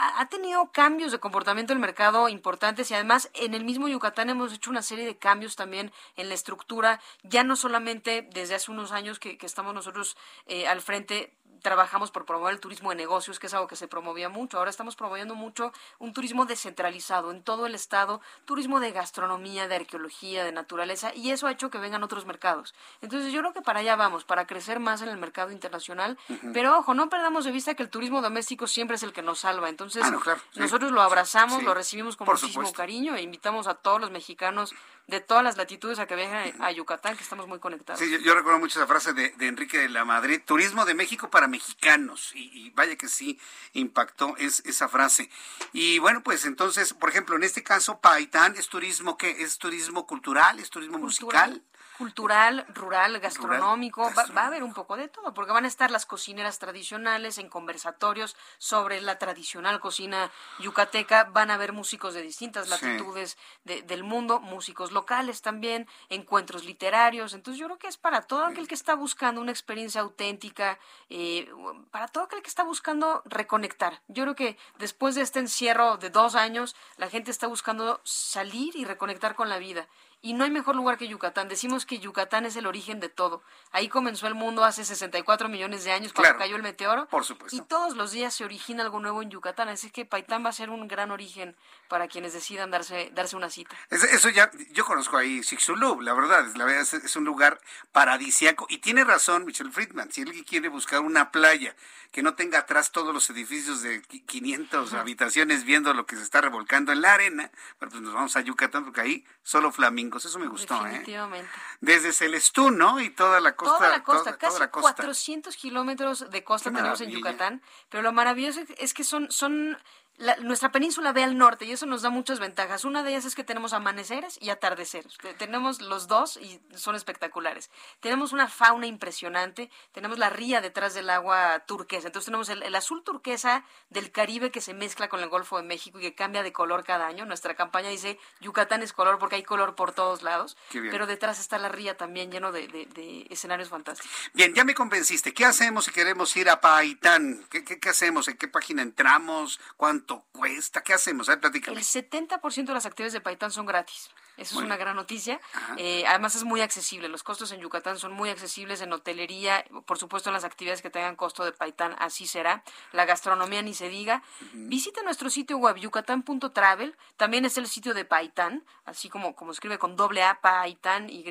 [0.00, 4.52] ha tenido cambios de comportamiento el mercado importantes y además en el mismo Yucatán hemos
[4.52, 8.92] hecho una serie de cambios también en la estructura, ya no solamente desde hace unos
[8.92, 10.16] años que, estamos nosotros
[10.46, 13.88] eh, al frente trabajamos por promover el turismo de negocios, que es algo que se
[13.88, 14.58] promovía mucho.
[14.58, 19.76] Ahora estamos promoviendo mucho un turismo descentralizado en todo el estado, turismo de gastronomía, de
[19.76, 22.74] arqueología, de naturaleza, y eso ha hecho que vengan otros mercados.
[23.02, 26.18] Entonces yo creo que para allá vamos, para crecer más en el mercado internacional,
[26.52, 29.40] pero ojo, no perdamos de vista que el turismo doméstico siempre es el que nos
[29.40, 29.68] salva.
[29.68, 34.10] Entonces ah, nosotros lo abrazamos, lo recibimos con muchísimo cariño e invitamos a todos los
[34.10, 34.74] mexicanos
[35.06, 38.00] de todas las latitudes a que viajen a Yucatán, que estamos muy conectados.
[38.00, 41.48] Sí, yo, recuerdo mucho esa frase de, Enrique de la Madrid, turismo de México para
[41.48, 43.38] mexicanos, y, vaya que sí
[43.72, 45.30] impactó es, esa frase.
[45.72, 49.42] Y bueno, pues entonces, por ejemplo, en este caso, Paitán es turismo, ¿qué?
[49.42, 50.60] ¿Es turismo cultural?
[50.60, 51.62] ¿Es turismo musical?
[52.00, 56.06] Cultural, rural, gastronómico, Va, a haber un poco de todo, porque van a estar las
[56.06, 62.70] cocineras tradicionales en conversatorios sobre la tradicional cocina yucateca, van a haber músicos de distintas
[62.70, 68.46] latitudes del mundo, músicos locales también, encuentros literarios, entonces yo creo que es para todo
[68.46, 70.78] aquel que está buscando una experiencia auténtica,
[71.10, 71.52] eh,
[71.90, 74.00] para todo aquel que está buscando reconectar.
[74.08, 78.74] Yo creo que después de este encierro de dos años, la gente está buscando salir
[78.74, 79.86] y reconectar con la vida
[80.22, 81.48] y no hay mejor lugar que Yucatán.
[81.48, 83.42] Decimos que Yucatán es el origen de todo.
[83.70, 87.06] Ahí comenzó el mundo hace 64 millones de años cuando cayó el meteoro.
[87.08, 87.56] Por supuesto.
[87.56, 89.68] Y todos los días se origina algo nuevo en Yucatán.
[89.68, 91.56] Así que Paitán va a ser un gran origen
[91.90, 93.76] para quienes decidan darse, darse una cita.
[93.90, 97.60] Eso ya, yo conozco ahí Chicxulub, la verdad, la verdad es, es un lugar
[97.92, 101.74] paradisiaco y tiene razón Michelle Friedman, si alguien quiere buscar una playa
[102.10, 106.40] que no tenga atrás todos los edificios de 500 habitaciones viendo lo que se está
[106.40, 110.38] revolcando en la arena, bueno, pues nos vamos a Yucatán porque ahí solo flamingos, eso
[110.38, 110.90] me gustó, ¿eh?
[110.90, 111.50] Definitivamente.
[111.80, 113.00] Desde Celestún, ¿no?
[113.00, 113.78] Y toda la costa.
[113.78, 114.94] Toda la costa, casi la costa.
[114.94, 117.10] 400 kilómetros de costa Qué tenemos en.
[117.10, 119.78] Yucatán, pero lo maravilloso es que son, son
[120.20, 122.84] la- nuestra península ve al norte y eso nos da muchas ventajas.
[122.84, 125.16] Una de ellas es que tenemos amaneceres y atardeceres.
[125.18, 127.70] Te- Tenemos los dos y son espectaculares.
[128.00, 132.08] Tenemos una fauna impresionante, tenemos la ría detrás del agua turquesa.
[132.08, 135.62] Entonces tenemos el, el azul turquesa del Caribe que se mezcla con el Golfo de
[135.62, 137.24] México y que cambia de color cada año.
[137.24, 140.56] Nuestra campaña dice Yucatán es color porque hay color por todos lados,
[140.90, 144.10] pero detrás está la ría también lleno de, de- de escenarios fantásticos.
[144.34, 145.32] Bien, ya me convenciste.
[145.32, 147.46] ¿Qué hacemos si queremos ir a Paitán?
[147.50, 148.28] ¿Qué, qué, qué hacemos?
[148.28, 149.58] ¿En qué página entramos?
[149.76, 150.82] ¿Cuánto cuesta?
[150.82, 151.28] ¿Qué hacemos?
[151.28, 151.78] A ver, platícame.
[151.78, 154.10] El 70% de las actividades de Paitán son gratis.
[154.36, 155.38] Eso Muy es una gran noticia.
[155.76, 157.08] Eh, además es muy accesible.
[157.08, 160.88] Los costos en Yucatán son muy accesibles en hotelería, por supuesto en las actividades que
[160.88, 162.64] tengan costo de Paitán, así será.
[162.92, 164.22] La gastronomía ni se diga.
[164.52, 166.96] Visita nuestro sitio web yucatán.travel.
[167.18, 171.22] También es el sitio de Paitán, así como, como escribe con doble A, Paitán, Y,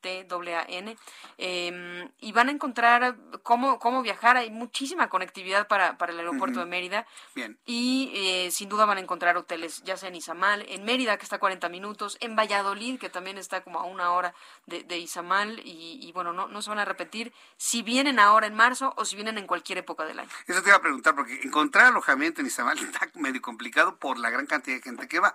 [0.00, 0.96] T, doble A, N.
[1.38, 4.36] Eh, y van a encontrar cómo, cómo viajar.
[4.36, 7.06] Hay muchísima conectividad para, para el aeropuerto de Mérida.
[7.34, 7.58] Bien.
[7.64, 11.24] Y eh, sin duda van a encontrar hoteles, ya sea en Izamal, en Mérida, que
[11.24, 14.34] está a 40 minutos, en Valladolid, que también está como a una hora
[14.66, 18.46] de, de Izamal, y, y bueno, no, no se van a repetir si vienen ahora
[18.46, 20.30] en marzo o si vienen en cualquier época del año.
[20.46, 24.30] Eso te iba a preguntar, porque encontrar alojamiento en Izamal está medio complicado por la
[24.30, 25.34] gran cantidad de gente que va.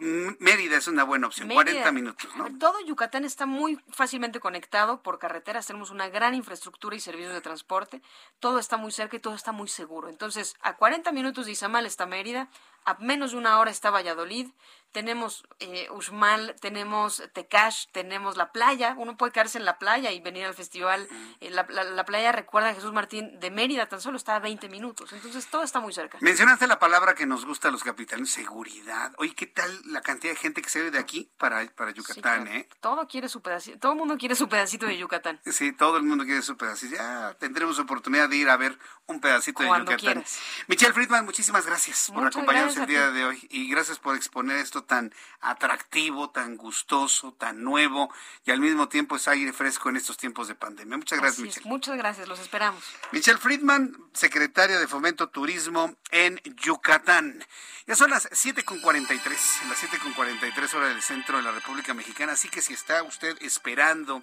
[0.00, 2.58] M- Mérida es una buena opción, Mérida, 40 minutos, ¿no?
[2.58, 7.40] Todo Yucatán está muy fácilmente conectado por carreteras, tenemos una gran infraestructura y servicios de
[7.40, 8.00] transporte,
[8.40, 10.08] todo está muy cerca y todo está muy seguro.
[10.08, 12.48] Entonces, a 40 minutos de Izamal está Mérida,
[12.84, 14.48] a menos de una hora está Valladolid,
[14.92, 20.20] tenemos eh, Uxmal, tenemos Tecash, tenemos la playa, uno puede quedarse en la playa y
[20.20, 21.08] venir al festival.
[21.40, 24.68] Eh, la, la- la playa, recuerda Jesús Martín, de Mérida tan solo está a 20
[24.68, 26.18] minutos, entonces todo está muy cerca.
[26.20, 29.12] Mencionaste la palabra que nos gusta a los capitalinos, seguridad.
[29.18, 32.44] Oye, ¿qué tal la cantidad de gente que se ve de aquí para, para Yucatán,
[32.44, 32.56] claro.
[32.58, 32.68] eh?
[32.80, 35.40] Todo quiere su pedacito, todo el mundo quiere su pedacito de Yucatán.
[35.44, 36.94] Sí, todo el mundo quiere su pedacito.
[36.94, 40.22] Ya tendremos oportunidad de ir a ver un pedacito Cuando de Yucatán.
[40.22, 40.38] quieras.
[40.68, 43.98] Michelle Friedman, muchísimas gracias por Muchas acompañarnos el gracias a día de hoy y gracias
[43.98, 48.12] por exponer esto tan atractivo, tan gustoso, tan nuevo
[48.44, 50.96] y al mismo tiempo es aire fresco en estos tiempos de pandemia.
[50.96, 51.40] Muchas gracias.
[51.40, 51.68] Michelle.
[51.68, 52.82] Muchas gracias, los esperamos.
[53.12, 57.44] Michelle Friedman, secretaria de Fomento Turismo en Yucatán.
[57.86, 59.20] Ya son las 7.43,
[59.68, 64.22] las 7.43 horas del centro de la República Mexicana, así que si está usted esperando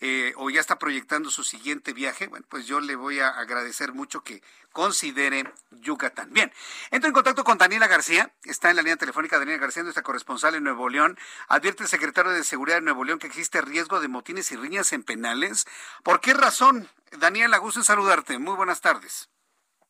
[0.00, 3.92] eh, o ya está proyectando su siguiente viaje, bueno, pues yo le voy a agradecer
[3.92, 4.42] mucho que
[4.72, 6.32] considere Yucatán.
[6.32, 6.52] Bien,
[6.90, 10.54] entro en contacto con Daniela García, está en la línea telefónica Daniela García, nuestra corresponsal
[10.54, 11.16] en Nuevo León.
[11.48, 14.92] Advierte el secretario de Seguridad de Nuevo León que existe riesgo de motines y riñas
[14.92, 15.66] en penales.
[16.02, 16.88] ¿Por qué razón?
[17.18, 18.38] Daniela, gusto en saludarte.
[18.38, 19.30] Muy buenas tardes.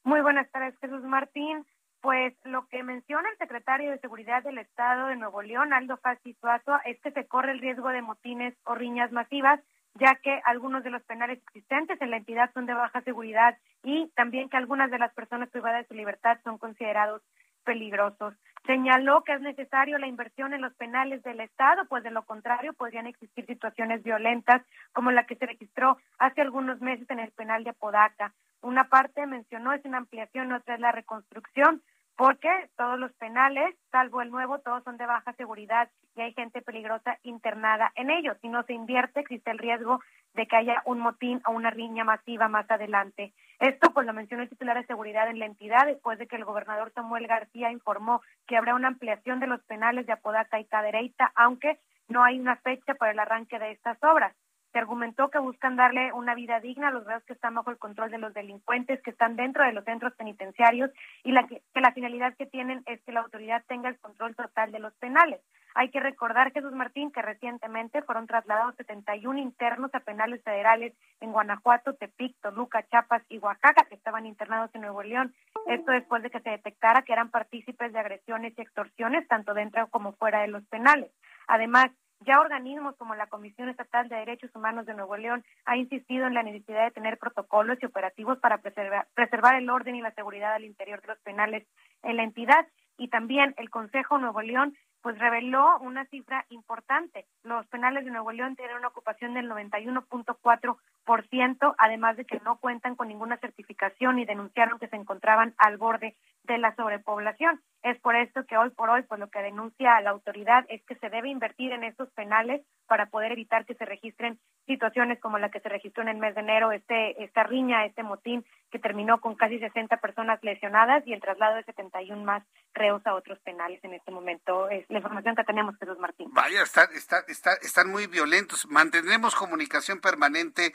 [0.05, 1.66] Muy buenas tardes, Jesús Martín.
[2.01, 6.35] Pues lo que menciona el secretario de Seguridad del Estado de Nuevo León, Aldo Fassi
[6.35, 9.59] Suazo, es que se corre el riesgo de motines o riñas masivas,
[9.98, 14.09] ya que algunos de los penales existentes en la entidad son de baja seguridad y
[14.14, 17.23] también que algunas de las personas privadas de su libertad son considerados
[17.64, 18.35] peligrosos.
[18.64, 22.73] Señaló que es necesario la inversión en los penales del Estado, pues de lo contrario
[22.73, 24.62] podrían existir situaciones violentas
[24.93, 28.32] como la que se registró hace algunos meses en el penal de Apodaca.
[28.62, 31.82] Una parte mencionó es una ampliación, otra es la reconstrucción,
[32.16, 36.62] porque todos los penales, salvo el nuevo, todos son de baja seguridad y hay gente
[36.62, 38.38] peligrosa internada en ellos.
[38.40, 40.01] Si no se invierte, existe el riesgo
[40.34, 43.34] de que haya un motín o una riña masiva más adelante.
[43.59, 46.44] Esto pues lo mencionó el titular de seguridad en la entidad después de que el
[46.44, 51.32] gobernador Samuel García informó que habrá una ampliación de los penales de Apodaca y Cadereyta,
[51.34, 51.78] aunque
[52.09, 54.34] no hay una fecha para el arranque de estas obras.
[54.77, 57.78] Se argumentó que buscan darle una vida digna a los reos que están bajo el
[57.78, 60.90] control de los delincuentes que están dentro de los centros penitenciarios
[61.24, 64.36] y la que, que la finalidad que tienen es que la autoridad tenga el control
[64.36, 65.40] total de los penales.
[65.74, 71.32] Hay que recordar, Jesús Martín, que recientemente fueron trasladados 71 internos a penales federales en
[71.32, 75.35] Guanajuato, Tepic, Toluca, Chiapas y Oaxaca, que estaban internados en Nuevo León.
[75.69, 79.86] Esto después de que se detectara que eran partícipes de agresiones y extorsiones, tanto dentro
[79.89, 81.11] como fuera de los penales.
[81.47, 81.86] Además,
[82.20, 86.34] ya organismos como la Comisión Estatal de Derechos Humanos de Nuevo León ha insistido en
[86.34, 90.55] la necesidad de tener protocolos y operativos para preservar, preservar el orden y la seguridad
[90.55, 91.66] al interior de los penales
[92.02, 92.66] en la entidad.
[92.98, 97.26] Y también el Consejo Nuevo León pues reveló una cifra importante.
[97.44, 102.97] Los penales de Nuevo León tienen una ocupación del 91.4%, además de que no cuentan
[102.97, 106.16] con ninguna certificación y denunciaron que se encontraban al borde
[106.47, 107.60] de la sobrepoblación.
[107.82, 110.97] Es por esto que hoy por hoy, pues lo que denuncia la autoridad es que
[110.97, 115.51] se debe invertir en estos penales para poder evitar que se registren situaciones como la
[115.51, 119.20] que se registró en el mes de enero, este, esta riña, este motín que terminó
[119.20, 122.43] con casi 60 personas lesionadas y el traslado de 71 más
[122.74, 124.68] reos a otros penales en este momento.
[124.68, 126.28] Es la información que tenemos, Jesús Martín.
[126.32, 128.66] Vaya, está, está, está, están muy violentos.
[128.66, 130.73] Mantendremos comunicación permanente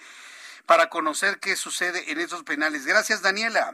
[0.65, 2.85] para conocer qué sucede en esos penales.
[2.85, 3.73] Gracias, Daniela.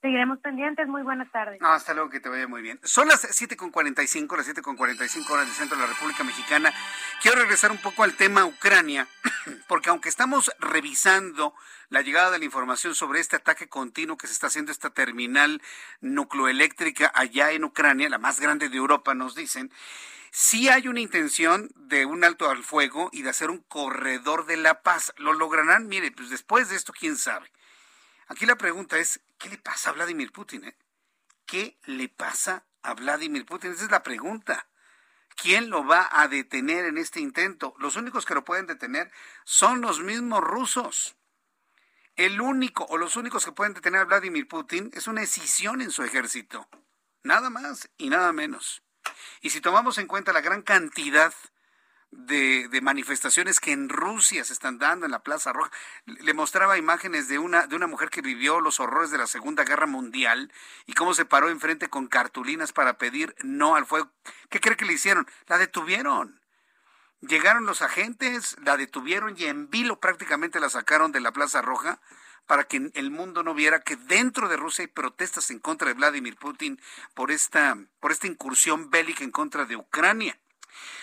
[0.00, 0.88] Seguiremos pendientes.
[0.88, 1.60] Muy buenas tardes.
[1.60, 2.80] hasta luego, que te vaya muy bien.
[2.82, 6.72] Son las 7.45, las 7.45 horas del centro de la República Mexicana.
[7.20, 9.06] Quiero regresar un poco al tema Ucrania,
[9.68, 11.54] porque aunque estamos revisando
[11.90, 15.60] la llegada de la información sobre este ataque continuo que se está haciendo esta terminal
[16.00, 19.70] nucleoeléctrica allá en Ucrania, la más grande de Europa, nos dicen,
[20.30, 24.56] sí hay una intención de un alto al fuego y de hacer un corredor de
[24.56, 25.12] la paz.
[25.18, 25.88] ¿Lo lograrán?
[25.88, 27.50] Mire, pues después de esto, quién sabe.
[28.30, 30.64] Aquí la pregunta es, ¿qué le pasa a Vladimir Putin?
[30.64, 30.76] Eh?
[31.46, 33.72] ¿Qué le pasa a Vladimir Putin?
[33.72, 34.68] Esa es la pregunta.
[35.34, 37.74] ¿Quién lo va a detener en este intento?
[37.80, 39.10] Los únicos que lo pueden detener
[39.42, 41.16] son los mismos rusos.
[42.14, 45.90] El único o los únicos que pueden detener a Vladimir Putin es una escisión en
[45.90, 46.68] su ejército.
[47.24, 48.84] Nada más y nada menos.
[49.40, 51.34] Y si tomamos en cuenta la gran cantidad
[52.10, 55.70] de, manifestaciones que en Rusia se están dando en la Plaza Roja.
[56.06, 59.64] Le mostraba imágenes de una, de una mujer que vivió los horrores de la Segunda
[59.64, 60.52] Guerra Mundial
[60.86, 64.10] y cómo se paró enfrente con cartulinas para pedir no al fuego.
[64.48, 65.26] ¿Qué cree que le hicieron?
[65.46, 66.40] La detuvieron.
[67.20, 72.00] Llegaron los agentes, la detuvieron y en vilo prácticamente la sacaron de la Plaza Roja
[72.46, 75.94] para que el mundo no viera que dentro de Rusia hay protestas en contra de
[75.94, 76.80] Vladimir Putin
[77.14, 80.40] por esta, por esta incursión bélica en contra de Ucrania.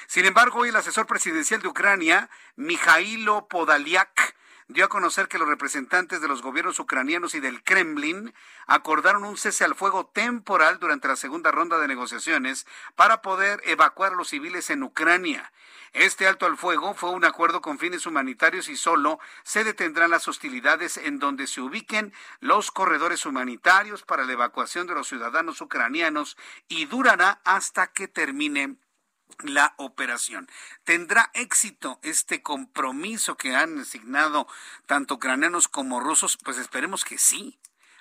[0.08, 4.36] Sin embargo, hoy el asesor presidencial de Ucrania, Mijailo Podaliak,
[4.70, 8.34] dio a conocer que los representantes de los gobiernos ucranianos y del Kremlin
[8.66, 14.12] acordaron un cese al fuego temporal durante la segunda ronda de negociaciones para poder evacuar
[14.12, 15.54] a los civiles en Ucrania.
[15.94, 20.28] Este alto al fuego fue un acuerdo con fines humanitarios y solo se detendrán las
[20.28, 26.38] hostilidades en donde se ubiquen los corredores humanitarios para la evacuación de los ciudadanos ucranianos
[26.68, 28.76] y durará hasta que termine
[29.44, 30.50] la operación.
[30.84, 34.48] ¿Tendrá éxito este compromiso que han asignado
[34.86, 36.38] tanto ucranianos como rusos?
[36.38, 37.58] Pues esperemos que sí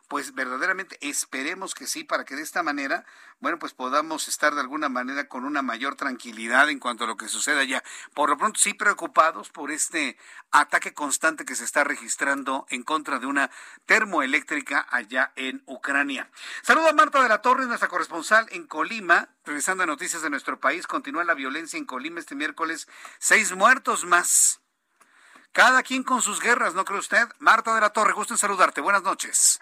[0.09, 3.05] pues verdaderamente esperemos que sí, para que de esta manera,
[3.41, 7.17] bueno, pues podamos estar de alguna manera con una mayor tranquilidad en cuanto a lo
[7.17, 7.83] que suceda allá.
[8.15, 10.17] Por lo pronto sí preocupados por este
[10.51, 13.51] ataque constante que se está registrando en contra de una
[13.85, 16.31] termoeléctrica allá en Ucrania.
[16.63, 19.31] Saludo a Marta de la Torre, nuestra corresponsal en Colima.
[19.45, 22.89] Regresando a noticias de nuestro país, continúa la violencia en Colima este miércoles.
[23.19, 24.61] Seis muertos más.
[25.53, 27.29] Cada quien con sus guerras, ¿no cree usted?
[27.39, 28.81] Marta de la Torre, gusto en saludarte.
[28.83, 29.61] Buenas noches.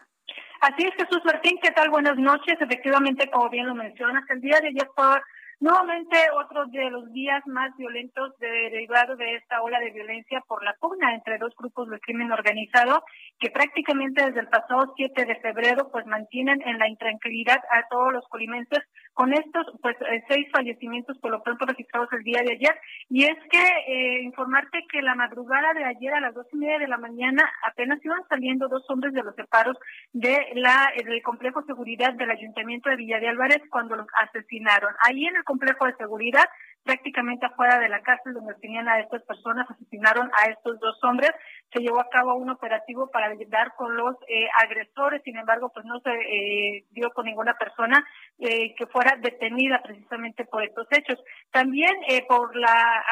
[0.64, 1.90] Así es, Jesús Martín, ¿qué tal?
[1.90, 2.56] Buenas noches.
[2.58, 5.20] Efectivamente, como bien lo mencionas, el día de ayer fue
[5.64, 10.74] nuevamente otro de los días más violentos derivado de esta ola de violencia por la
[10.78, 13.02] pugna entre dos grupos de crimen organizado
[13.40, 18.12] que prácticamente desde el pasado 7 de febrero pues mantienen en la intranquilidad a todos
[18.12, 18.80] los colimenses.
[19.14, 22.78] Con estos pues eh, seis fallecimientos por lo pronto registrados el día de ayer.
[23.08, 26.78] Y es que eh, informarte que la madrugada de ayer a las dos y media
[26.78, 29.78] de la mañana apenas iban saliendo dos hombres de los separos
[30.12, 34.92] de la del complejo seguridad del ayuntamiento de Villa de Álvarez cuando los asesinaron.
[35.06, 36.44] Ahí en el complejo de seguridad
[36.82, 41.30] prácticamente afuera de la cárcel donde tenían a estas personas, asesinaron a estos dos hombres.
[41.72, 45.86] Se llevó a cabo un operativo para dar con los eh, agresores, sin embargo, pues
[45.86, 48.04] no se eh, dio con ninguna persona
[48.38, 51.18] eh, que fuera detenida precisamente por estos hechos.
[51.50, 51.94] También
[52.28, 53.02] por la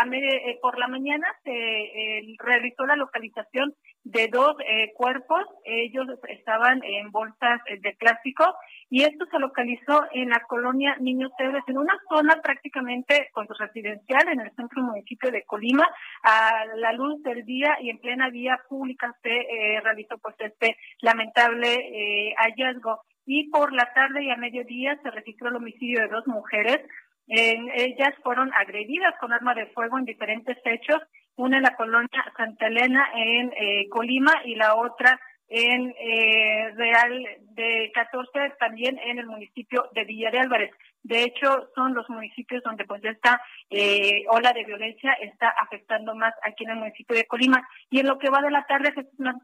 [0.61, 4.57] por la mañana se realizó la localización de dos
[4.97, 5.45] cuerpos.
[5.65, 8.45] Ellos estaban en bolsas de plástico
[8.91, 13.55] y esto se localizó en la colonia Niños Héroes, en una zona prácticamente con su
[13.55, 15.89] residencial en el centro municipio de Colima,
[16.23, 20.77] a la luz del día y en plena vía pública se eh, realizó pues este
[21.01, 23.01] lamentable eh, hallazgo.
[23.25, 26.81] Y por la tarde y a mediodía se registró el homicidio de dos mujeres.
[27.29, 31.01] ellas fueron agredidas con arma de fuego en diferentes hechos,
[31.37, 37.27] una en la colonia Santa Elena en eh, Colima y la otra en eh, Real
[37.55, 40.71] de 14, también en el municipio de Villa de Álvarez.
[41.03, 46.33] De hecho, son los municipios donde pues esta eh, ola de violencia está afectando más
[46.43, 47.67] aquí en el municipio de Colima.
[47.91, 48.95] Y en lo que va de la tarde,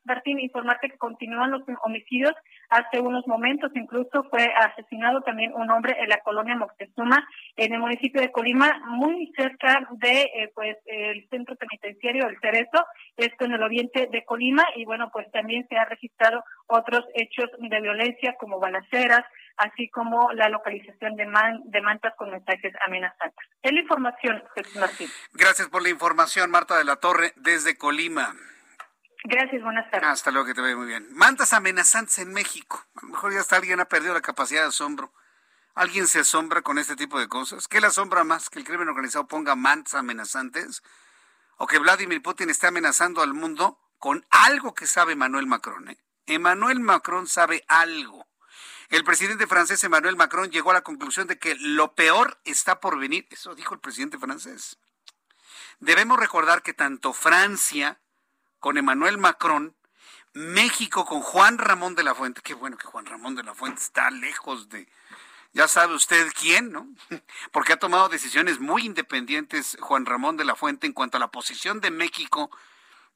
[0.04, 2.34] Martín, informarte que continúan los homicidios.
[2.70, 7.26] Hace unos momentos incluso fue asesinado también un hombre en la colonia Moctezuma,
[7.56, 12.84] en el municipio de Colima, muy cerca de eh, pues el centro penitenciario del Cerezo,
[13.16, 14.64] esto en el oriente de Colima.
[14.76, 19.24] Y bueno, pues también se ha registrado otros hechos de violencia como balaceras,
[19.58, 21.26] así como la localización de,
[21.64, 23.48] de mantas con mensajes amenazantes.
[23.62, 25.10] Es la información, Jesús Martín.
[25.32, 28.34] Gracias por la información, Marta de la Torre, desde Colima.
[29.24, 30.08] Gracias, buenas tardes.
[30.08, 31.06] Hasta luego, que te vaya muy bien.
[31.10, 32.84] Mantas amenazantes en México.
[32.94, 35.12] A lo mejor ya hasta alguien ha perdido la capacidad de asombro.
[35.74, 37.68] ¿Alguien se asombra con este tipo de cosas?
[37.68, 38.48] ¿Qué le asombra más?
[38.50, 40.82] ¿Que el crimen organizado ponga mantas amenazantes?
[41.56, 45.90] ¿O que Vladimir Putin esté amenazando al mundo con algo que sabe Emmanuel Macron?
[45.90, 45.98] Eh?
[46.26, 48.27] Emmanuel Macron sabe algo.
[48.88, 52.98] El presidente francés Emmanuel Macron llegó a la conclusión de que lo peor está por
[52.98, 53.26] venir.
[53.30, 54.78] Eso dijo el presidente francés.
[55.78, 58.00] Debemos recordar que tanto Francia
[58.58, 59.76] con Emmanuel Macron,
[60.32, 63.82] México con Juan Ramón de la Fuente, qué bueno que Juan Ramón de la Fuente
[63.82, 64.88] está lejos de,
[65.52, 66.88] ya sabe usted quién, ¿no?
[67.52, 71.30] Porque ha tomado decisiones muy independientes Juan Ramón de la Fuente en cuanto a la
[71.30, 72.50] posición de México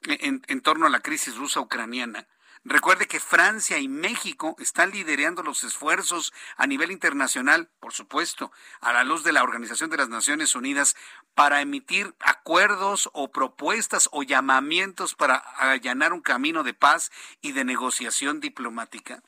[0.03, 2.29] en, en torno a la crisis rusa-ucraniana.
[2.65, 8.93] Recuerde que Francia y México están liderando los esfuerzos a nivel internacional, por supuesto, a
[8.93, 10.95] la luz de la Organización de las Naciones Unidas,
[11.35, 17.11] para emitir acuerdos o propuestas o llamamientos para allanar un camino de paz
[17.41, 19.25] y de negociación diplomática.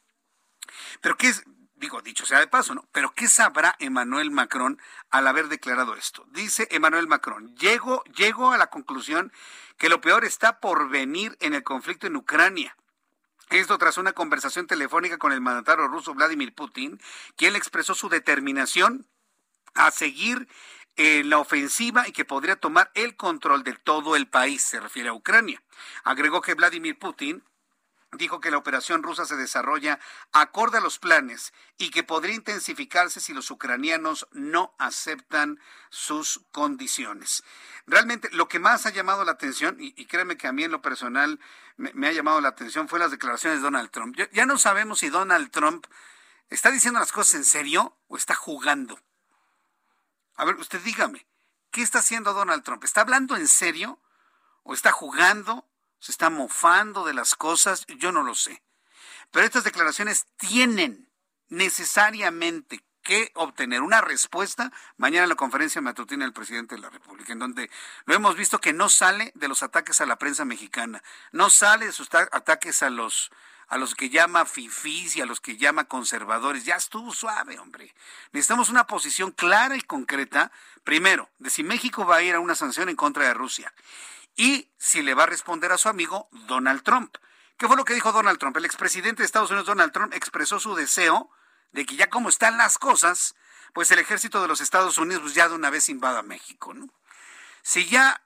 [1.00, 1.42] Pero qué es,
[1.74, 2.86] digo, dicho sea de paso, ¿no?
[2.92, 4.80] Pero ¿qué sabrá Emmanuel Macron
[5.10, 6.24] al haber declarado esto?
[6.30, 9.32] Dice Emmanuel Macron, llego, llego a la conclusión
[9.76, 12.76] que lo peor está por venir en el conflicto en Ucrania.
[13.50, 17.00] Esto tras una conversación telefónica con el mandatario ruso Vladimir Putin,
[17.36, 19.06] quien expresó su determinación
[19.74, 20.48] a seguir
[20.96, 25.08] en la ofensiva y que podría tomar el control de todo el país, se refiere
[25.08, 25.62] a Ucrania.
[26.04, 27.42] Agregó que Vladimir Putin
[28.16, 29.98] dijo que la operación rusa se desarrolla
[30.32, 35.60] acorde a los planes y que podría intensificarse si los ucranianos no aceptan
[35.90, 37.44] sus condiciones.
[37.86, 40.82] Realmente lo que más ha llamado la atención, y, créeme que a mí en lo
[40.82, 41.40] personal
[41.76, 44.16] me, ha llamado la atención, fue las declaraciones de Donald Trump.
[44.32, 45.86] ya no sabemos si Donald Trump
[46.50, 48.98] está diciendo las cosas en serio o está jugando.
[50.36, 51.26] A ver, usted dígame,
[51.70, 52.84] ¿qué está haciendo Donald Trump?
[52.84, 54.00] ¿Está hablando en serio
[54.62, 55.66] o está jugando?
[56.04, 57.86] ¿Se está mofando de las cosas?
[57.96, 58.62] Yo no lo sé.
[59.30, 61.08] Pero estas declaraciones tienen
[61.48, 67.32] necesariamente que obtener una respuesta mañana en la conferencia matutina del presidente de la República,
[67.32, 67.70] en donde
[68.04, 71.02] lo hemos visto que no sale de los ataques a la prensa mexicana,
[71.32, 73.30] no sale de sus ataques a los
[73.68, 76.66] a los que llama fifís y a los que llama conservadores.
[76.66, 77.94] Ya estuvo suave, hombre.
[78.32, 80.52] Necesitamos una posición clara y concreta,
[80.84, 83.72] primero, de si México va a ir a una sanción en contra de Rusia
[84.36, 87.16] y si le va a responder a su amigo Donald Trump.
[87.56, 88.56] ¿Qué fue lo que dijo Donald Trump?
[88.56, 91.30] El expresidente de Estados Unidos, Donald Trump, expresó su deseo
[91.72, 93.34] de que ya como están las cosas,
[93.72, 96.88] pues el ejército de los Estados Unidos pues ya de una vez invada México, ¿no?
[97.62, 98.22] Si ya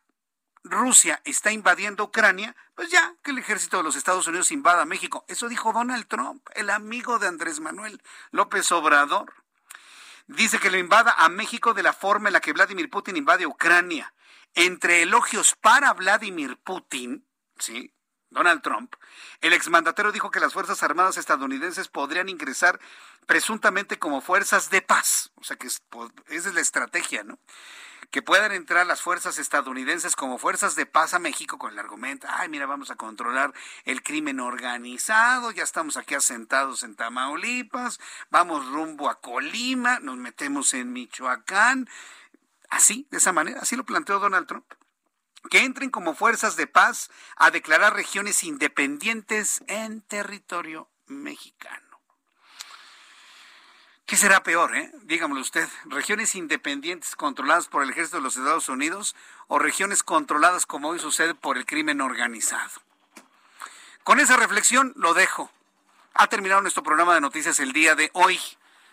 [0.65, 5.25] Rusia está invadiendo Ucrania, pues ya que el ejército de los Estados Unidos invada México.
[5.29, 9.35] Eso dijo Donald Trump, el amigo de Andrés Manuel López Obrador.
[10.27, 13.47] Dice que lo invada a México de la forma en la que Vladimir Putin invade
[13.47, 14.13] Ucrania.
[14.55, 17.27] Entre elogios para Vladimir Putin,
[17.59, 17.95] ¿sí?
[18.31, 18.95] Donald Trump,
[19.41, 22.79] el exmandatero dijo que las Fuerzas Armadas estadounidenses podrían ingresar
[23.27, 25.33] presuntamente como fuerzas de paz.
[25.37, 27.39] O sea que pues, esa es la estrategia, ¿no?
[28.11, 32.27] Que puedan entrar las fuerzas estadounidenses como fuerzas de paz a México con el argumento,
[32.31, 33.53] ay, mira, vamos a controlar
[33.85, 38.01] el crimen organizado, ya estamos aquí asentados en Tamaulipas,
[38.31, 41.89] vamos rumbo a Colima, nos metemos en Michoacán.
[42.69, 44.67] Así, de esa manera, así lo planteó Donald Trump
[45.51, 51.87] que entren como fuerzas de paz a declarar regiones independientes en territorio mexicano.
[54.07, 54.91] ¿Qué será peor, eh?
[55.03, 59.15] Dígamelo usted, regiones independientes controladas por el ejército de los Estados Unidos
[59.49, 62.83] o regiones controladas como hoy sucede por el crimen organizado.
[64.05, 65.51] Con esa reflexión lo dejo.
[66.15, 68.41] Ha terminado nuestro programa de noticias el día de hoy.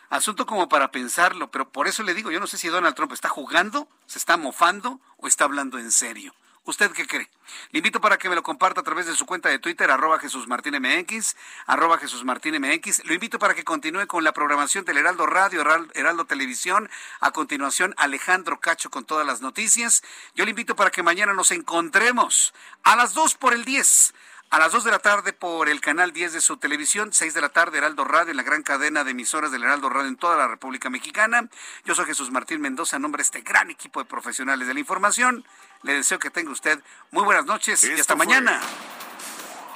[0.10, 3.14] Asunto como para pensarlo, pero por eso le digo, yo no sé si Donald Trump
[3.14, 6.34] está jugando, se está mofando o está hablando en serio.
[6.68, 7.30] ¿Usted qué cree?
[7.70, 10.18] Le invito para que me lo comparta a través de su cuenta de Twitter, arroba
[10.18, 11.36] Jesús Martín MX,
[11.68, 12.60] arroba Jesús Martín.
[13.04, 15.62] Lo invito para que continúe con la programación del Heraldo Radio,
[15.94, 16.90] Heraldo Televisión.
[17.20, 20.02] A continuación, Alejandro Cacho con todas las noticias.
[20.34, 22.52] Yo le invito para que mañana nos encontremos
[22.82, 24.16] a las 2 por el 10
[24.50, 27.42] a las 2 de la tarde por el canal 10 de su televisión, 6 de
[27.42, 30.38] la tarde Heraldo Radio, en la gran cadena de emisoras del Heraldo Radio en toda
[30.38, 31.50] la República Mexicana.
[31.84, 34.80] Yo soy Jesús Martín Mendoza, en nombre de este gran equipo de profesionales de la
[34.80, 35.46] información.
[35.84, 36.80] Le deseo que tenga usted
[37.12, 38.62] muy buenas noches y hasta mañana.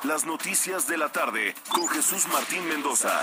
[0.04, 3.22] Las noticias de la tarde con Jesús Martín Mendoza.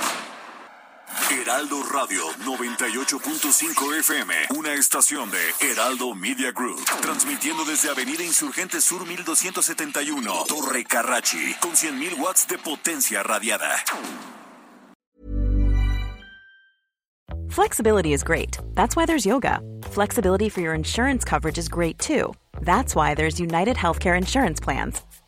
[1.31, 9.07] Heraldo Radio 98.5 FM, una estación de Heraldo Media Group, transmitiendo desde Avenida Insurgente Sur
[9.07, 13.70] 1271, Torre Carrachi, con 100.000 watts de potencia radiada.
[17.51, 18.59] Flexibility is great.
[18.74, 19.61] That's why there's yoga.
[19.85, 22.35] Flexibility for your insurance coverage is great too.
[22.61, 25.01] That's why there's United Healthcare Insurance Plans.